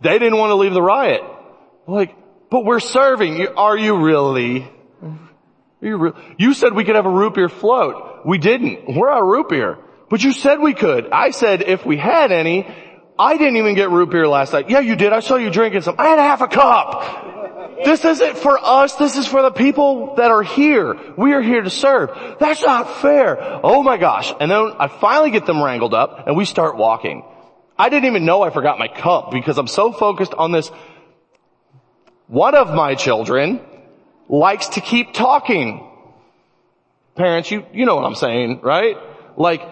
They 0.00 0.18
didn't 0.18 0.38
want 0.38 0.50
to 0.50 0.56
leave 0.56 0.74
the 0.74 0.82
riot. 0.82 1.22
Like, 1.86 2.14
but 2.50 2.64
we're 2.64 2.80
serving. 2.80 3.46
Are 3.56 3.76
you 3.76 3.98
really? 3.98 4.70
You, 5.80 5.96
re- 5.96 6.12
you 6.38 6.54
said 6.54 6.72
we 6.72 6.84
could 6.84 6.96
have 6.96 7.06
a 7.06 7.10
root 7.10 7.34
beer 7.34 7.48
float. 7.48 8.24
We 8.24 8.38
didn't. 8.38 8.96
We're 8.96 9.10
out 9.10 9.22
of 9.22 9.28
root 9.28 9.48
beer. 9.48 9.78
But 10.08 10.22
you 10.24 10.32
said 10.32 10.60
we 10.60 10.74
could. 10.74 11.10
I 11.10 11.30
said 11.30 11.62
if 11.62 11.84
we 11.84 11.96
had 11.96 12.32
any, 12.32 12.66
I 13.18 13.36
didn't 13.36 13.56
even 13.56 13.74
get 13.74 13.90
root 13.90 14.10
beer 14.10 14.26
last 14.26 14.52
night. 14.52 14.70
Yeah, 14.70 14.80
you 14.80 14.96
did. 14.96 15.12
I 15.12 15.20
saw 15.20 15.36
you 15.36 15.50
drinking 15.50 15.82
some. 15.82 15.96
I 15.98 16.06
had 16.08 16.18
half 16.18 16.40
a 16.40 16.48
cup. 16.48 17.34
This 17.84 18.04
isn't 18.04 18.38
for 18.38 18.58
us. 18.58 18.94
This 18.96 19.16
is 19.16 19.26
for 19.26 19.42
the 19.42 19.50
people 19.50 20.14
that 20.16 20.30
are 20.30 20.42
here. 20.42 20.96
We 21.18 21.32
are 21.32 21.42
here 21.42 21.62
to 21.62 21.70
serve. 21.70 22.10
That's 22.40 22.62
not 22.62 23.02
fair. 23.02 23.36
Oh 23.62 23.82
my 23.82 23.96
gosh. 23.96 24.32
And 24.40 24.50
then 24.50 24.72
I 24.78 24.88
finally 24.88 25.30
get 25.30 25.44
them 25.44 25.62
wrangled 25.62 25.92
up 25.92 26.26
and 26.26 26.36
we 26.36 26.44
start 26.44 26.76
walking. 26.76 27.24
I 27.76 27.88
didn't 27.88 28.06
even 28.06 28.24
know 28.24 28.42
I 28.42 28.50
forgot 28.50 28.78
my 28.78 28.88
cup 28.88 29.32
because 29.32 29.58
I'm 29.58 29.66
so 29.66 29.92
focused 29.92 30.32
on 30.34 30.52
this. 30.52 30.70
One 32.26 32.54
of 32.54 32.72
my 32.72 32.94
children 32.94 33.60
likes 34.28 34.68
to 34.68 34.80
keep 34.80 35.12
talking. 35.12 35.90
Parents, 37.14 37.50
you, 37.50 37.66
you 37.72 37.86
know 37.86 37.96
what 37.96 38.04
I'm 38.04 38.14
saying, 38.14 38.60
right? 38.62 38.96
Like, 39.36 39.62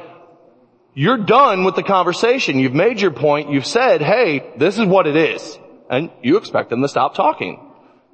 you're 0.95 1.19
done 1.19 1.65
with 1.65 1.75
the 1.75 1.83
conversation. 1.83 2.59
You've 2.59 2.75
made 2.75 3.01
your 3.01 3.11
point. 3.11 3.51
You've 3.51 3.67
said, 3.67 4.03
hey, 4.03 4.53
this 4.59 4.79
is 4.79 4.85
what 4.85 5.07
it 5.07 5.17
is. 5.17 5.59
And 5.91 6.11
you 6.23 6.37
expect 6.37 6.71
them 6.71 6.83
to 6.83 6.88
stop 6.88 7.15
talking. 7.15 7.59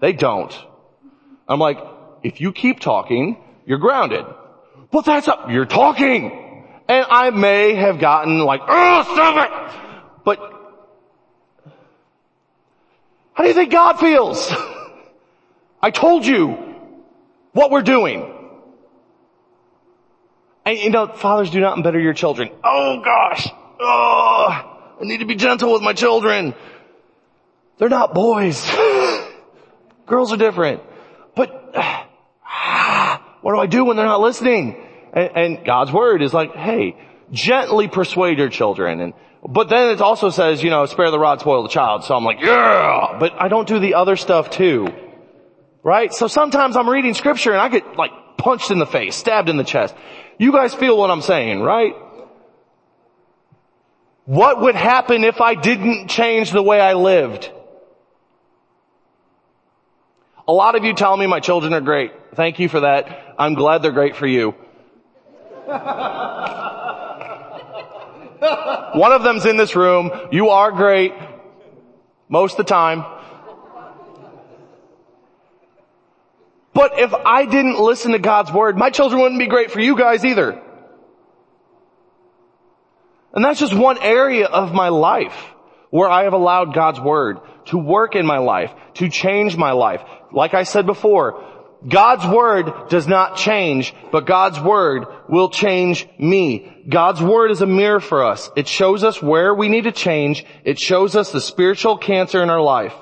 They 0.00 0.12
don't. 0.12 0.56
I'm 1.48 1.58
like, 1.58 1.78
if 2.22 2.40
you 2.40 2.52
keep 2.52 2.80
talking, 2.80 3.42
you're 3.66 3.78
grounded. 3.78 4.24
Well, 4.92 5.02
that's 5.02 5.28
up. 5.28 5.50
You're 5.50 5.66
talking. 5.66 6.74
And 6.88 7.06
I 7.10 7.30
may 7.30 7.74
have 7.74 7.98
gotten 7.98 8.38
like, 8.38 8.60
oh, 8.66 9.02
stop 9.02 9.44
it. 9.44 10.22
But 10.24 10.57
how 13.38 13.44
do 13.44 13.50
you 13.50 13.54
think 13.54 13.70
God 13.70 14.00
feels? 14.00 14.52
I 15.80 15.92
told 15.92 16.26
you 16.26 16.58
what 17.52 17.70
we're 17.70 17.82
doing. 17.82 18.34
And 20.66 20.76
you 20.76 20.90
know, 20.90 21.06
fathers 21.06 21.48
do 21.50 21.60
not 21.60 21.76
embitter 21.76 22.00
your 22.00 22.14
children. 22.14 22.50
Oh 22.64 23.00
gosh. 23.00 23.48
Oh, 23.78 24.96
I 25.00 25.04
need 25.04 25.18
to 25.18 25.24
be 25.24 25.36
gentle 25.36 25.72
with 25.72 25.82
my 25.82 25.92
children. 25.92 26.52
They're 27.78 27.88
not 27.88 28.12
boys. 28.12 28.68
Girls 30.06 30.32
are 30.32 30.36
different. 30.36 30.82
But 31.36 31.76
what 33.42 33.52
do 33.52 33.60
I 33.60 33.66
do 33.66 33.84
when 33.84 33.96
they're 33.96 34.04
not 34.04 34.20
listening? 34.20 34.84
And, 35.12 35.30
and, 35.36 35.64
God's 35.64 35.92
word 35.92 36.22
is 36.22 36.34
like, 36.34 36.56
hey, 36.56 36.96
gently 37.30 37.86
persuade 37.86 38.38
your 38.38 38.48
children. 38.48 39.00
And 39.00 39.14
but 39.46 39.68
then 39.68 39.90
it 39.90 40.00
also 40.00 40.30
says, 40.30 40.62
you 40.62 40.70
know, 40.70 40.86
spare 40.86 41.10
the 41.10 41.18
rod, 41.18 41.40
spoil 41.40 41.62
the 41.62 41.68
child. 41.68 42.04
So 42.04 42.14
I'm 42.14 42.24
like, 42.24 42.40
yeah, 42.40 43.16
but 43.20 43.34
I 43.40 43.48
don't 43.48 43.68
do 43.68 43.78
the 43.78 43.94
other 43.94 44.16
stuff 44.16 44.50
too. 44.50 44.88
Right? 45.82 46.12
So 46.12 46.26
sometimes 46.26 46.76
I'm 46.76 46.88
reading 46.88 47.14
scripture 47.14 47.52
and 47.52 47.60
I 47.60 47.68
get 47.68 47.96
like 47.96 48.10
punched 48.36 48.70
in 48.70 48.78
the 48.78 48.86
face, 48.86 49.16
stabbed 49.16 49.48
in 49.48 49.56
the 49.56 49.64
chest. 49.64 49.94
You 50.38 50.52
guys 50.52 50.74
feel 50.74 50.96
what 50.96 51.10
I'm 51.10 51.22
saying, 51.22 51.60
right? 51.60 51.94
What 54.24 54.60
would 54.60 54.74
happen 54.74 55.24
if 55.24 55.40
I 55.40 55.54
didn't 55.54 56.08
change 56.08 56.50
the 56.50 56.62
way 56.62 56.80
I 56.80 56.94
lived? 56.94 57.50
A 60.46 60.52
lot 60.52 60.74
of 60.74 60.84
you 60.84 60.94
tell 60.94 61.16
me 61.16 61.26
my 61.26 61.40
children 61.40 61.72
are 61.74 61.80
great. 61.80 62.12
Thank 62.34 62.58
you 62.58 62.68
for 62.68 62.80
that. 62.80 63.34
I'm 63.38 63.54
glad 63.54 63.82
they're 63.82 63.92
great 63.92 64.16
for 64.16 64.26
you. 64.26 64.54
One 68.94 69.12
of 69.12 69.22
them's 69.22 69.46
in 69.46 69.56
this 69.56 69.74
room. 69.74 70.10
You 70.30 70.50
are 70.50 70.70
great. 70.70 71.12
Most 72.28 72.52
of 72.52 72.58
the 72.58 72.64
time. 72.64 73.04
But 76.72 76.98
if 77.00 77.12
I 77.12 77.44
didn't 77.44 77.80
listen 77.80 78.12
to 78.12 78.20
God's 78.20 78.52
word, 78.52 78.76
my 78.76 78.90
children 78.90 79.20
wouldn't 79.20 79.40
be 79.40 79.48
great 79.48 79.72
for 79.72 79.80
you 79.80 79.96
guys 79.96 80.24
either. 80.24 80.62
And 83.32 83.44
that's 83.44 83.58
just 83.58 83.74
one 83.74 83.98
area 83.98 84.46
of 84.46 84.72
my 84.72 84.88
life 84.88 85.34
where 85.90 86.08
I 86.08 86.24
have 86.24 86.34
allowed 86.34 86.74
God's 86.74 87.00
word 87.00 87.38
to 87.66 87.78
work 87.78 88.14
in 88.14 88.26
my 88.26 88.38
life, 88.38 88.72
to 88.94 89.08
change 89.08 89.56
my 89.56 89.72
life. 89.72 90.02
Like 90.32 90.54
I 90.54 90.62
said 90.62 90.86
before, 90.86 91.44
God's 91.86 92.26
word 92.26 92.88
does 92.88 93.06
not 93.06 93.36
change, 93.36 93.94
but 94.10 94.26
God's 94.26 94.58
word 94.58 95.06
will 95.28 95.48
change 95.48 96.08
me. 96.18 96.84
God's 96.88 97.22
word 97.22 97.52
is 97.52 97.62
a 97.62 97.66
mirror 97.66 98.00
for 98.00 98.24
us. 98.24 98.50
It 98.56 98.66
shows 98.66 99.04
us 99.04 99.22
where 99.22 99.54
we 99.54 99.68
need 99.68 99.84
to 99.84 99.92
change. 99.92 100.44
It 100.64 100.78
shows 100.78 101.14
us 101.14 101.30
the 101.30 101.40
spiritual 101.40 101.96
cancer 101.96 102.42
in 102.42 102.50
our 102.50 102.60
life. 102.60 102.94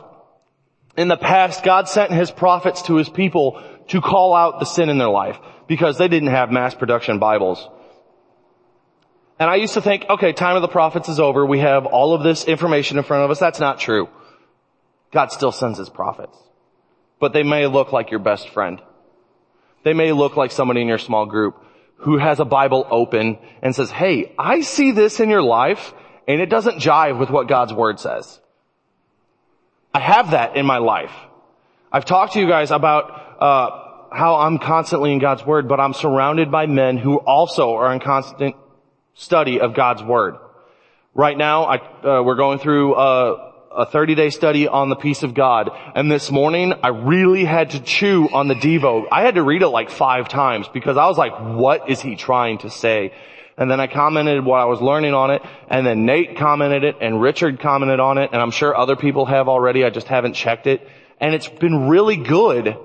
In 0.97 1.09
the 1.09 1.17
past, 1.17 1.65
God 1.65 1.89
sent 1.89 2.13
His 2.13 2.31
prophets 2.31 2.83
to 2.83 2.97
His 2.97 3.09
people 3.09 3.63
to 3.89 4.01
call 4.03 4.35
out 4.35 4.61
the 4.61 4.67
sin 4.67 4.91
in 4.91 4.99
their 4.99 5.09
life 5.09 5.39
because 5.69 5.97
they 5.97 6.09
didn't 6.09 6.31
have 6.31 6.51
mass 6.51 6.75
production 6.75 7.19
Bibles. 7.19 7.67
And 9.39 9.49
I 9.49 9.57
used 9.57 9.75
to 9.75 9.83
think, 9.83 10.05
okay, 10.09 10.33
time 10.33 10.57
of 10.57 10.63
the 10.63 10.69
prophets 10.69 11.09
is 11.09 11.21
over. 11.21 11.45
We 11.47 11.61
have 11.61 11.87
all 11.87 12.15
of 12.15 12.23
this 12.23 12.45
information 12.45 12.99
in 12.99 13.05
front 13.05 13.25
of 13.25 13.31
us. 13.31 13.39
That's 13.39 13.61
not 13.61 13.79
true. 13.79 14.09
God 15.13 15.33
still 15.33 15.53
sends 15.53 15.79
His 15.79 15.89
prophets. 15.89 16.37
But 17.19 17.33
they 17.33 17.43
may 17.43 17.67
look 17.67 17.93
like 17.93 18.11
your 18.11 18.21
best 18.21 18.49
friend. 18.51 18.81
They 19.85 19.95
may 19.95 20.13
look 20.13 20.37
like 20.37 20.51
somebody 20.51 20.83
in 20.83 20.89
your 20.89 20.99
small 20.99 21.27
group 21.27 21.63
who 21.99 22.19
has 22.19 22.41
a 22.41 22.45
Bible 22.45 22.87
open 22.91 23.39
and 23.63 23.75
says, 23.75 23.91
hey, 23.91 24.35
I 24.39 24.61
see 24.61 24.93
this 24.93 25.21
in 25.21 25.31
your 25.31 25.43
life 25.43 25.95
and 26.29 26.41
it 26.41 26.51
doesn't 26.51 26.81
jive 26.81 27.19
with 27.19 27.31
what 27.31 27.49
God's 27.49 27.73
Word 27.73 28.01
says. 28.01 28.41
I 29.95 30.01
have 30.01 30.33
that 30.33 30.57
in 30.57 30.67
my 30.67 30.79
life. 30.79 31.13
I've 31.91 32.05
talked 32.05 32.35
to 32.35 32.41
you 32.41 32.49
guys 32.49 32.71
about 32.71 33.11
uh, 33.41 34.15
how 34.15 34.37
I'm 34.37 34.59
constantly 34.59 35.13
in 35.13 35.19
God's 35.19 35.47
Word, 35.47 35.69
but 35.69 35.81
I'm 35.81 35.95
surrounded 35.95 36.51
by 36.51 36.67
men 36.67 36.99
who 36.99 37.17
also 37.17 37.75
are 37.75 37.93
in 37.93 38.01
constant 38.01 38.57
study 39.15 39.61
of 39.61 39.75
God's 39.75 40.03
Word. 40.03 40.37
Right 41.15 41.39
now, 41.39 41.65
I, 41.65 41.77
uh, 41.77 42.23
we're 42.23 42.35
going 42.35 42.59
through 42.59 42.95
uh, 42.95 43.53
a 43.77 43.87
30 43.87 44.15
day 44.15 44.31
study 44.31 44.67
on 44.67 44.89
the 44.89 44.97
peace 44.97 45.23
of 45.23 45.35
God. 45.35 45.71
And 45.95 46.11
this 46.11 46.31
morning, 46.31 46.73
I 46.83 46.89
really 46.89 47.45
had 47.45 47.71
to 47.71 47.81
chew 47.81 48.29
on 48.33 48.49
the 48.49 48.55
Devo. 48.55 49.07
I 49.13 49.23
had 49.23 49.35
to 49.35 49.43
read 49.43 49.63
it 49.63 49.69
like 49.69 49.91
five 49.91 50.29
times 50.29 50.67
because 50.73 50.97
I 50.97 51.07
was 51.07 51.19
like, 51.19 51.39
what 51.39 51.91
is 51.91 52.01
he 52.01 52.17
trying 52.17 52.59
to 52.59 52.71
say? 52.71 53.13
and 53.59 53.71
then 53.71 53.81
I 53.81 53.87
commented 53.87 54.45
what 54.45 54.61
I 54.61 54.67
was 54.67 54.81
learning 54.81 55.15
on 55.15 55.31
it, 55.31 55.43
and 55.69 55.87
then 55.87 56.05
Nate 56.05 56.37
commented 56.37 56.85
it, 56.85 56.97
and 57.01 57.21
Richard 57.21 57.59
commented 57.61 58.01
on 58.01 58.19
it, 58.19 58.31
and 58.33 58.41
I'm 58.41 58.51
sure 58.51 58.77
other 58.77 58.97
people 58.97 59.25
have 59.27 59.49
already, 59.49 59.85
I 59.85 59.91
just 59.91 60.09
haven't 60.09 60.35
checked 60.35 60.67
it. 60.67 60.87
And 61.21 61.35
it's 61.35 61.49
been 61.49 61.89
really 61.89 62.17
good 62.17 62.77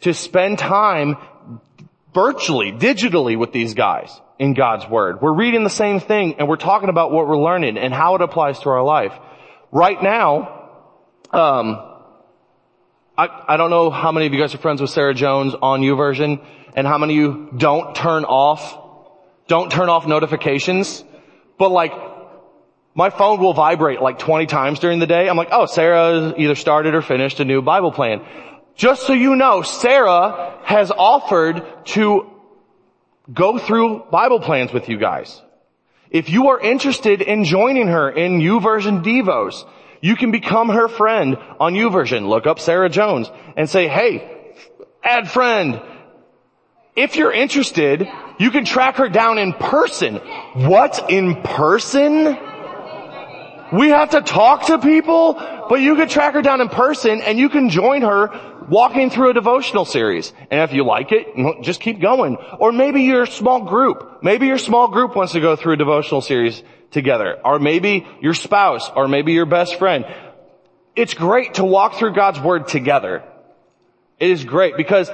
to 0.00 0.14
spend 0.14 0.58
time 0.58 1.16
virtually, 2.12 2.72
digitally 2.72 3.38
with 3.38 3.52
these 3.52 3.74
guys 3.74 4.20
in 4.38 4.54
God's 4.54 4.88
Word. 4.88 5.22
We're 5.22 5.32
reading 5.32 5.62
the 5.62 5.70
same 5.70 6.00
thing, 6.00 6.34
and 6.38 6.48
we're 6.48 6.56
talking 6.56 6.88
about 6.88 7.12
what 7.12 7.28
we're 7.28 7.38
learning 7.38 7.78
and 7.78 7.94
how 7.94 8.16
it 8.16 8.20
applies 8.20 8.58
to 8.60 8.70
our 8.70 8.82
life. 8.82 9.12
Right 9.76 10.02
now, 10.02 10.70
um, 11.32 11.76
I, 13.18 13.28
I 13.46 13.56
don't 13.58 13.68
know 13.68 13.90
how 13.90 14.10
many 14.10 14.24
of 14.24 14.32
you 14.32 14.40
guys 14.40 14.54
are 14.54 14.58
friends 14.58 14.80
with 14.80 14.88
Sarah 14.88 15.12
Jones 15.12 15.54
on 15.60 15.82
YouVersion, 15.82 16.42
and 16.74 16.86
how 16.86 16.96
many 16.96 17.12
of 17.12 17.18
you 17.18 17.50
don't 17.54 17.94
turn 17.94 18.24
off 18.24 18.84
don't 19.48 19.70
turn 19.70 19.90
off 19.90 20.06
notifications, 20.06 21.04
but 21.58 21.70
like, 21.70 21.92
My 22.94 23.10
phone 23.10 23.38
will 23.38 23.52
vibrate 23.52 24.00
like 24.00 24.18
20 24.18 24.46
times 24.46 24.78
during 24.78 24.98
the 24.98 25.06
day. 25.06 25.28
I'm 25.28 25.36
like, 25.36 25.50
oh, 25.52 25.66
Sarah 25.66 26.32
either 26.38 26.54
started 26.54 26.94
or 26.94 27.02
finished 27.02 27.38
a 27.40 27.44
new 27.44 27.60
Bible 27.60 27.92
plan. 27.92 28.24
Just 28.76 29.06
so 29.06 29.12
you 29.12 29.36
know, 29.36 29.60
Sarah 29.60 30.58
has 30.64 30.90
offered 30.90 31.62
to 31.96 32.30
go 33.30 33.58
through 33.58 34.04
Bible 34.10 34.40
plans 34.40 34.72
with 34.72 34.88
you 34.88 34.96
guys. 34.96 35.42
If 36.10 36.30
you 36.30 36.48
are 36.48 36.60
interested 36.60 37.22
in 37.22 37.44
joining 37.44 37.88
her 37.88 38.10
in 38.10 38.40
YouVersion 38.40 39.02
Devos, 39.02 39.64
you 40.00 40.16
can 40.16 40.30
become 40.30 40.68
her 40.68 40.88
friend 40.88 41.36
on 41.58 41.74
YouVersion. 41.74 42.28
Look 42.28 42.46
up 42.46 42.60
Sarah 42.60 42.88
Jones 42.88 43.30
and 43.56 43.68
say, 43.68 43.88
hey, 43.88 44.54
add 45.02 45.30
friend. 45.30 45.80
If 46.94 47.16
you're 47.16 47.32
interested, 47.32 48.08
you 48.38 48.50
can 48.50 48.64
track 48.64 48.96
her 48.96 49.08
down 49.08 49.38
in 49.38 49.52
person. 49.52 50.16
What? 50.54 51.10
In 51.10 51.42
person? 51.42 52.38
We 53.72 53.88
have 53.88 54.10
to 54.10 54.22
talk 54.22 54.66
to 54.66 54.78
people, 54.78 55.34
but 55.68 55.80
you 55.80 55.96
can 55.96 56.08
track 56.08 56.34
her 56.34 56.42
down 56.42 56.60
in 56.60 56.68
person 56.68 57.20
and 57.20 57.38
you 57.38 57.48
can 57.48 57.68
join 57.68 58.02
her 58.02 58.28
walking 58.68 59.10
through 59.10 59.30
a 59.30 59.34
devotional 59.34 59.84
series. 59.84 60.32
And 60.50 60.60
if 60.62 60.72
you 60.72 60.84
like 60.84 61.12
it, 61.12 61.62
just 61.62 61.80
keep 61.80 62.00
going. 62.00 62.36
Or 62.58 62.72
maybe 62.72 63.02
your 63.02 63.26
small 63.26 63.64
group. 63.64 64.22
Maybe 64.22 64.46
your 64.46 64.58
small 64.58 64.88
group 64.88 65.16
wants 65.16 65.32
to 65.32 65.40
go 65.40 65.56
through 65.56 65.74
a 65.74 65.76
devotional 65.76 66.20
series 66.20 66.62
together. 66.90 67.38
Or 67.44 67.58
maybe 67.58 68.06
your 68.20 68.34
spouse, 68.34 68.90
or 68.94 69.08
maybe 69.08 69.32
your 69.32 69.46
best 69.46 69.78
friend. 69.78 70.04
It's 70.94 71.14
great 71.14 71.54
to 71.54 71.64
walk 71.64 71.94
through 71.94 72.14
God's 72.14 72.40
Word 72.40 72.68
together. 72.68 73.22
It 74.18 74.30
is 74.30 74.44
great 74.44 74.76
because 74.76 75.10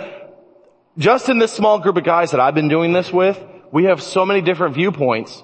just 0.97 1.29
in 1.29 1.39
this 1.39 1.53
small 1.53 1.79
group 1.79 1.97
of 1.97 2.05
guys 2.05 2.31
that 2.33 2.41
I've 2.41 2.55
been 2.55 2.69
doing 2.69 2.93
this 2.93 3.13
with, 3.13 3.43
we 3.73 3.85
have 3.85 4.03
so 4.03 4.25
many 4.25 4.43
different 4.43 4.75
viewpoints 4.75 5.43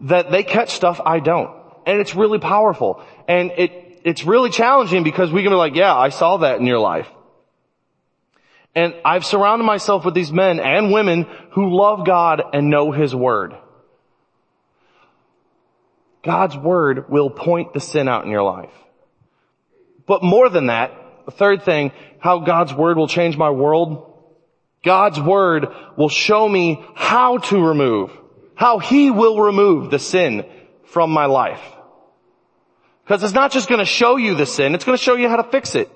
that 0.00 0.30
they 0.30 0.42
catch 0.42 0.70
stuff 0.70 1.00
I 1.04 1.20
don't. 1.20 1.50
And 1.86 2.00
it's 2.00 2.14
really 2.14 2.38
powerful. 2.38 3.02
And 3.28 3.52
it, 3.52 3.85
it's 4.06 4.22
really 4.22 4.50
challenging 4.50 5.02
because 5.02 5.32
we 5.32 5.42
can 5.42 5.50
be 5.50 5.56
like, 5.56 5.74
yeah, 5.74 5.92
I 5.92 6.10
saw 6.10 6.36
that 6.36 6.60
in 6.60 6.66
your 6.66 6.78
life. 6.78 7.08
And 8.72 8.94
I've 9.04 9.24
surrounded 9.24 9.64
myself 9.64 10.04
with 10.04 10.14
these 10.14 10.30
men 10.30 10.60
and 10.60 10.92
women 10.92 11.26
who 11.50 11.76
love 11.76 12.06
God 12.06 12.40
and 12.52 12.70
know 12.70 12.92
His 12.92 13.12
Word. 13.12 13.56
God's 16.22 16.56
Word 16.56 17.10
will 17.10 17.30
point 17.30 17.72
the 17.72 17.80
sin 17.80 18.06
out 18.06 18.24
in 18.24 18.30
your 18.30 18.44
life. 18.44 18.70
But 20.06 20.22
more 20.22 20.48
than 20.50 20.66
that, 20.66 20.92
the 21.24 21.32
third 21.32 21.64
thing, 21.64 21.90
how 22.20 22.38
God's 22.38 22.72
Word 22.72 22.96
will 22.96 23.08
change 23.08 23.36
my 23.36 23.50
world. 23.50 24.22
God's 24.84 25.20
Word 25.20 25.66
will 25.96 26.10
show 26.10 26.48
me 26.48 26.86
how 26.94 27.38
to 27.38 27.60
remove, 27.60 28.12
how 28.54 28.78
He 28.78 29.10
will 29.10 29.40
remove 29.40 29.90
the 29.90 29.98
sin 29.98 30.46
from 30.84 31.10
my 31.10 31.26
life. 31.26 31.60
Because 33.06 33.22
it's 33.22 33.32
not 33.32 33.52
just 33.52 33.68
going 33.68 33.78
to 33.78 33.84
show 33.84 34.16
you 34.16 34.34
the 34.34 34.46
sin, 34.46 34.74
it's 34.74 34.84
going 34.84 34.98
to 34.98 35.02
show 35.02 35.14
you 35.14 35.28
how 35.28 35.36
to 35.36 35.48
fix 35.48 35.76
it. 35.76 35.88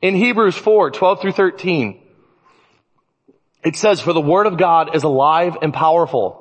In 0.00 0.14
Hebrews 0.14 0.56
4, 0.56 0.90
12 0.90 1.20
through 1.20 1.32
13, 1.32 2.00
it 3.62 3.76
says, 3.76 4.00
For 4.00 4.14
the 4.14 4.22
word 4.22 4.46
of 4.46 4.56
God 4.56 4.96
is 4.96 5.02
alive 5.02 5.58
and 5.60 5.74
powerful. 5.74 6.40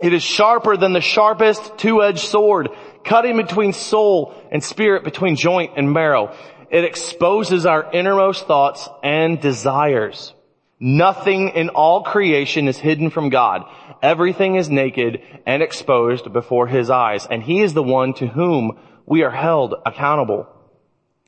It 0.00 0.12
is 0.12 0.24
sharper 0.24 0.76
than 0.76 0.92
the 0.92 1.00
sharpest 1.00 1.78
two-edged 1.78 2.18
sword, 2.18 2.70
cutting 3.04 3.36
between 3.36 3.72
soul 3.72 4.34
and 4.50 4.62
spirit, 4.62 5.04
between 5.04 5.36
joint 5.36 5.74
and 5.76 5.92
marrow. 5.92 6.34
It 6.68 6.82
exposes 6.82 7.64
our 7.64 7.92
innermost 7.92 8.48
thoughts 8.48 8.88
and 9.04 9.40
desires. 9.40 10.34
Nothing 10.80 11.50
in 11.50 11.68
all 11.68 12.02
creation 12.02 12.66
is 12.66 12.76
hidden 12.76 13.10
from 13.10 13.30
God. 13.30 13.62
Everything 14.02 14.56
is 14.56 14.68
naked 14.68 15.22
and 15.46 15.62
exposed 15.62 16.32
before 16.32 16.66
His 16.66 16.90
eyes, 16.90 17.24
and 17.24 17.40
He 17.40 17.62
is 17.62 17.72
the 17.72 17.84
one 17.84 18.14
to 18.14 18.26
whom 18.26 18.78
we 19.08 19.22
are 19.22 19.30
held 19.30 19.74
accountable. 19.86 20.46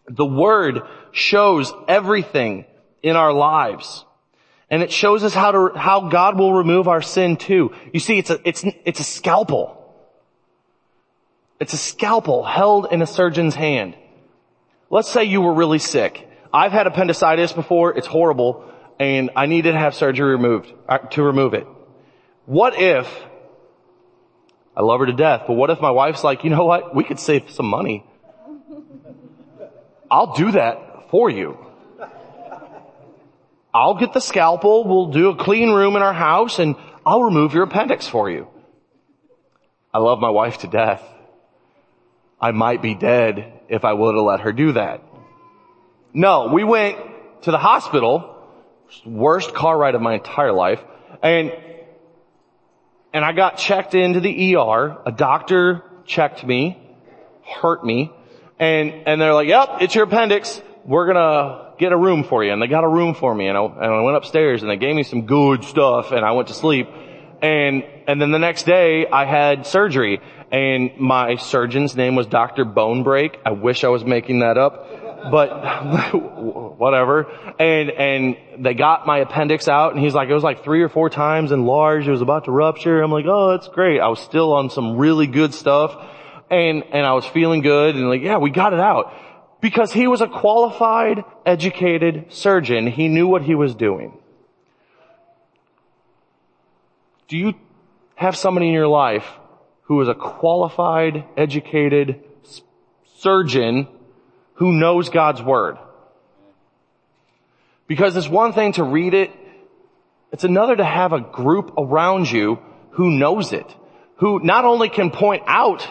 The 0.07 0.26
Word 0.26 0.83
shows 1.12 1.72
everything 1.89 2.66
in 3.03 3.16
our 3.16 3.33
lives. 3.33 4.05
And 4.68 4.83
it 4.83 4.93
shows 4.93 5.24
us 5.24 5.35
how 5.35 5.53
to, 5.53 5.72
how 5.76 6.09
God 6.09 6.39
will 6.39 6.53
remove 6.53 6.89
our 6.89 7.03
sin 7.03 7.37
too. 7.37 7.72
You 7.93 8.01
see, 8.01 8.18
it's 8.18 8.31
a, 8.31 8.39
it's, 8.45 8.64
it's 8.85 9.01
a 9.01 9.05
scalpel. 9.05 9.76
It's 11.59 11.72
a 11.72 11.78
scalpel 11.78 12.45
held 12.45 12.89
in 12.93 13.03
a 13.03 13.07
surgeon's 13.07 13.55
hand. 13.55 13.97
Let's 14.91 15.11
say 15.11 15.24
you 15.24 15.41
were 15.41 15.55
really 15.55 15.78
sick. 15.78 16.28
I've 16.53 16.72
had 16.72 16.87
appendicitis 16.87 17.53
before. 17.53 17.97
It's 17.97 18.07
horrible. 18.07 18.64
And 18.99 19.31
I 19.35 19.47
needed 19.47 19.72
to 19.72 19.78
have 19.78 19.95
surgery 19.95 20.31
removed, 20.33 20.72
uh, 20.89 20.99
to 20.99 21.22
remove 21.22 21.55
it. 21.55 21.66
What 22.47 22.78
if 22.78 23.09
I 24.81 24.83
love 24.83 25.01
her 25.01 25.07
to 25.07 25.12
death, 25.12 25.43
but 25.47 25.53
what 25.53 25.68
if 25.68 25.78
my 25.83 25.91
wife's 25.91 26.24
like, 26.24 26.43
you 26.43 26.49
know 26.49 26.64
what? 26.64 26.97
We 26.97 27.05
could 27.05 27.20
save 27.20 27.51
some 27.51 27.66
money. 27.66 28.03
I'll 30.11 30.33
do 30.33 30.53
that 30.53 31.11
for 31.11 31.28
you. 31.28 31.59
I'll 33.74 33.97
get 33.97 34.14
the 34.14 34.20
scalpel, 34.20 34.85
we'll 34.85 35.11
do 35.11 35.28
a 35.28 35.37
clean 35.37 35.70
room 35.70 35.97
in 35.97 36.03
our 36.03 36.14
house, 36.14 36.59
and 36.59 36.76
I'll 37.05 37.22
remove 37.22 37.53
your 37.53 37.64
appendix 37.64 38.09
for 38.09 38.31
you. 38.31 38.49
I 39.93 39.99
love 39.99 40.18
my 40.18 40.31
wife 40.31 40.57
to 40.61 40.66
death. 40.66 41.03
I 42.41 42.53
might 42.53 42.81
be 42.81 42.95
dead 42.95 43.61
if 43.68 43.85
I 43.85 43.93
would 43.93 44.14
have 44.14 44.24
let 44.24 44.41
her 44.41 44.53
do 44.55 44.72
that. 44.72 45.03
No, 46.14 46.49
we 46.55 46.64
went 46.64 46.97
to 47.43 47.51
the 47.51 47.59
hospital, 47.59 48.35
worst 49.05 49.53
car 49.53 49.76
ride 49.76 49.95
of 49.95 50.01
my 50.01 50.14
entire 50.14 50.53
life, 50.53 50.81
and 51.22 51.53
and 53.12 53.24
I 53.24 53.32
got 53.32 53.58
checked 53.58 53.94
into 53.94 54.20
the 54.20 54.56
ER. 54.56 54.98
A 55.06 55.12
doctor 55.12 55.82
checked 56.06 56.44
me, 56.44 56.80
hurt 57.44 57.84
me, 57.84 58.12
and, 58.58 58.92
and 59.06 59.20
they're 59.20 59.34
like, 59.34 59.48
yep, 59.48 59.78
it's 59.80 59.94
your 59.94 60.04
appendix. 60.04 60.61
We're 60.84 61.06
gonna 61.06 61.72
get 61.78 61.92
a 61.92 61.96
room 61.96 62.24
for 62.24 62.44
you. 62.44 62.52
And 62.52 62.61
they 62.61 62.66
got 62.66 62.84
a 62.84 62.88
room 62.88 63.14
for 63.14 63.34
me 63.34 63.48
and 63.48 63.56
I, 63.56 63.64
and 63.64 63.84
I 63.84 64.00
went 64.02 64.16
upstairs 64.16 64.62
and 64.62 64.70
they 64.70 64.76
gave 64.76 64.94
me 64.94 65.02
some 65.02 65.26
good 65.26 65.64
stuff 65.64 66.12
and 66.12 66.24
I 66.24 66.32
went 66.32 66.48
to 66.48 66.54
sleep. 66.54 66.88
And, 67.42 67.84
and 68.06 68.20
then 68.20 68.32
the 68.32 68.38
next 68.38 68.64
day 68.64 69.06
I 69.06 69.24
had 69.24 69.66
surgery 69.66 70.20
and 70.52 70.90
my 70.98 71.36
surgeon's 71.36 71.96
name 71.96 72.16
was 72.16 72.26
Dr. 72.26 72.64
Bonebreak. 72.64 73.36
I 73.46 73.52
wish 73.52 73.82
I 73.82 73.88
was 73.88 74.04
making 74.04 74.40
that 74.40 74.58
up 74.58 75.09
but 75.30 76.14
whatever. 76.78 77.26
And, 77.58 77.90
and 77.90 78.36
they 78.58 78.74
got 78.74 79.06
my 79.06 79.18
appendix 79.18 79.68
out 79.68 79.94
and 79.94 80.02
he's 80.02 80.14
like, 80.14 80.28
it 80.28 80.34
was 80.34 80.42
like 80.42 80.64
three 80.64 80.82
or 80.82 80.88
four 80.88 81.10
times 81.10 81.52
enlarged. 81.52 82.08
It 82.08 82.12
was 82.12 82.22
about 82.22 82.44
to 82.44 82.52
rupture. 82.52 83.02
I'm 83.02 83.10
like, 83.10 83.26
oh, 83.28 83.52
that's 83.52 83.68
great. 83.68 84.00
I 84.00 84.08
was 84.08 84.20
still 84.20 84.52
on 84.52 84.70
some 84.70 84.96
really 84.96 85.26
good 85.26 85.54
stuff 85.54 85.94
and, 86.50 86.84
and 86.92 87.06
I 87.06 87.12
was 87.12 87.26
feeling 87.26 87.62
good 87.62 87.96
and 87.96 88.08
like, 88.08 88.22
yeah, 88.22 88.38
we 88.38 88.50
got 88.50 88.72
it 88.72 88.80
out. 88.80 89.12
Because 89.60 89.92
he 89.92 90.06
was 90.06 90.22
a 90.22 90.26
qualified, 90.26 91.22
educated 91.44 92.32
surgeon. 92.32 92.86
He 92.86 93.08
knew 93.08 93.26
what 93.26 93.42
he 93.42 93.54
was 93.54 93.74
doing. 93.74 94.16
Do 97.28 97.36
you 97.36 97.54
have 98.14 98.36
somebody 98.36 98.68
in 98.68 98.72
your 98.72 98.88
life 98.88 99.26
who 99.82 100.00
is 100.00 100.08
a 100.08 100.14
qualified, 100.14 101.24
educated 101.36 102.24
surgeon 103.18 103.86
who 104.61 104.74
knows 104.74 105.08
God's 105.08 105.40
Word. 105.40 105.78
Because 107.86 108.14
it's 108.14 108.28
one 108.28 108.52
thing 108.52 108.72
to 108.72 108.84
read 108.84 109.14
it, 109.14 109.30
it's 110.32 110.44
another 110.44 110.76
to 110.76 110.84
have 110.84 111.14
a 111.14 111.20
group 111.20 111.72
around 111.78 112.30
you 112.30 112.58
who 112.90 113.11
knows 113.11 113.54
it, 113.54 113.66
who 114.16 114.38
not 114.40 114.66
only 114.66 114.90
can 114.90 115.11
point 115.11 115.44
out 115.46 115.88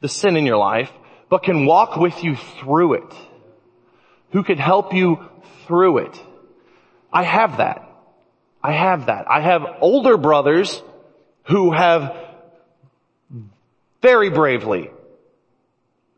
the 0.00 0.08
sin 0.08 0.36
in 0.36 0.46
your 0.46 0.58
life, 0.58 0.92
but 1.28 1.42
can 1.42 1.66
walk 1.66 1.96
with 1.96 2.22
you 2.22 2.36
through 2.36 2.94
it, 2.94 3.14
who 4.30 4.44
can 4.44 4.56
help 4.56 4.94
you 4.94 5.18
through 5.66 5.98
it. 5.98 6.22
I 7.12 7.24
have 7.24 7.56
that. 7.56 7.84
I 8.62 8.72
have 8.74 9.06
that. 9.06 9.28
I 9.28 9.40
have 9.40 9.62
older 9.80 10.16
brothers 10.16 10.80
who 11.48 11.72
have 11.72 12.16
very 14.00 14.30
bravely 14.30 14.92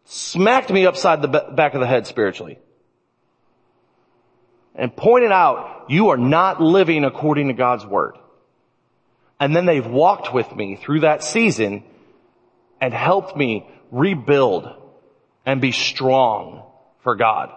smacked 0.05 0.71
me 0.71 0.87
upside 0.87 1.23
the 1.23 1.29
back 1.29 1.75
of 1.75 1.81
the 1.81 1.87
head 1.87 2.07
spiritually 2.07 2.59
and 4.75 4.95
pointed 4.95 5.33
out, 5.33 5.87
you 5.89 6.11
are 6.11 6.17
not 6.17 6.61
living 6.63 7.05
according 7.05 7.49
to 7.49 7.55
God's 7.55 7.85
word. 7.85 8.17
And 9.39 9.55
then 9.55 9.67
they've 9.67 9.87
walked 9.87 10.33
with 10.33 10.55
me 10.55 10.77
through 10.77 11.01
that 11.01 11.23
season 11.23 11.83
and 12.81 12.95
helped 12.95 13.37
me 13.37 13.69
rebuild 13.91 14.69
and 15.45 15.61
be 15.61 15.73
strong 15.73 16.63
for 17.03 17.17
God. 17.17 17.53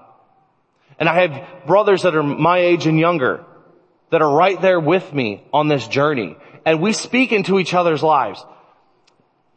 And 1.00 1.08
I 1.08 1.28
have 1.28 1.66
brothers 1.68 2.04
that 2.04 2.16
are 2.16 2.24
my 2.24 2.60
age 2.60 2.88
and 2.88 3.00
younger 3.00 3.44
that 4.10 4.22
are 4.22 4.36
right 4.36 4.60
there 4.62 4.80
with 4.80 5.14
me 5.14 5.44
on 5.54 5.68
this 5.68 5.88
journey. 5.88 6.38
And 6.66 6.82
we 6.82 6.94
speak 6.94 7.32
into 7.32 7.60
each 7.60 7.74
other's 7.74 8.02
lives. 8.02 8.44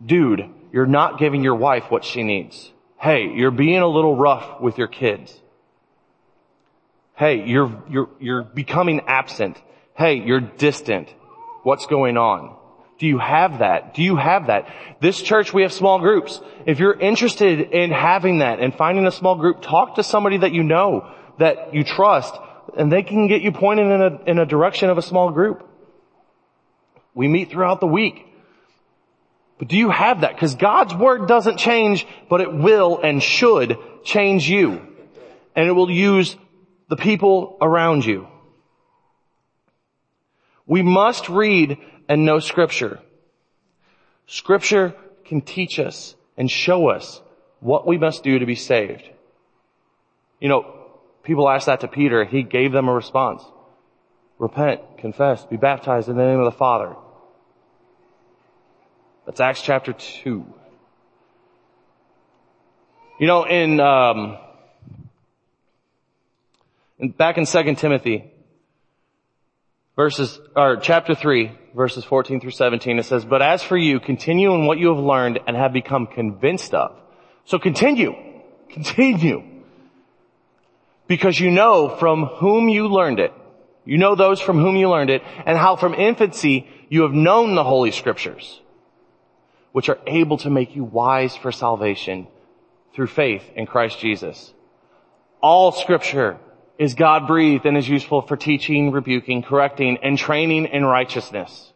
Dude, 0.05 0.49
you're 0.73 0.87
not 0.87 1.19
giving 1.19 1.43
your 1.43 1.55
wife 1.55 1.91
what 1.91 2.05
she 2.05 2.23
needs. 2.23 2.71
Hey, 3.01 3.33
you're 3.35 3.53
being 3.53 3.81
a 3.81 3.87
little 3.87 4.17
rough 4.17 4.61
with 4.61 4.77
your 4.77 4.89
kids. 4.89 5.33
Hey, 7.15 7.49
you're, 7.49 7.83
you're, 7.89 8.09
you're 8.21 8.43
becoming 8.43 9.03
absent. 9.07 9.61
Hey, 9.97 10.17
you're 10.17 10.41
distant. 10.41 11.09
What's 11.63 11.87
going 11.87 12.17
on? 12.17 12.57
Do 12.99 13.07
you 13.07 13.19
have 13.19 13.61
that? 13.61 13.95
Do 13.95 14.03
you 14.03 14.17
have 14.17 14.49
that? 14.49 14.69
This 15.01 15.23
church, 15.23 15.53
we 15.53 15.63
have 15.63 15.73
small 15.73 16.01
groups. 16.01 16.41
If 16.67 16.81
you're 16.81 16.99
interested 16.99 17.61
in 17.61 17.93
having 17.93 18.39
that 18.39 18.59
and 18.59 18.75
finding 18.75 19.07
a 19.07 19.13
small 19.13 19.37
group, 19.37 19.63
talk 19.63 19.97
to 19.97 20.03
somebody 20.03 20.39
that 20.39 20.53
you 20.53 20.65
know, 20.65 21.13
that 21.39 21.73
you 21.75 21.85
trust, 21.85 22.35
and 22.77 22.91
they 22.91 23.05
can 23.05 23.29
get 23.29 23.43
you 23.43 23.53
pointed 23.53 23.87
in 23.87 24.03
a, 24.03 24.31
in 24.31 24.39
a 24.41 24.47
direction 24.47 24.91
of 24.91 24.99
a 24.99 25.03
small 25.03 25.31
group. 25.31 25.69
We 27.15 27.29
meet 27.29 27.51
throughout 27.51 27.79
the 27.79 27.87
week. 27.87 28.27
But 29.59 29.69
do 29.69 29.77
you 29.77 29.91
have 29.91 30.21
that? 30.21 30.35
Because 30.35 30.55
God's 30.55 30.95
word 30.95 31.27
doesn't 31.27 31.59
change, 31.59 32.07
but 32.29 32.41
it 32.41 32.53
will 32.53 33.01
and 33.03 33.23
should 33.23 33.77
change 34.05 34.49
you. 34.49 34.87
And 35.57 35.69
it 35.69 35.73
will 35.73 35.91
use 35.91 36.37
the 36.89 36.97
people 36.97 37.59
around 37.61 38.05
you. 38.05 38.29
We 40.67 40.83
must 40.83 41.29
read 41.29 41.79
and 42.09 42.25
know 42.25 42.39
scripture. 42.39 43.01
Scripture 44.27 44.95
can 45.25 45.41
teach 45.41 45.79
us 45.79 46.15
and 46.37 46.51
show 46.51 46.89
us 46.89 47.21
what 47.61 47.87
we 47.87 47.99
must 47.99 48.23
do 48.23 48.39
to 48.39 48.47
be 48.47 48.55
saved. 48.55 49.03
You 50.41 50.49
know, 50.49 50.75
people 51.25 51.49
asked 51.49 51.67
that 51.67 51.81
to 51.81 51.89
Peter. 51.89 52.25
He 52.25 52.43
gave 52.43 52.71
them 52.71 52.89
a 52.89 52.95
response. 52.95 53.43
Repent, 54.39 54.99
confess, 54.99 55.45
be 55.47 55.57
baptized 55.57 56.09
in 56.09 56.17
the 56.17 56.25
name 56.25 56.39
of 56.39 56.45
the 56.45 56.57
Father. 56.57 56.95
That's 59.29 59.41
Acts 59.41 59.61
chapter 59.61 59.93
2. 59.93 60.47
You 63.21 63.27
know, 63.27 63.45
in, 63.45 63.79
um, 63.79 64.39
in 66.99 67.11
back 67.11 67.37
in 67.37 67.45
2 67.45 67.75
Timothy, 67.75 68.33
verses, 69.97 70.41
or 70.57 70.79
chapter 70.79 71.15
3, 71.15 71.53
verses 71.77 72.05
14 72.05 72.41
through 72.41 72.53
17, 72.53 72.99
it 72.99 73.03
says, 73.03 73.27
But 73.27 73.43
as 73.43 73.63
for 73.63 73.77
you, 73.77 74.01
continue 74.01 74.55
in 74.55 74.65
what 74.65 74.79
you 74.79 74.89
have 74.95 75.05
learned 75.05 75.41
and 75.47 75.55
have 75.55 75.75
become 75.75 76.07
convinced 76.07 76.73
of. 76.73 76.99
So 77.45 77.59
continue. 77.59 78.15
Continue. 78.71 79.43
Because 81.07 81.39
you 81.39 81.51
know 81.51 81.91
from 81.91 82.25
whom 82.25 82.71
you 82.71 82.89
learned 82.89 83.21
it. 83.21 83.35
You 83.85 83.99
know 83.99 84.15
those 84.15 84.41
from 84.41 84.59
whom 84.59 84.77
you 84.77 84.89
learned 84.89 85.11
it 85.11 85.21
and 85.45 85.59
how 85.59 85.77
from 85.77 85.93
infancy 85.93 86.67
you 86.89 87.03
have 87.03 87.13
known 87.13 87.55
the 87.57 87.65
Holy 87.65 87.91
Scriptures, 87.91 88.63
which 89.73 89.89
are 89.89 89.99
able 90.07 90.39
to 90.39 90.51
make 90.51 90.75
you 90.75 90.85
wise 90.85 91.37
for 91.37 91.53
salvation 91.53 92.27
through 92.95 93.07
faith 93.07 93.43
in 93.55 93.67
Christ 93.67 93.99
Jesus. 94.01 94.53
All 95.41 95.73
scripture 95.73 96.39
is 96.79 96.95
God 96.95 97.27
breathed 97.27 97.67
and 97.67 97.77
is 97.77 97.89
useful 97.89 98.23
for 98.23 98.37
teaching, 98.37 98.93
rebuking, 98.93 99.43
correcting, 99.43 99.99
and 100.03 100.17
training 100.17 100.67
in 100.67 100.85
righteousness, 100.85 101.73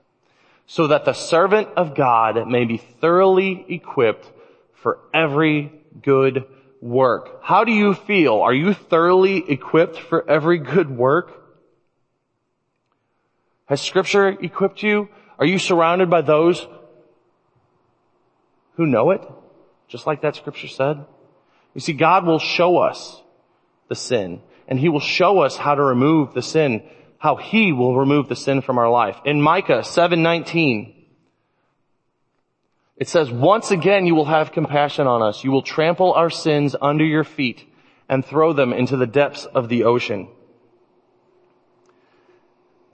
so 0.67 0.89
that 0.89 1.05
the 1.05 1.13
servant 1.13 1.69
of 1.77 1.95
God 1.95 2.49
may 2.49 2.65
be 2.65 2.79
thoroughly 2.79 3.65
equipped 3.69 4.31
for 4.75 4.99
every 5.13 5.73
good 6.03 6.45
work. 6.81 7.43
How 7.43 7.65
do 7.65 7.73
you 7.73 7.95
feel? 7.95 8.41
Are 8.41 8.55
you 8.55 8.75
thoroughly 8.75 9.51
equipped 9.51 9.99
for 9.99 10.29
every 10.29 10.59
good 10.59 10.91
work? 10.91 11.41
Has 13.67 13.81
scripture 13.81 14.29
equipped 14.29 14.83
you? 14.83 15.09
Are 15.39 15.47
you 15.47 15.59
surrounded 15.59 16.11
by 16.11 16.23
those 16.23 16.67
who 18.75 18.87
know 18.87 19.11
it? 19.11 19.23
Just 19.89 20.07
like 20.07 20.23
that 20.23 20.37
scripture 20.37 20.69
said. 20.69 21.05
You 21.75 21.81
see, 21.81 21.93
God 21.93 22.27
will 22.27 22.39
show 22.39 22.79
us 22.79 23.21
the 23.89 23.95
sin 23.95 24.41
and 24.69 24.79
he 24.79 24.89
will 24.89 25.01
show 25.01 25.41
us 25.41 25.57
how 25.57 25.75
to 25.75 25.83
remove 25.83 26.35
the 26.35 26.43
sin, 26.43 26.83
how 27.19 27.37
he 27.37 27.73
will 27.73 27.97
remove 27.97 28.29
the 28.29 28.37
sin 28.37 28.63
from 28.63 28.79
our 28.79 28.91
life. 28.91 29.17
In 29.25 29.41
Micah 29.41 29.83
7:19, 29.83 30.95
it 32.97 33.09
says, 33.09 33.31
once 33.31 33.71
again 33.71 34.07
you 34.07 34.15
will 34.15 34.27
have 34.27 34.53
compassion 34.53 35.07
on 35.07 35.23
us. 35.23 35.43
You 35.43 35.51
will 35.51 35.63
trample 35.63 36.13
our 36.13 36.31
sins 36.31 36.77
under 36.81 37.05
your 37.05 37.25
feet 37.25 37.65
and 38.09 38.25
throw 38.25 38.53
them 38.53 38.73
into 38.73 38.97
the 38.97 39.07
depths 39.07 39.45
of 39.45 39.69
the 39.69 39.85
ocean. 39.85 40.29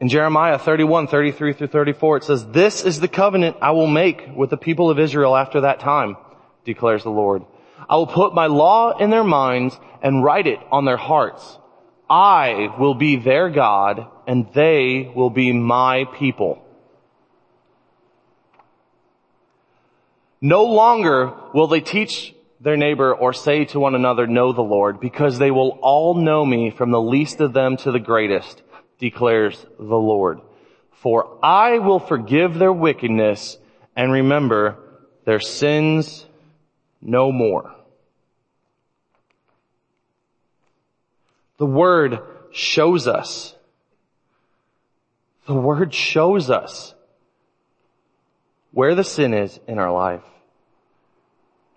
In 0.01 0.09
Jeremiah 0.09 0.59
31, 0.59 1.09
33 1.09 1.53
through 1.55 1.66
34, 1.66 2.16
it 2.18 2.24
says, 2.24 2.46
This 2.46 2.84
is 2.84 3.01
the 3.01 3.09
covenant 3.09 3.57
I 3.61 3.72
will 3.72 3.88
make 3.88 4.28
with 4.34 4.51
the 4.51 4.57
people 4.57 4.90
of 4.90 4.99
Israel 4.99 5.36
after 5.36 5.62
that 5.62 5.80
time, 5.80 6.16
declares 6.64 7.03
the 7.03 7.11
Lord. 7.11 7.44
I 7.88 7.96
will 7.96 8.07
put 8.07 8.34
my 8.34 8.46
law 8.46 8.96
in 8.96 9.11
their 9.11 9.24
minds 9.24 9.78
and 10.03 10.22
write 10.22 10.46
it 10.46 10.61
on 10.70 10.84
their 10.84 10.96
hearts. 10.96 11.59
I 12.09 12.74
will 12.78 12.94
be 12.94 13.16
their 13.16 13.51
God 13.51 14.07
and 14.26 14.46
they 14.55 15.12
will 15.14 15.30
be 15.30 15.53
my 15.53 16.05
people. 16.05 16.64
No 20.40 20.64
longer 20.64 21.32
will 21.53 21.66
they 21.66 21.80
teach 21.80 22.34
their 22.61 22.76
neighbor 22.76 23.14
or 23.14 23.32
say 23.32 23.64
to 23.66 23.80
one 23.80 23.94
another, 23.94 24.26
know 24.26 24.53
the 24.53 24.62
Lord, 24.62 25.01
because 25.01 25.38
they 25.38 25.51
will 25.51 25.78
all 25.82 26.14
know 26.14 26.44
me 26.44 26.70
from 26.70 26.90
the 26.90 27.01
least 27.01 27.40
of 27.40 27.53
them 27.53 27.76
to 27.78 27.92
the 27.92 27.99
greatest, 27.99 28.62
declares 28.99 29.64
the 29.78 29.96
Lord. 29.96 30.40
For 30.90 31.38
I 31.42 31.78
will 31.78 32.01
forgive 32.01 32.55
their 32.55 32.72
wickedness 32.72 33.57
and 33.94 34.12
remember 34.12 34.78
their 35.24 35.40
sins 35.40 36.26
no 37.01 37.30
more. 37.30 37.74
The 41.59 41.66
Word 41.66 42.20
shows 42.53 43.07
us. 43.07 43.55
The 45.46 45.55
Word 45.55 45.94
shows 45.94 46.51
us 46.51 46.94
where 48.72 48.94
the 48.94 49.05
sin 49.05 49.34
is 49.34 49.59
in 49.66 49.78
our 49.78 49.92
life 49.92 50.22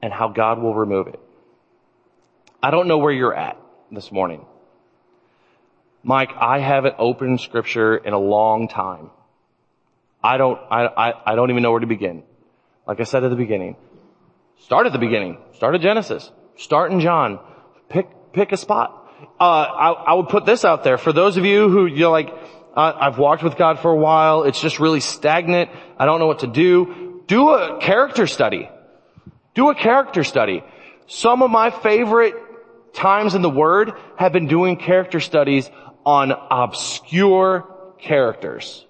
and 0.02 0.12
how 0.12 0.30
God 0.30 0.60
will 0.60 0.76
remove 0.76 1.08
it. 1.08 1.20
I 2.62 2.72
don't 2.72 2.88
know 2.88 2.98
where 2.98 3.12
you're 3.12 3.36
at 3.36 3.58
this 3.92 4.12
morning. 4.12 4.46
Mike, 6.04 6.32
I 6.40 6.60
haven't 6.60 6.96
opened 6.98 7.42
scripture 7.42 7.96
in 7.96 8.14
a 8.14 8.20
long 8.20 8.68
time. 8.68 9.12
I 10.24 10.38
don't, 10.38 10.60
I, 10.70 10.86
I, 10.86 11.32
I 11.34 11.36
don't 11.36 11.50
even 11.50 11.64
know 11.64 11.72
where 11.72 11.80
to 11.80 11.88
begin. 11.88 12.24
Like 12.88 13.00
I 13.00 13.04
said 13.04 13.24
at 13.24 13.30
the 13.30 13.36
beginning, 13.36 13.76
start 14.64 14.88
at 14.88 14.94
the 14.94 15.00
beginning. 15.00 15.38
Start 15.56 15.76
at 15.76 15.82
Genesis. 15.82 16.32
Start 16.58 16.92
in 16.92 17.00
John. 17.00 17.40
Pick, 17.90 18.08
pick 18.34 18.52
a 18.52 18.58
spot 18.58 19.02
uh, 19.40 19.44
I, 19.44 19.92
I, 19.92 20.14
would 20.14 20.30
put 20.30 20.46
this 20.46 20.66
out 20.66 20.84
there 20.84 20.98
for 20.98 21.14
those 21.14 21.38
of 21.38 21.46
you 21.46 21.70
who 21.70 21.86
you're 21.86 22.12
like, 22.12 22.30
uh, 22.76 22.94
I've 23.00 23.18
walked 23.18 23.44
with 23.44 23.58
God 23.58 23.80
for 23.80 23.92
a 23.92 23.96
while. 23.96 24.44
It's 24.44 24.62
just 24.62 24.80
really 24.80 25.00
stagnant. 25.00 25.70
I 25.98 26.06
don't 26.06 26.20
know 26.20 26.28
what 26.28 26.40
to 26.40 26.48
do. 26.48 27.24
Do 27.28 27.50
a 27.50 27.80
character 27.80 28.28
study. 28.28 28.70
Do 29.54 29.70
a 29.70 29.76
character 29.76 30.24
study. 30.24 30.64
Some 31.08 31.44
of 31.44 31.52
my 31.52 31.70
favorite 31.70 32.36
times 32.94 33.36
in 33.36 33.42
the 33.42 33.50
Word 33.50 33.94
have 34.18 34.32
been 34.32 34.48
doing 34.48 34.78
character 34.78 35.20
studies 35.20 35.70
on 36.06 36.32
obscure 36.32 37.68
characters. 38.00 38.86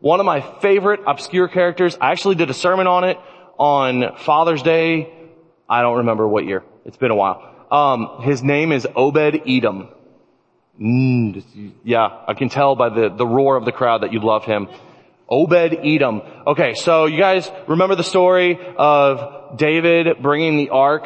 One 0.00 0.20
of 0.20 0.26
my 0.26 0.40
favorite 0.60 1.00
obscure 1.06 1.48
characters, 1.48 1.96
I 2.00 2.10
actually 2.10 2.34
did 2.34 2.50
a 2.50 2.54
sermon 2.54 2.86
on 2.86 3.04
it 3.04 3.18
on 3.58 4.16
Father's 4.18 4.62
Day. 4.62 5.12
I 5.68 5.82
don't 5.82 5.98
remember 5.98 6.26
what 6.26 6.44
year. 6.44 6.62
It's 6.84 6.96
been 6.96 7.10
a 7.10 7.14
while. 7.14 7.48
Um, 7.70 8.22
his 8.22 8.42
name 8.42 8.72
is 8.72 8.86
Obed 8.96 9.42
Edom. 9.46 9.88
Mm, 10.80 11.72
yeah, 11.84 12.08
I 12.26 12.34
can 12.34 12.48
tell 12.48 12.74
by 12.74 12.88
the, 12.88 13.08
the 13.10 13.26
roar 13.26 13.56
of 13.56 13.64
the 13.64 13.72
crowd 13.72 14.02
that 14.02 14.12
you 14.12 14.20
love 14.20 14.44
him. 14.44 14.68
Obed 15.28 15.78
Edom. 15.84 16.22
Okay, 16.46 16.74
so 16.74 17.06
you 17.06 17.18
guys 17.18 17.50
remember 17.68 17.94
the 17.94 18.04
story 18.04 18.58
of 18.76 19.56
David 19.56 20.20
bringing 20.20 20.56
the 20.56 20.70
ark 20.70 21.04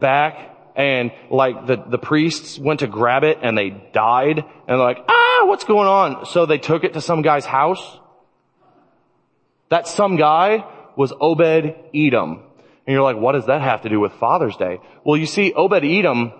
back 0.00 0.57
and 0.78 1.10
like 1.28 1.66
the, 1.66 1.76
the 1.76 1.98
priests 1.98 2.56
went 2.56 2.80
to 2.80 2.86
grab 2.86 3.24
it 3.24 3.38
and 3.42 3.58
they 3.58 3.70
died 3.92 4.38
and 4.38 4.46
they're 4.68 4.76
like, 4.76 5.04
ah, 5.08 5.44
what's 5.46 5.64
going 5.64 5.88
on? 5.88 6.24
So 6.26 6.46
they 6.46 6.58
took 6.58 6.84
it 6.84 6.94
to 6.94 7.00
some 7.00 7.20
guy's 7.20 7.44
house. 7.44 7.98
That 9.70 9.88
some 9.88 10.16
guy 10.16 10.64
was 10.96 11.12
Obed 11.20 11.74
Edom. 11.92 12.44
And 12.86 12.94
you're 12.94 13.02
like, 13.02 13.16
what 13.16 13.32
does 13.32 13.46
that 13.46 13.60
have 13.60 13.82
to 13.82 13.88
do 13.88 13.98
with 13.98 14.12
Father's 14.14 14.56
Day? 14.56 14.78
Well, 15.04 15.16
you 15.16 15.26
see, 15.26 15.52
Obed 15.52 15.84
Edom 15.84 16.32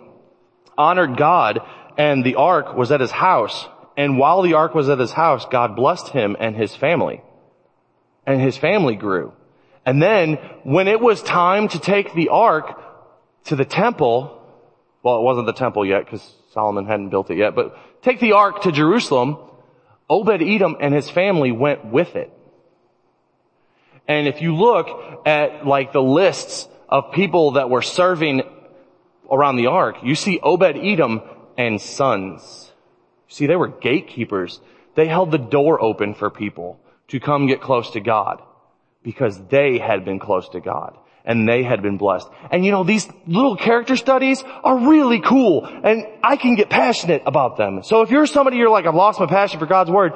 honored 0.78 1.16
God 1.16 1.60
and 1.98 2.24
the 2.24 2.36
ark 2.36 2.76
was 2.76 2.92
at 2.92 3.00
his 3.00 3.10
house. 3.10 3.66
And 3.96 4.18
while 4.18 4.42
the 4.42 4.54
ark 4.54 4.72
was 4.72 4.88
at 4.88 5.00
his 5.00 5.12
house, 5.12 5.46
God 5.50 5.74
blessed 5.74 6.10
him 6.10 6.36
and 6.38 6.54
his 6.54 6.76
family. 6.76 7.22
And 8.24 8.40
his 8.40 8.56
family 8.56 8.94
grew. 8.94 9.32
And 9.84 10.00
then 10.00 10.34
when 10.62 10.86
it 10.86 11.00
was 11.00 11.22
time 11.22 11.66
to 11.68 11.80
take 11.80 12.14
the 12.14 12.28
ark 12.28 12.84
to 13.46 13.56
the 13.56 13.64
temple, 13.64 14.40
well, 15.02 15.18
it 15.18 15.22
wasn't 15.22 15.46
the 15.46 15.52
temple 15.52 15.86
yet 15.86 16.04
because 16.04 16.34
Solomon 16.52 16.86
hadn't 16.86 17.10
built 17.10 17.30
it 17.30 17.38
yet, 17.38 17.54
but 17.54 17.76
take 18.02 18.20
the 18.20 18.32
ark 18.32 18.62
to 18.62 18.72
Jerusalem, 18.72 19.38
Obed 20.10 20.42
Edom 20.42 20.76
and 20.80 20.94
his 20.94 21.08
family 21.10 21.52
went 21.52 21.84
with 21.84 22.16
it. 22.16 22.32
And 24.06 24.26
if 24.26 24.40
you 24.40 24.56
look 24.56 25.26
at 25.26 25.66
like 25.66 25.92
the 25.92 26.02
lists 26.02 26.68
of 26.88 27.12
people 27.12 27.52
that 27.52 27.68
were 27.68 27.82
serving 27.82 28.42
around 29.30 29.56
the 29.56 29.66
ark, 29.66 29.96
you 30.02 30.14
see 30.14 30.40
Obed 30.42 30.76
Edom 30.76 31.20
and 31.58 31.80
sons. 31.80 32.72
See, 33.28 33.46
they 33.46 33.56
were 33.56 33.68
gatekeepers. 33.68 34.60
They 34.94 35.06
held 35.06 35.30
the 35.30 35.38
door 35.38 35.80
open 35.82 36.14
for 36.14 36.30
people 36.30 36.80
to 37.08 37.20
come 37.20 37.46
get 37.46 37.60
close 37.60 37.90
to 37.90 38.00
God. 38.00 38.42
because 39.02 39.40
they 39.48 39.78
had 39.78 40.04
been 40.04 40.18
close 40.18 40.48
to 40.50 40.60
God 40.60 40.96
and 41.28 41.46
they 41.46 41.62
had 41.62 41.82
been 41.82 41.98
blessed. 41.98 42.26
And 42.50 42.64
you 42.64 42.72
know, 42.72 42.82
these 42.82 43.06
little 43.26 43.54
character 43.54 43.96
studies 43.96 44.42
are 44.64 44.88
really 44.88 45.20
cool 45.20 45.66
and 45.66 46.06
I 46.24 46.36
can 46.36 46.56
get 46.56 46.70
passionate 46.70 47.22
about 47.26 47.58
them. 47.58 47.82
So 47.84 48.00
if 48.00 48.10
you're 48.10 48.26
somebody 48.26 48.56
you're 48.56 48.70
like, 48.70 48.86
I've 48.86 48.94
lost 48.94 49.20
my 49.20 49.26
passion 49.26 49.60
for 49.60 49.66
God's 49.66 49.90
word, 49.90 50.12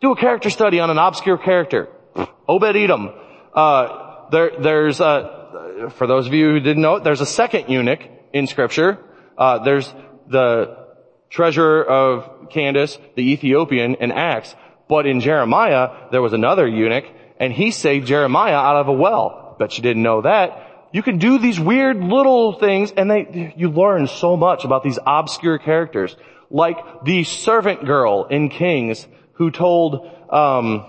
do 0.00 0.12
a 0.12 0.16
character 0.16 0.48
study 0.48 0.78
on 0.78 0.88
an 0.88 0.98
obscure 0.98 1.36
character. 1.36 1.88
Obed 2.48 2.76
Edom. 2.76 3.10
Uh, 3.52 4.30
there, 4.30 4.52
there's, 4.60 4.98
for 4.98 6.06
those 6.06 6.28
of 6.28 6.32
you 6.32 6.50
who 6.52 6.60
didn't 6.60 6.82
know, 6.82 6.96
it, 6.96 7.04
there's 7.04 7.20
a 7.20 7.26
second 7.26 7.68
eunuch 7.68 8.00
in 8.32 8.46
scripture. 8.46 8.98
Uh, 9.36 9.64
there's 9.64 9.92
the 10.28 10.86
treasurer 11.28 11.84
of 11.84 12.50
Candace, 12.50 12.98
the 13.16 13.32
Ethiopian 13.32 13.96
in 13.96 14.12
Acts. 14.12 14.54
But 14.88 15.06
in 15.06 15.18
Jeremiah, 15.20 16.08
there 16.12 16.22
was 16.22 16.32
another 16.32 16.68
eunuch 16.68 17.06
and 17.40 17.52
he 17.52 17.72
saved 17.72 18.06
Jeremiah 18.06 18.54
out 18.54 18.76
of 18.76 18.88
a 18.88 18.92
well. 18.92 19.45
Bet 19.58 19.76
you 19.76 19.82
didn't 19.82 20.02
know 20.02 20.22
that. 20.22 20.88
You 20.92 21.02
can 21.02 21.18
do 21.18 21.38
these 21.38 21.58
weird 21.58 21.98
little 21.98 22.58
things 22.58 22.92
and 22.96 23.10
they, 23.10 23.52
you 23.56 23.70
learn 23.70 24.06
so 24.06 24.36
much 24.36 24.64
about 24.64 24.82
these 24.82 24.98
obscure 25.04 25.58
characters. 25.58 26.16
Like 26.50 27.04
the 27.04 27.24
servant 27.24 27.84
girl 27.84 28.26
in 28.30 28.48
Kings 28.48 29.06
who 29.32 29.50
told, 29.50 30.10
um, 30.30 30.86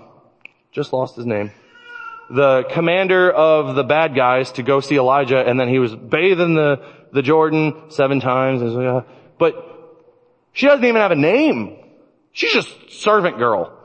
just 0.72 0.92
lost 0.92 1.16
his 1.16 1.26
name, 1.26 1.50
the 2.30 2.64
commander 2.70 3.30
of 3.30 3.74
the 3.74 3.84
bad 3.84 4.14
guys 4.14 4.52
to 4.52 4.62
go 4.62 4.80
see 4.80 4.96
Elijah 4.96 5.38
and 5.38 5.58
then 5.58 5.68
he 5.68 5.78
was 5.78 5.94
bathing 5.94 6.54
the, 6.54 6.82
the 7.12 7.22
Jordan 7.22 7.90
seven 7.90 8.20
times. 8.20 8.62
But 9.38 9.64
she 10.52 10.66
doesn't 10.66 10.84
even 10.84 11.00
have 11.00 11.10
a 11.10 11.16
name. 11.16 11.76
She's 12.32 12.52
just 12.52 12.92
servant 12.92 13.38
girl. 13.38 13.76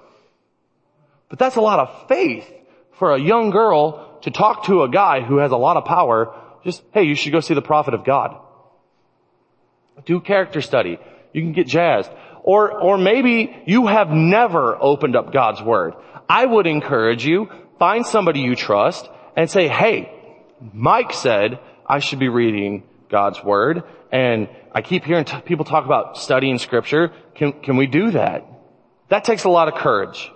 But 1.29 1.39
that's 1.39 1.55
a 1.55 1.61
lot 1.61 1.79
of 1.79 2.07
faith 2.07 2.49
for 2.93 3.13
a 3.13 3.19
young 3.19 3.49
girl 3.49 4.12
to 4.23 4.31
talk 4.31 4.65
to 4.65 4.83
a 4.83 4.89
guy 4.89 5.21
who 5.21 5.37
has 5.37 5.51
a 5.51 5.57
lot 5.57 5.77
of 5.77 5.85
power. 5.85 6.35
Just, 6.63 6.83
hey, 6.93 7.03
you 7.03 7.15
should 7.15 7.31
go 7.31 7.39
see 7.39 7.53
the 7.53 7.61
prophet 7.61 7.93
of 7.93 8.03
God. 8.03 8.37
Do 10.05 10.19
character 10.19 10.61
study. 10.61 10.97
You 11.33 11.41
can 11.41 11.53
get 11.53 11.67
jazzed. 11.67 12.11
Or, 12.43 12.71
or 12.71 12.97
maybe 12.97 13.63
you 13.65 13.87
have 13.87 14.09
never 14.09 14.81
opened 14.81 15.15
up 15.15 15.31
God's 15.31 15.61
Word. 15.61 15.93
I 16.27 16.45
would 16.45 16.67
encourage 16.67 17.25
you, 17.25 17.49
find 17.79 18.05
somebody 18.05 18.41
you 18.41 18.55
trust 18.55 19.09
and 19.35 19.49
say, 19.49 19.67
hey, 19.67 20.11
Mike 20.73 21.13
said 21.13 21.59
I 21.85 21.99
should 21.99 22.19
be 22.19 22.29
reading 22.29 22.83
God's 23.09 23.43
Word 23.43 23.83
and 24.11 24.47
I 24.71 24.81
keep 24.81 25.03
hearing 25.03 25.25
t- 25.25 25.41
people 25.41 25.65
talk 25.65 25.85
about 25.85 26.17
studying 26.17 26.57
Scripture. 26.59 27.11
Can, 27.35 27.53
can 27.61 27.77
we 27.77 27.87
do 27.87 28.11
that? 28.11 28.45
That 29.09 29.23
takes 29.23 29.43
a 29.43 29.49
lot 29.49 29.67
of 29.67 29.75
courage. 29.75 30.31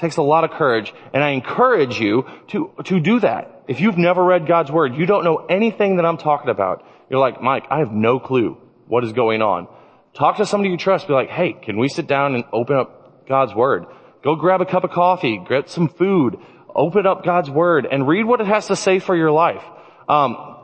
Takes 0.00 0.16
a 0.16 0.22
lot 0.22 0.44
of 0.44 0.52
courage 0.52 0.94
and 1.12 1.22
I 1.22 1.32
encourage 1.32 2.00
you 2.00 2.24
to, 2.48 2.72
to 2.84 3.00
do 3.00 3.20
that. 3.20 3.64
If 3.68 3.80
you've 3.80 3.98
never 3.98 4.24
read 4.24 4.46
God's 4.46 4.72
Word, 4.72 4.94
you 4.94 5.04
don't 5.04 5.24
know 5.24 5.44
anything 5.50 5.96
that 5.96 6.06
I'm 6.06 6.16
talking 6.16 6.48
about. 6.48 6.86
You're 7.10 7.20
like, 7.20 7.42
Mike, 7.42 7.66
I 7.70 7.80
have 7.80 7.92
no 7.92 8.18
clue 8.18 8.56
what 8.86 9.04
is 9.04 9.12
going 9.12 9.42
on. 9.42 9.68
Talk 10.14 10.38
to 10.38 10.46
somebody 10.46 10.70
you 10.70 10.78
trust. 10.78 11.06
Be 11.06 11.12
like, 11.12 11.28
hey, 11.28 11.52
can 11.52 11.76
we 11.76 11.90
sit 11.90 12.06
down 12.06 12.34
and 12.34 12.44
open 12.50 12.76
up 12.76 13.28
God's 13.28 13.54
Word? 13.54 13.84
Go 14.24 14.36
grab 14.36 14.62
a 14.62 14.64
cup 14.64 14.84
of 14.84 14.90
coffee, 14.90 15.38
get 15.46 15.68
some 15.68 15.90
food, 15.90 16.38
open 16.74 17.06
up 17.06 17.22
God's 17.22 17.50
Word, 17.50 17.86
and 17.90 18.08
read 18.08 18.24
what 18.24 18.40
it 18.40 18.46
has 18.46 18.68
to 18.68 18.76
say 18.76 19.00
for 19.00 19.14
your 19.14 19.30
life. 19.30 19.62
Um, 20.08 20.56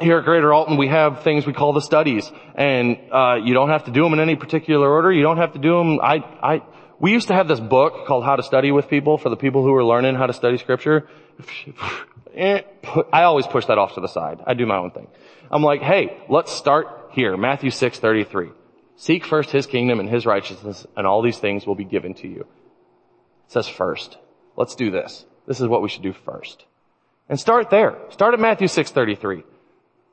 here 0.00 0.18
at 0.18 0.24
Greater 0.24 0.50
Alton, 0.50 0.78
we 0.78 0.88
have 0.88 1.24
things 1.24 1.46
we 1.46 1.52
call 1.52 1.74
the 1.74 1.82
studies, 1.82 2.32
and 2.54 2.96
uh, 3.12 3.34
you 3.44 3.52
don't 3.52 3.68
have 3.68 3.84
to 3.84 3.90
do 3.90 4.02
them 4.02 4.14
in 4.14 4.20
any 4.20 4.36
particular 4.36 4.88
order. 4.88 5.12
You 5.12 5.22
don't 5.22 5.36
have 5.36 5.52
to 5.52 5.58
do 5.58 5.76
them. 5.76 6.00
I, 6.00 6.16
I, 6.42 6.62
we 7.00 7.12
used 7.12 7.28
to 7.28 7.34
have 7.34 7.48
this 7.48 7.60
book 7.60 8.06
called 8.06 8.24
How 8.24 8.36
to 8.36 8.42
Study 8.42 8.72
with 8.72 8.88
People 8.88 9.18
for 9.18 9.28
the 9.28 9.36
people 9.36 9.62
who 9.62 9.74
are 9.74 9.84
learning 9.84 10.16
how 10.16 10.26
to 10.26 10.32
study 10.32 10.58
Scripture. 10.58 11.08
Eh, 12.34 12.60
I 13.12 13.22
always 13.24 13.48
push 13.48 13.66
that 13.66 13.78
off 13.78 13.94
to 13.94 14.00
the 14.00 14.06
side. 14.06 14.40
I 14.46 14.54
do 14.54 14.64
my 14.64 14.76
own 14.76 14.92
thing. 14.92 15.08
I'm 15.50 15.62
like, 15.62 15.80
hey, 15.80 16.22
let's 16.28 16.52
start 16.52 16.86
here, 17.10 17.36
Matthew 17.36 17.70
six 17.70 17.98
thirty 17.98 18.22
three. 18.22 18.50
Seek 18.96 19.24
first 19.24 19.50
his 19.50 19.66
kingdom 19.66 19.98
and 19.98 20.08
his 20.08 20.24
righteousness, 20.24 20.86
and 20.96 21.04
all 21.04 21.22
these 21.22 21.38
things 21.38 21.66
will 21.66 21.74
be 21.74 21.84
given 21.84 22.14
to 22.14 22.28
you. 22.28 22.40
It 22.40 22.46
says 23.48 23.66
first. 23.66 24.18
Let's 24.56 24.76
do 24.76 24.90
this. 24.92 25.24
This 25.46 25.60
is 25.60 25.66
what 25.66 25.82
we 25.82 25.88
should 25.88 26.02
do 26.02 26.12
first. 26.12 26.64
And 27.28 27.40
start 27.40 27.70
there. 27.70 27.96
Start 28.10 28.34
at 28.34 28.40
Matthew 28.40 28.68
6.33. 28.68 29.42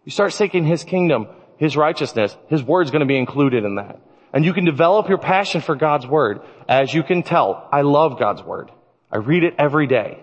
You 0.04 0.12
start 0.12 0.34
seeking 0.34 0.66
his 0.66 0.84
kingdom, 0.84 1.28
his 1.58 1.76
righteousness, 1.76 2.36
his 2.48 2.64
word's 2.64 2.92
gonna 2.92 3.06
be 3.06 3.18
included 3.18 3.66
in 3.66 3.76
that. 3.76 4.00
And 4.36 4.44
you 4.44 4.52
can 4.52 4.66
develop 4.66 5.08
your 5.08 5.18
passion 5.18 5.62
for 5.62 5.76
God's 5.76 6.06
word. 6.06 6.42
As 6.68 6.94
you 6.94 7.04
can 7.04 7.24
tell, 7.24 7.70
I 7.72 7.84
love 7.84 8.20
God's 8.20 8.44
word. 8.44 8.70
I 9.10 9.18
read 9.18 9.46
it 9.46 9.56
every 9.58 9.88
day. 9.88 10.20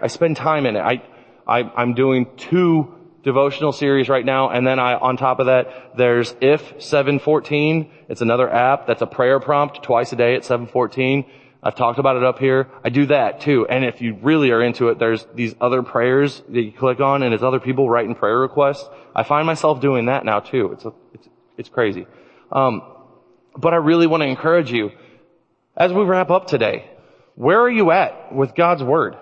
I 0.00 0.06
spend 0.06 0.38
time 0.38 0.64
in 0.64 0.76
it. 0.76 0.80
I, 0.80 1.02
I, 1.46 1.60
I'm 1.76 1.92
doing 1.92 2.26
two 2.38 2.94
devotional 3.22 3.72
series 3.72 4.08
right 4.08 4.24
now. 4.24 4.48
And 4.48 4.66
then 4.66 4.78
I, 4.78 4.94
on 4.94 5.18
top 5.18 5.40
of 5.40 5.46
that, 5.46 5.92
there's 5.94 6.34
If 6.40 6.82
714. 6.82 7.90
It's 8.08 8.22
another 8.22 8.48
app 8.48 8.86
that's 8.86 9.02
a 9.02 9.06
prayer 9.06 9.38
prompt 9.40 9.82
twice 9.82 10.10
a 10.14 10.16
day 10.16 10.36
at 10.36 10.46
714. 10.46 11.26
I've 11.62 11.74
talked 11.74 11.98
about 11.98 12.16
it 12.16 12.24
up 12.24 12.38
here. 12.38 12.70
I 12.82 12.88
do 12.88 13.04
that 13.06 13.42
too. 13.42 13.66
And 13.66 13.84
if 13.84 14.00
you 14.00 14.16
really 14.22 14.52
are 14.52 14.62
into 14.62 14.88
it, 14.88 14.98
there's 14.98 15.26
these 15.34 15.54
other 15.60 15.82
prayers 15.82 16.42
that 16.48 16.62
you 16.62 16.72
click 16.72 17.00
on 17.00 17.22
and 17.22 17.34
it's 17.34 17.42
other 17.42 17.60
people 17.60 17.90
writing 17.90 18.14
prayer 18.14 18.38
requests. 18.38 18.88
I 19.14 19.22
find 19.22 19.46
myself 19.46 19.82
doing 19.82 20.06
that 20.06 20.24
now 20.24 20.40
too. 20.40 20.72
It's, 20.72 20.86
a, 20.86 20.92
it's, 21.12 21.28
it's 21.58 21.68
crazy. 21.68 22.06
Um, 22.50 22.82
but 23.56 23.72
I 23.72 23.76
really 23.76 24.06
want 24.06 24.22
to 24.22 24.28
encourage 24.28 24.70
you 24.70 24.90
as 25.76 25.92
we 25.92 26.02
wrap 26.04 26.30
up 26.30 26.46
today. 26.46 26.90
Where 27.34 27.60
are 27.60 27.70
you 27.70 27.90
at 27.90 28.34
with 28.34 28.54
God's 28.54 28.82
Word? 28.82 29.16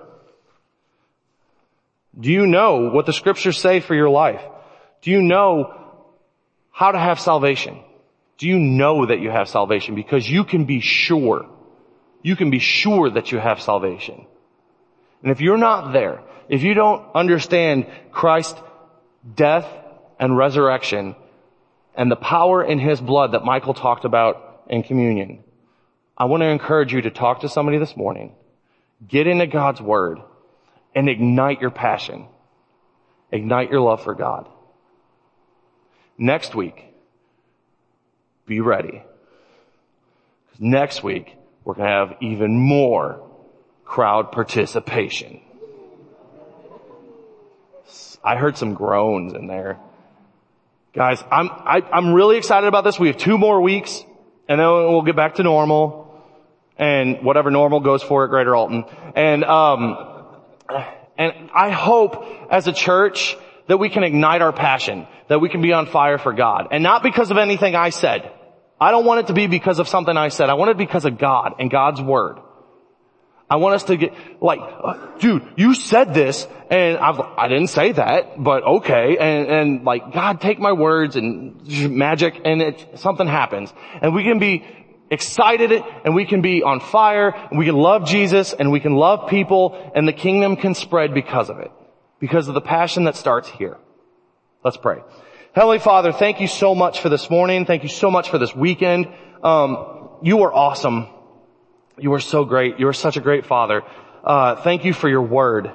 Do 2.19 2.31
you 2.31 2.47
know 2.47 2.91
what 2.91 3.07
the 3.07 3.13
scriptures 3.13 3.59
say 3.59 3.81
for 3.81 3.95
your 3.95 4.11
life? 4.11 4.43
Do 5.01 5.11
you 5.11 5.23
know 5.23 5.75
how 6.71 6.93
to 6.93 6.99
have 6.99 7.21
salvation? 7.21 7.81
Do 8.39 8.49
you 8.49 8.59
know 8.59 9.07
that 9.07 9.21
you 9.21 9.31
have 9.31 9.49
salvation? 9.49 9.95
Because 9.95 10.29
you 10.29 10.45
can 10.45 10.65
be 10.65 10.81
sure. 10.81 11.47
You 12.23 12.37
can 12.37 12.51
be 12.51 12.59
sure 12.59 13.11
that 13.11 13.33
you 13.33 13.39
have 13.39 13.63
salvation. 13.63 14.27
And 15.23 15.31
if 15.31 15.41
you're 15.41 15.59
not 15.59 15.93
there, 15.93 16.23
if 16.49 16.63
you 16.63 16.75
don't 16.75 17.05
understand 17.15 17.87
Christ's 18.11 18.61
death 19.35 19.67
and 20.19 20.37
resurrection 20.37 21.15
and 21.95 22.11
the 22.11 22.17
power 22.17 22.65
in 22.65 22.79
His 22.79 23.01
blood 23.01 23.33
that 23.33 23.45
Michael 23.45 23.75
talked 23.75 24.05
about 24.05 24.63
in 24.69 24.83
communion, 24.83 25.45
I 26.17 26.27
want 26.27 26.43
to 26.43 26.49
encourage 26.49 26.93
you 26.93 27.03
to 27.03 27.11
talk 27.11 27.41
to 27.41 27.49
somebody 27.49 27.79
this 27.79 27.97
morning, 27.97 28.35
get 29.07 29.27
into 29.27 29.47
God's 29.47 29.81
Word, 29.81 30.21
and 30.95 31.09
ignite 31.09 31.61
your 31.61 31.71
passion. 31.71 32.27
Ignite 33.31 33.71
your 33.71 33.81
love 33.81 34.03
for 34.03 34.15
God. 34.15 34.49
Next 36.19 36.55
week, 36.55 36.85
be 38.47 38.61
ready. 38.61 39.03
Next 40.59 41.03
week, 41.03 41.35
we're 41.65 41.75
going 41.75 41.89
to 41.89 41.93
have 41.93 42.17
even 42.21 42.59
more 42.59 43.27
crowd 43.85 44.33
participation. 44.33 45.41
I 48.23 48.37
heard 48.37 48.57
some 48.57 48.75
groans 48.75 49.33
in 49.33 49.47
there. 49.47 49.79
Guys, 50.95 51.25
I'm, 51.31 51.49
I, 51.49 51.79
am 51.79 51.85
i 51.91 51.99
am 51.99 52.13
really 52.13 52.37
excited 52.37 52.67
about 52.67 52.85
this. 52.85 53.01
We 53.01 53.09
have 53.09 53.17
two 53.17 53.39
more 53.39 53.63
weeks 53.63 54.05
and 54.47 54.61
then 54.61 54.67
we'll 54.67 55.03
get 55.03 55.17
back 55.17 55.37
to 55.37 55.43
normal 55.43 56.23
and 56.77 57.25
whatever 57.25 57.51
normal 57.51 57.81
goes 57.81 58.03
for 58.03 58.25
at 58.25 58.31
Greater 58.31 58.55
Alton. 58.55 58.85
And, 59.17 59.43
um, 59.43 59.97
and 61.17 61.51
I 61.55 61.71
hope 61.71 62.27
as 62.51 62.67
a 62.67 62.75
church 62.75 63.37
that 63.69 63.79
we 63.79 63.89
can 63.89 64.05
ignite 64.05 64.43
our 64.43 64.53
passion, 64.53 65.07
that 65.29 65.41
we 65.41 65.49
can 65.49 65.63
be 65.63 65.73
on 65.73 65.87
fire 65.87 66.19
for 66.19 66.35
God. 66.35 66.69
And 66.73 66.83
not 66.83 67.03
because 67.03 67.31
of 67.31 67.39
anything 67.39 67.75
I 67.75 67.89
said. 67.89 68.31
I 68.79 68.91
don't 68.91 69.07
want 69.07 69.21
it 69.21 69.27
to 69.29 69.33
be 69.33 69.47
because 69.47 69.79
of 69.79 69.89
something 69.89 70.15
I 70.15 70.29
said. 70.29 70.51
I 70.51 70.55
want 70.55 70.73
it 70.73 70.77
because 70.77 71.07
of 71.07 71.17
God 71.17 71.55
and 71.59 71.71
God's 71.71 72.03
word. 72.03 72.39
I 73.53 73.57
want 73.57 73.75
us 73.75 73.85
to 73.85 73.99
get, 73.99 74.15
like, 74.41 74.61
dude, 75.19 75.47
you 75.57 75.75
said 75.75 76.15
this 76.15 76.49
and 76.71 76.97
I've, 76.97 77.21
I 77.21 77.49
didn't 77.49 77.67
say 77.67 77.93
that, 77.93 78.43
but 78.43 78.63
okay. 78.63 79.19
And, 79.21 79.47
and 79.47 79.85
like, 79.85 80.11
God, 80.15 80.41
take 80.41 80.59
my 80.59 80.73
words 80.73 81.17
and 81.17 81.63
magic 81.91 82.41
and 82.47 82.63
it, 82.63 82.99
something 82.99 83.27
happens. 83.27 83.71
And 84.01 84.15
we 84.15 84.25
can 84.25 84.39
be 84.39 84.65
excited 85.11 85.71
and 85.71 86.15
we 86.15 86.25
can 86.25 86.41
be 86.41 86.63
on 86.63 86.81
fire 86.81 87.29
and 87.51 87.59
we 87.59 87.67
can 87.67 87.77
love 87.77 88.07
Jesus 88.07 88.55
and 88.55 88.73
we 88.73 88.81
can 88.81 88.95
love 88.95 89.29
people 89.29 89.93
and 89.95 90.09
the 90.09 90.15
kingdom 90.15 90.57
can 90.57 90.75
spread 90.75 91.13
because 91.13 91.51
of 91.51 91.59
it. 91.59 91.71
Because 92.21 92.49
of 92.49 92.55
the 92.55 92.63
passion 92.63 93.05
that 93.05 93.17
starts 93.17 93.51
here. 93.51 93.77
Let's 94.65 94.79
pray. 94.79 95.03
Heavenly 95.53 95.79
Father, 95.79 96.11
thank 96.13 96.41
you 96.41 96.49
so 96.49 96.75
much 96.75 97.01
for 97.01 97.11
this 97.11 97.29
morning. 97.29 97.67
Thank 97.67 97.83
you 97.83 97.91
so 97.91 98.11
much 98.11 98.31
for 98.31 98.39
this 98.39 98.57
weekend. 98.57 99.09
Um, 99.43 100.09
you 100.23 100.41
are 100.41 100.55
awesome. 100.55 101.09
You 101.99 102.13
are 102.15 102.21
so 102.21 102.45
great. 102.45 102.79
You 102.79 102.89
are 102.89 102.93
such 102.93 103.17
a 103.17 103.21
great 103.21 103.47
Father. 103.47 103.83
Uh, 104.25 104.57
thank 104.57 104.85
you 104.85 104.93
for 104.93 105.09
your 105.09 105.23
word. 105.23 105.71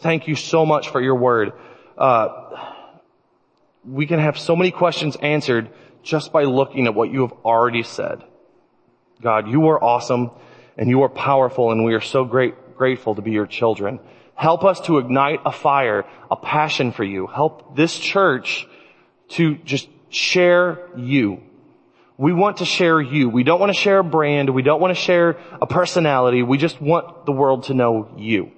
Thank 0.00 0.28
you 0.28 0.34
so 0.34 0.66
much 0.66 0.90
for 0.90 1.00
your 1.00 1.14
word. 1.14 1.52
Uh, 1.96 2.68
we 3.84 4.06
can 4.06 4.18
have 4.18 4.38
so 4.38 4.54
many 4.54 4.70
questions 4.70 5.16
answered 5.16 5.70
just 6.02 6.32
by 6.32 6.44
looking 6.44 6.86
at 6.86 6.94
what 6.94 7.10
you 7.10 7.22
have 7.22 7.32
already 7.44 7.82
said. 7.82 8.22
God, 9.20 9.48
you 9.48 9.68
are 9.68 9.82
awesome 9.82 10.30
and 10.76 10.88
you 10.88 11.02
are 11.02 11.08
powerful 11.08 11.70
and 11.70 11.84
we 11.84 11.94
are 11.94 12.00
so 12.00 12.24
great, 12.24 12.76
grateful 12.76 13.14
to 13.14 13.22
be 13.22 13.30
your 13.30 13.46
children. 13.46 14.00
Help 14.34 14.64
us 14.64 14.80
to 14.82 14.98
ignite 14.98 15.40
a 15.46 15.52
fire, 15.52 16.04
a 16.30 16.36
passion 16.36 16.92
for 16.92 17.04
you. 17.04 17.26
Help 17.26 17.76
this 17.76 17.96
church 17.98 18.66
to 19.30 19.56
just 19.58 19.88
share 20.10 20.88
you. 20.96 21.42
We 22.22 22.32
want 22.32 22.58
to 22.58 22.64
share 22.64 23.00
you. 23.00 23.28
We 23.28 23.42
don't 23.42 23.58
want 23.58 23.74
to 23.74 23.80
share 23.80 23.98
a 23.98 24.04
brand. 24.04 24.48
We 24.50 24.62
don't 24.62 24.80
want 24.80 24.96
to 24.96 25.02
share 25.02 25.40
a 25.60 25.66
personality. 25.66 26.44
We 26.44 26.56
just 26.56 26.80
want 26.80 27.26
the 27.26 27.32
world 27.32 27.64
to 27.64 27.74
know 27.74 28.14
you. 28.16 28.52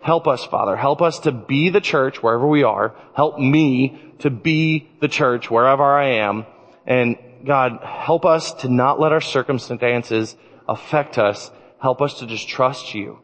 Help 0.00 0.26
us, 0.26 0.46
Father. 0.46 0.76
Help 0.76 1.02
us 1.02 1.18
to 1.20 1.30
be 1.30 1.68
the 1.68 1.82
church 1.82 2.22
wherever 2.22 2.46
we 2.46 2.62
are. 2.62 2.94
Help 3.14 3.38
me 3.38 4.14
to 4.20 4.30
be 4.30 4.88
the 5.00 5.08
church 5.08 5.50
wherever 5.50 5.84
I 5.84 6.20
am. 6.20 6.46
And 6.86 7.18
God, 7.44 7.80
help 7.82 8.24
us 8.24 8.54
to 8.62 8.70
not 8.70 8.98
let 8.98 9.12
our 9.12 9.20
circumstances 9.20 10.34
affect 10.66 11.18
us. 11.18 11.50
Help 11.82 12.00
us 12.00 12.20
to 12.20 12.26
just 12.26 12.48
trust 12.48 12.94
you. 12.94 13.18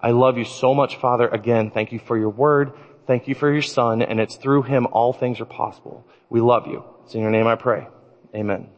I 0.00 0.10
love 0.10 0.38
you 0.38 0.44
so 0.44 0.74
much, 0.74 0.96
Father. 0.96 1.28
Again, 1.28 1.70
thank 1.70 1.92
you 1.92 2.00
for 2.00 2.18
your 2.18 2.30
word. 2.30 2.72
Thank 3.06 3.28
you 3.28 3.36
for 3.36 3.52
your 3.52 3.62
son. 3.62 4.02
And 4.02 4.18
it's 4.18 4.34
through 4.34 4.62
him 4.62 4.88
all 4.90 5.12
things 5.12 5.40
are 5.40 5.44
possible. 5.44 6.04
We 6.28 6.40
love 6.40 6.66
you. 6.66 6.82
It's 7.04 7.14
in 7.14 7.20
your 7.20 7.30
name 7.30 7.46
I 7.46 7.54
pray. 7.54 7.86
Amen. 8.34 8.70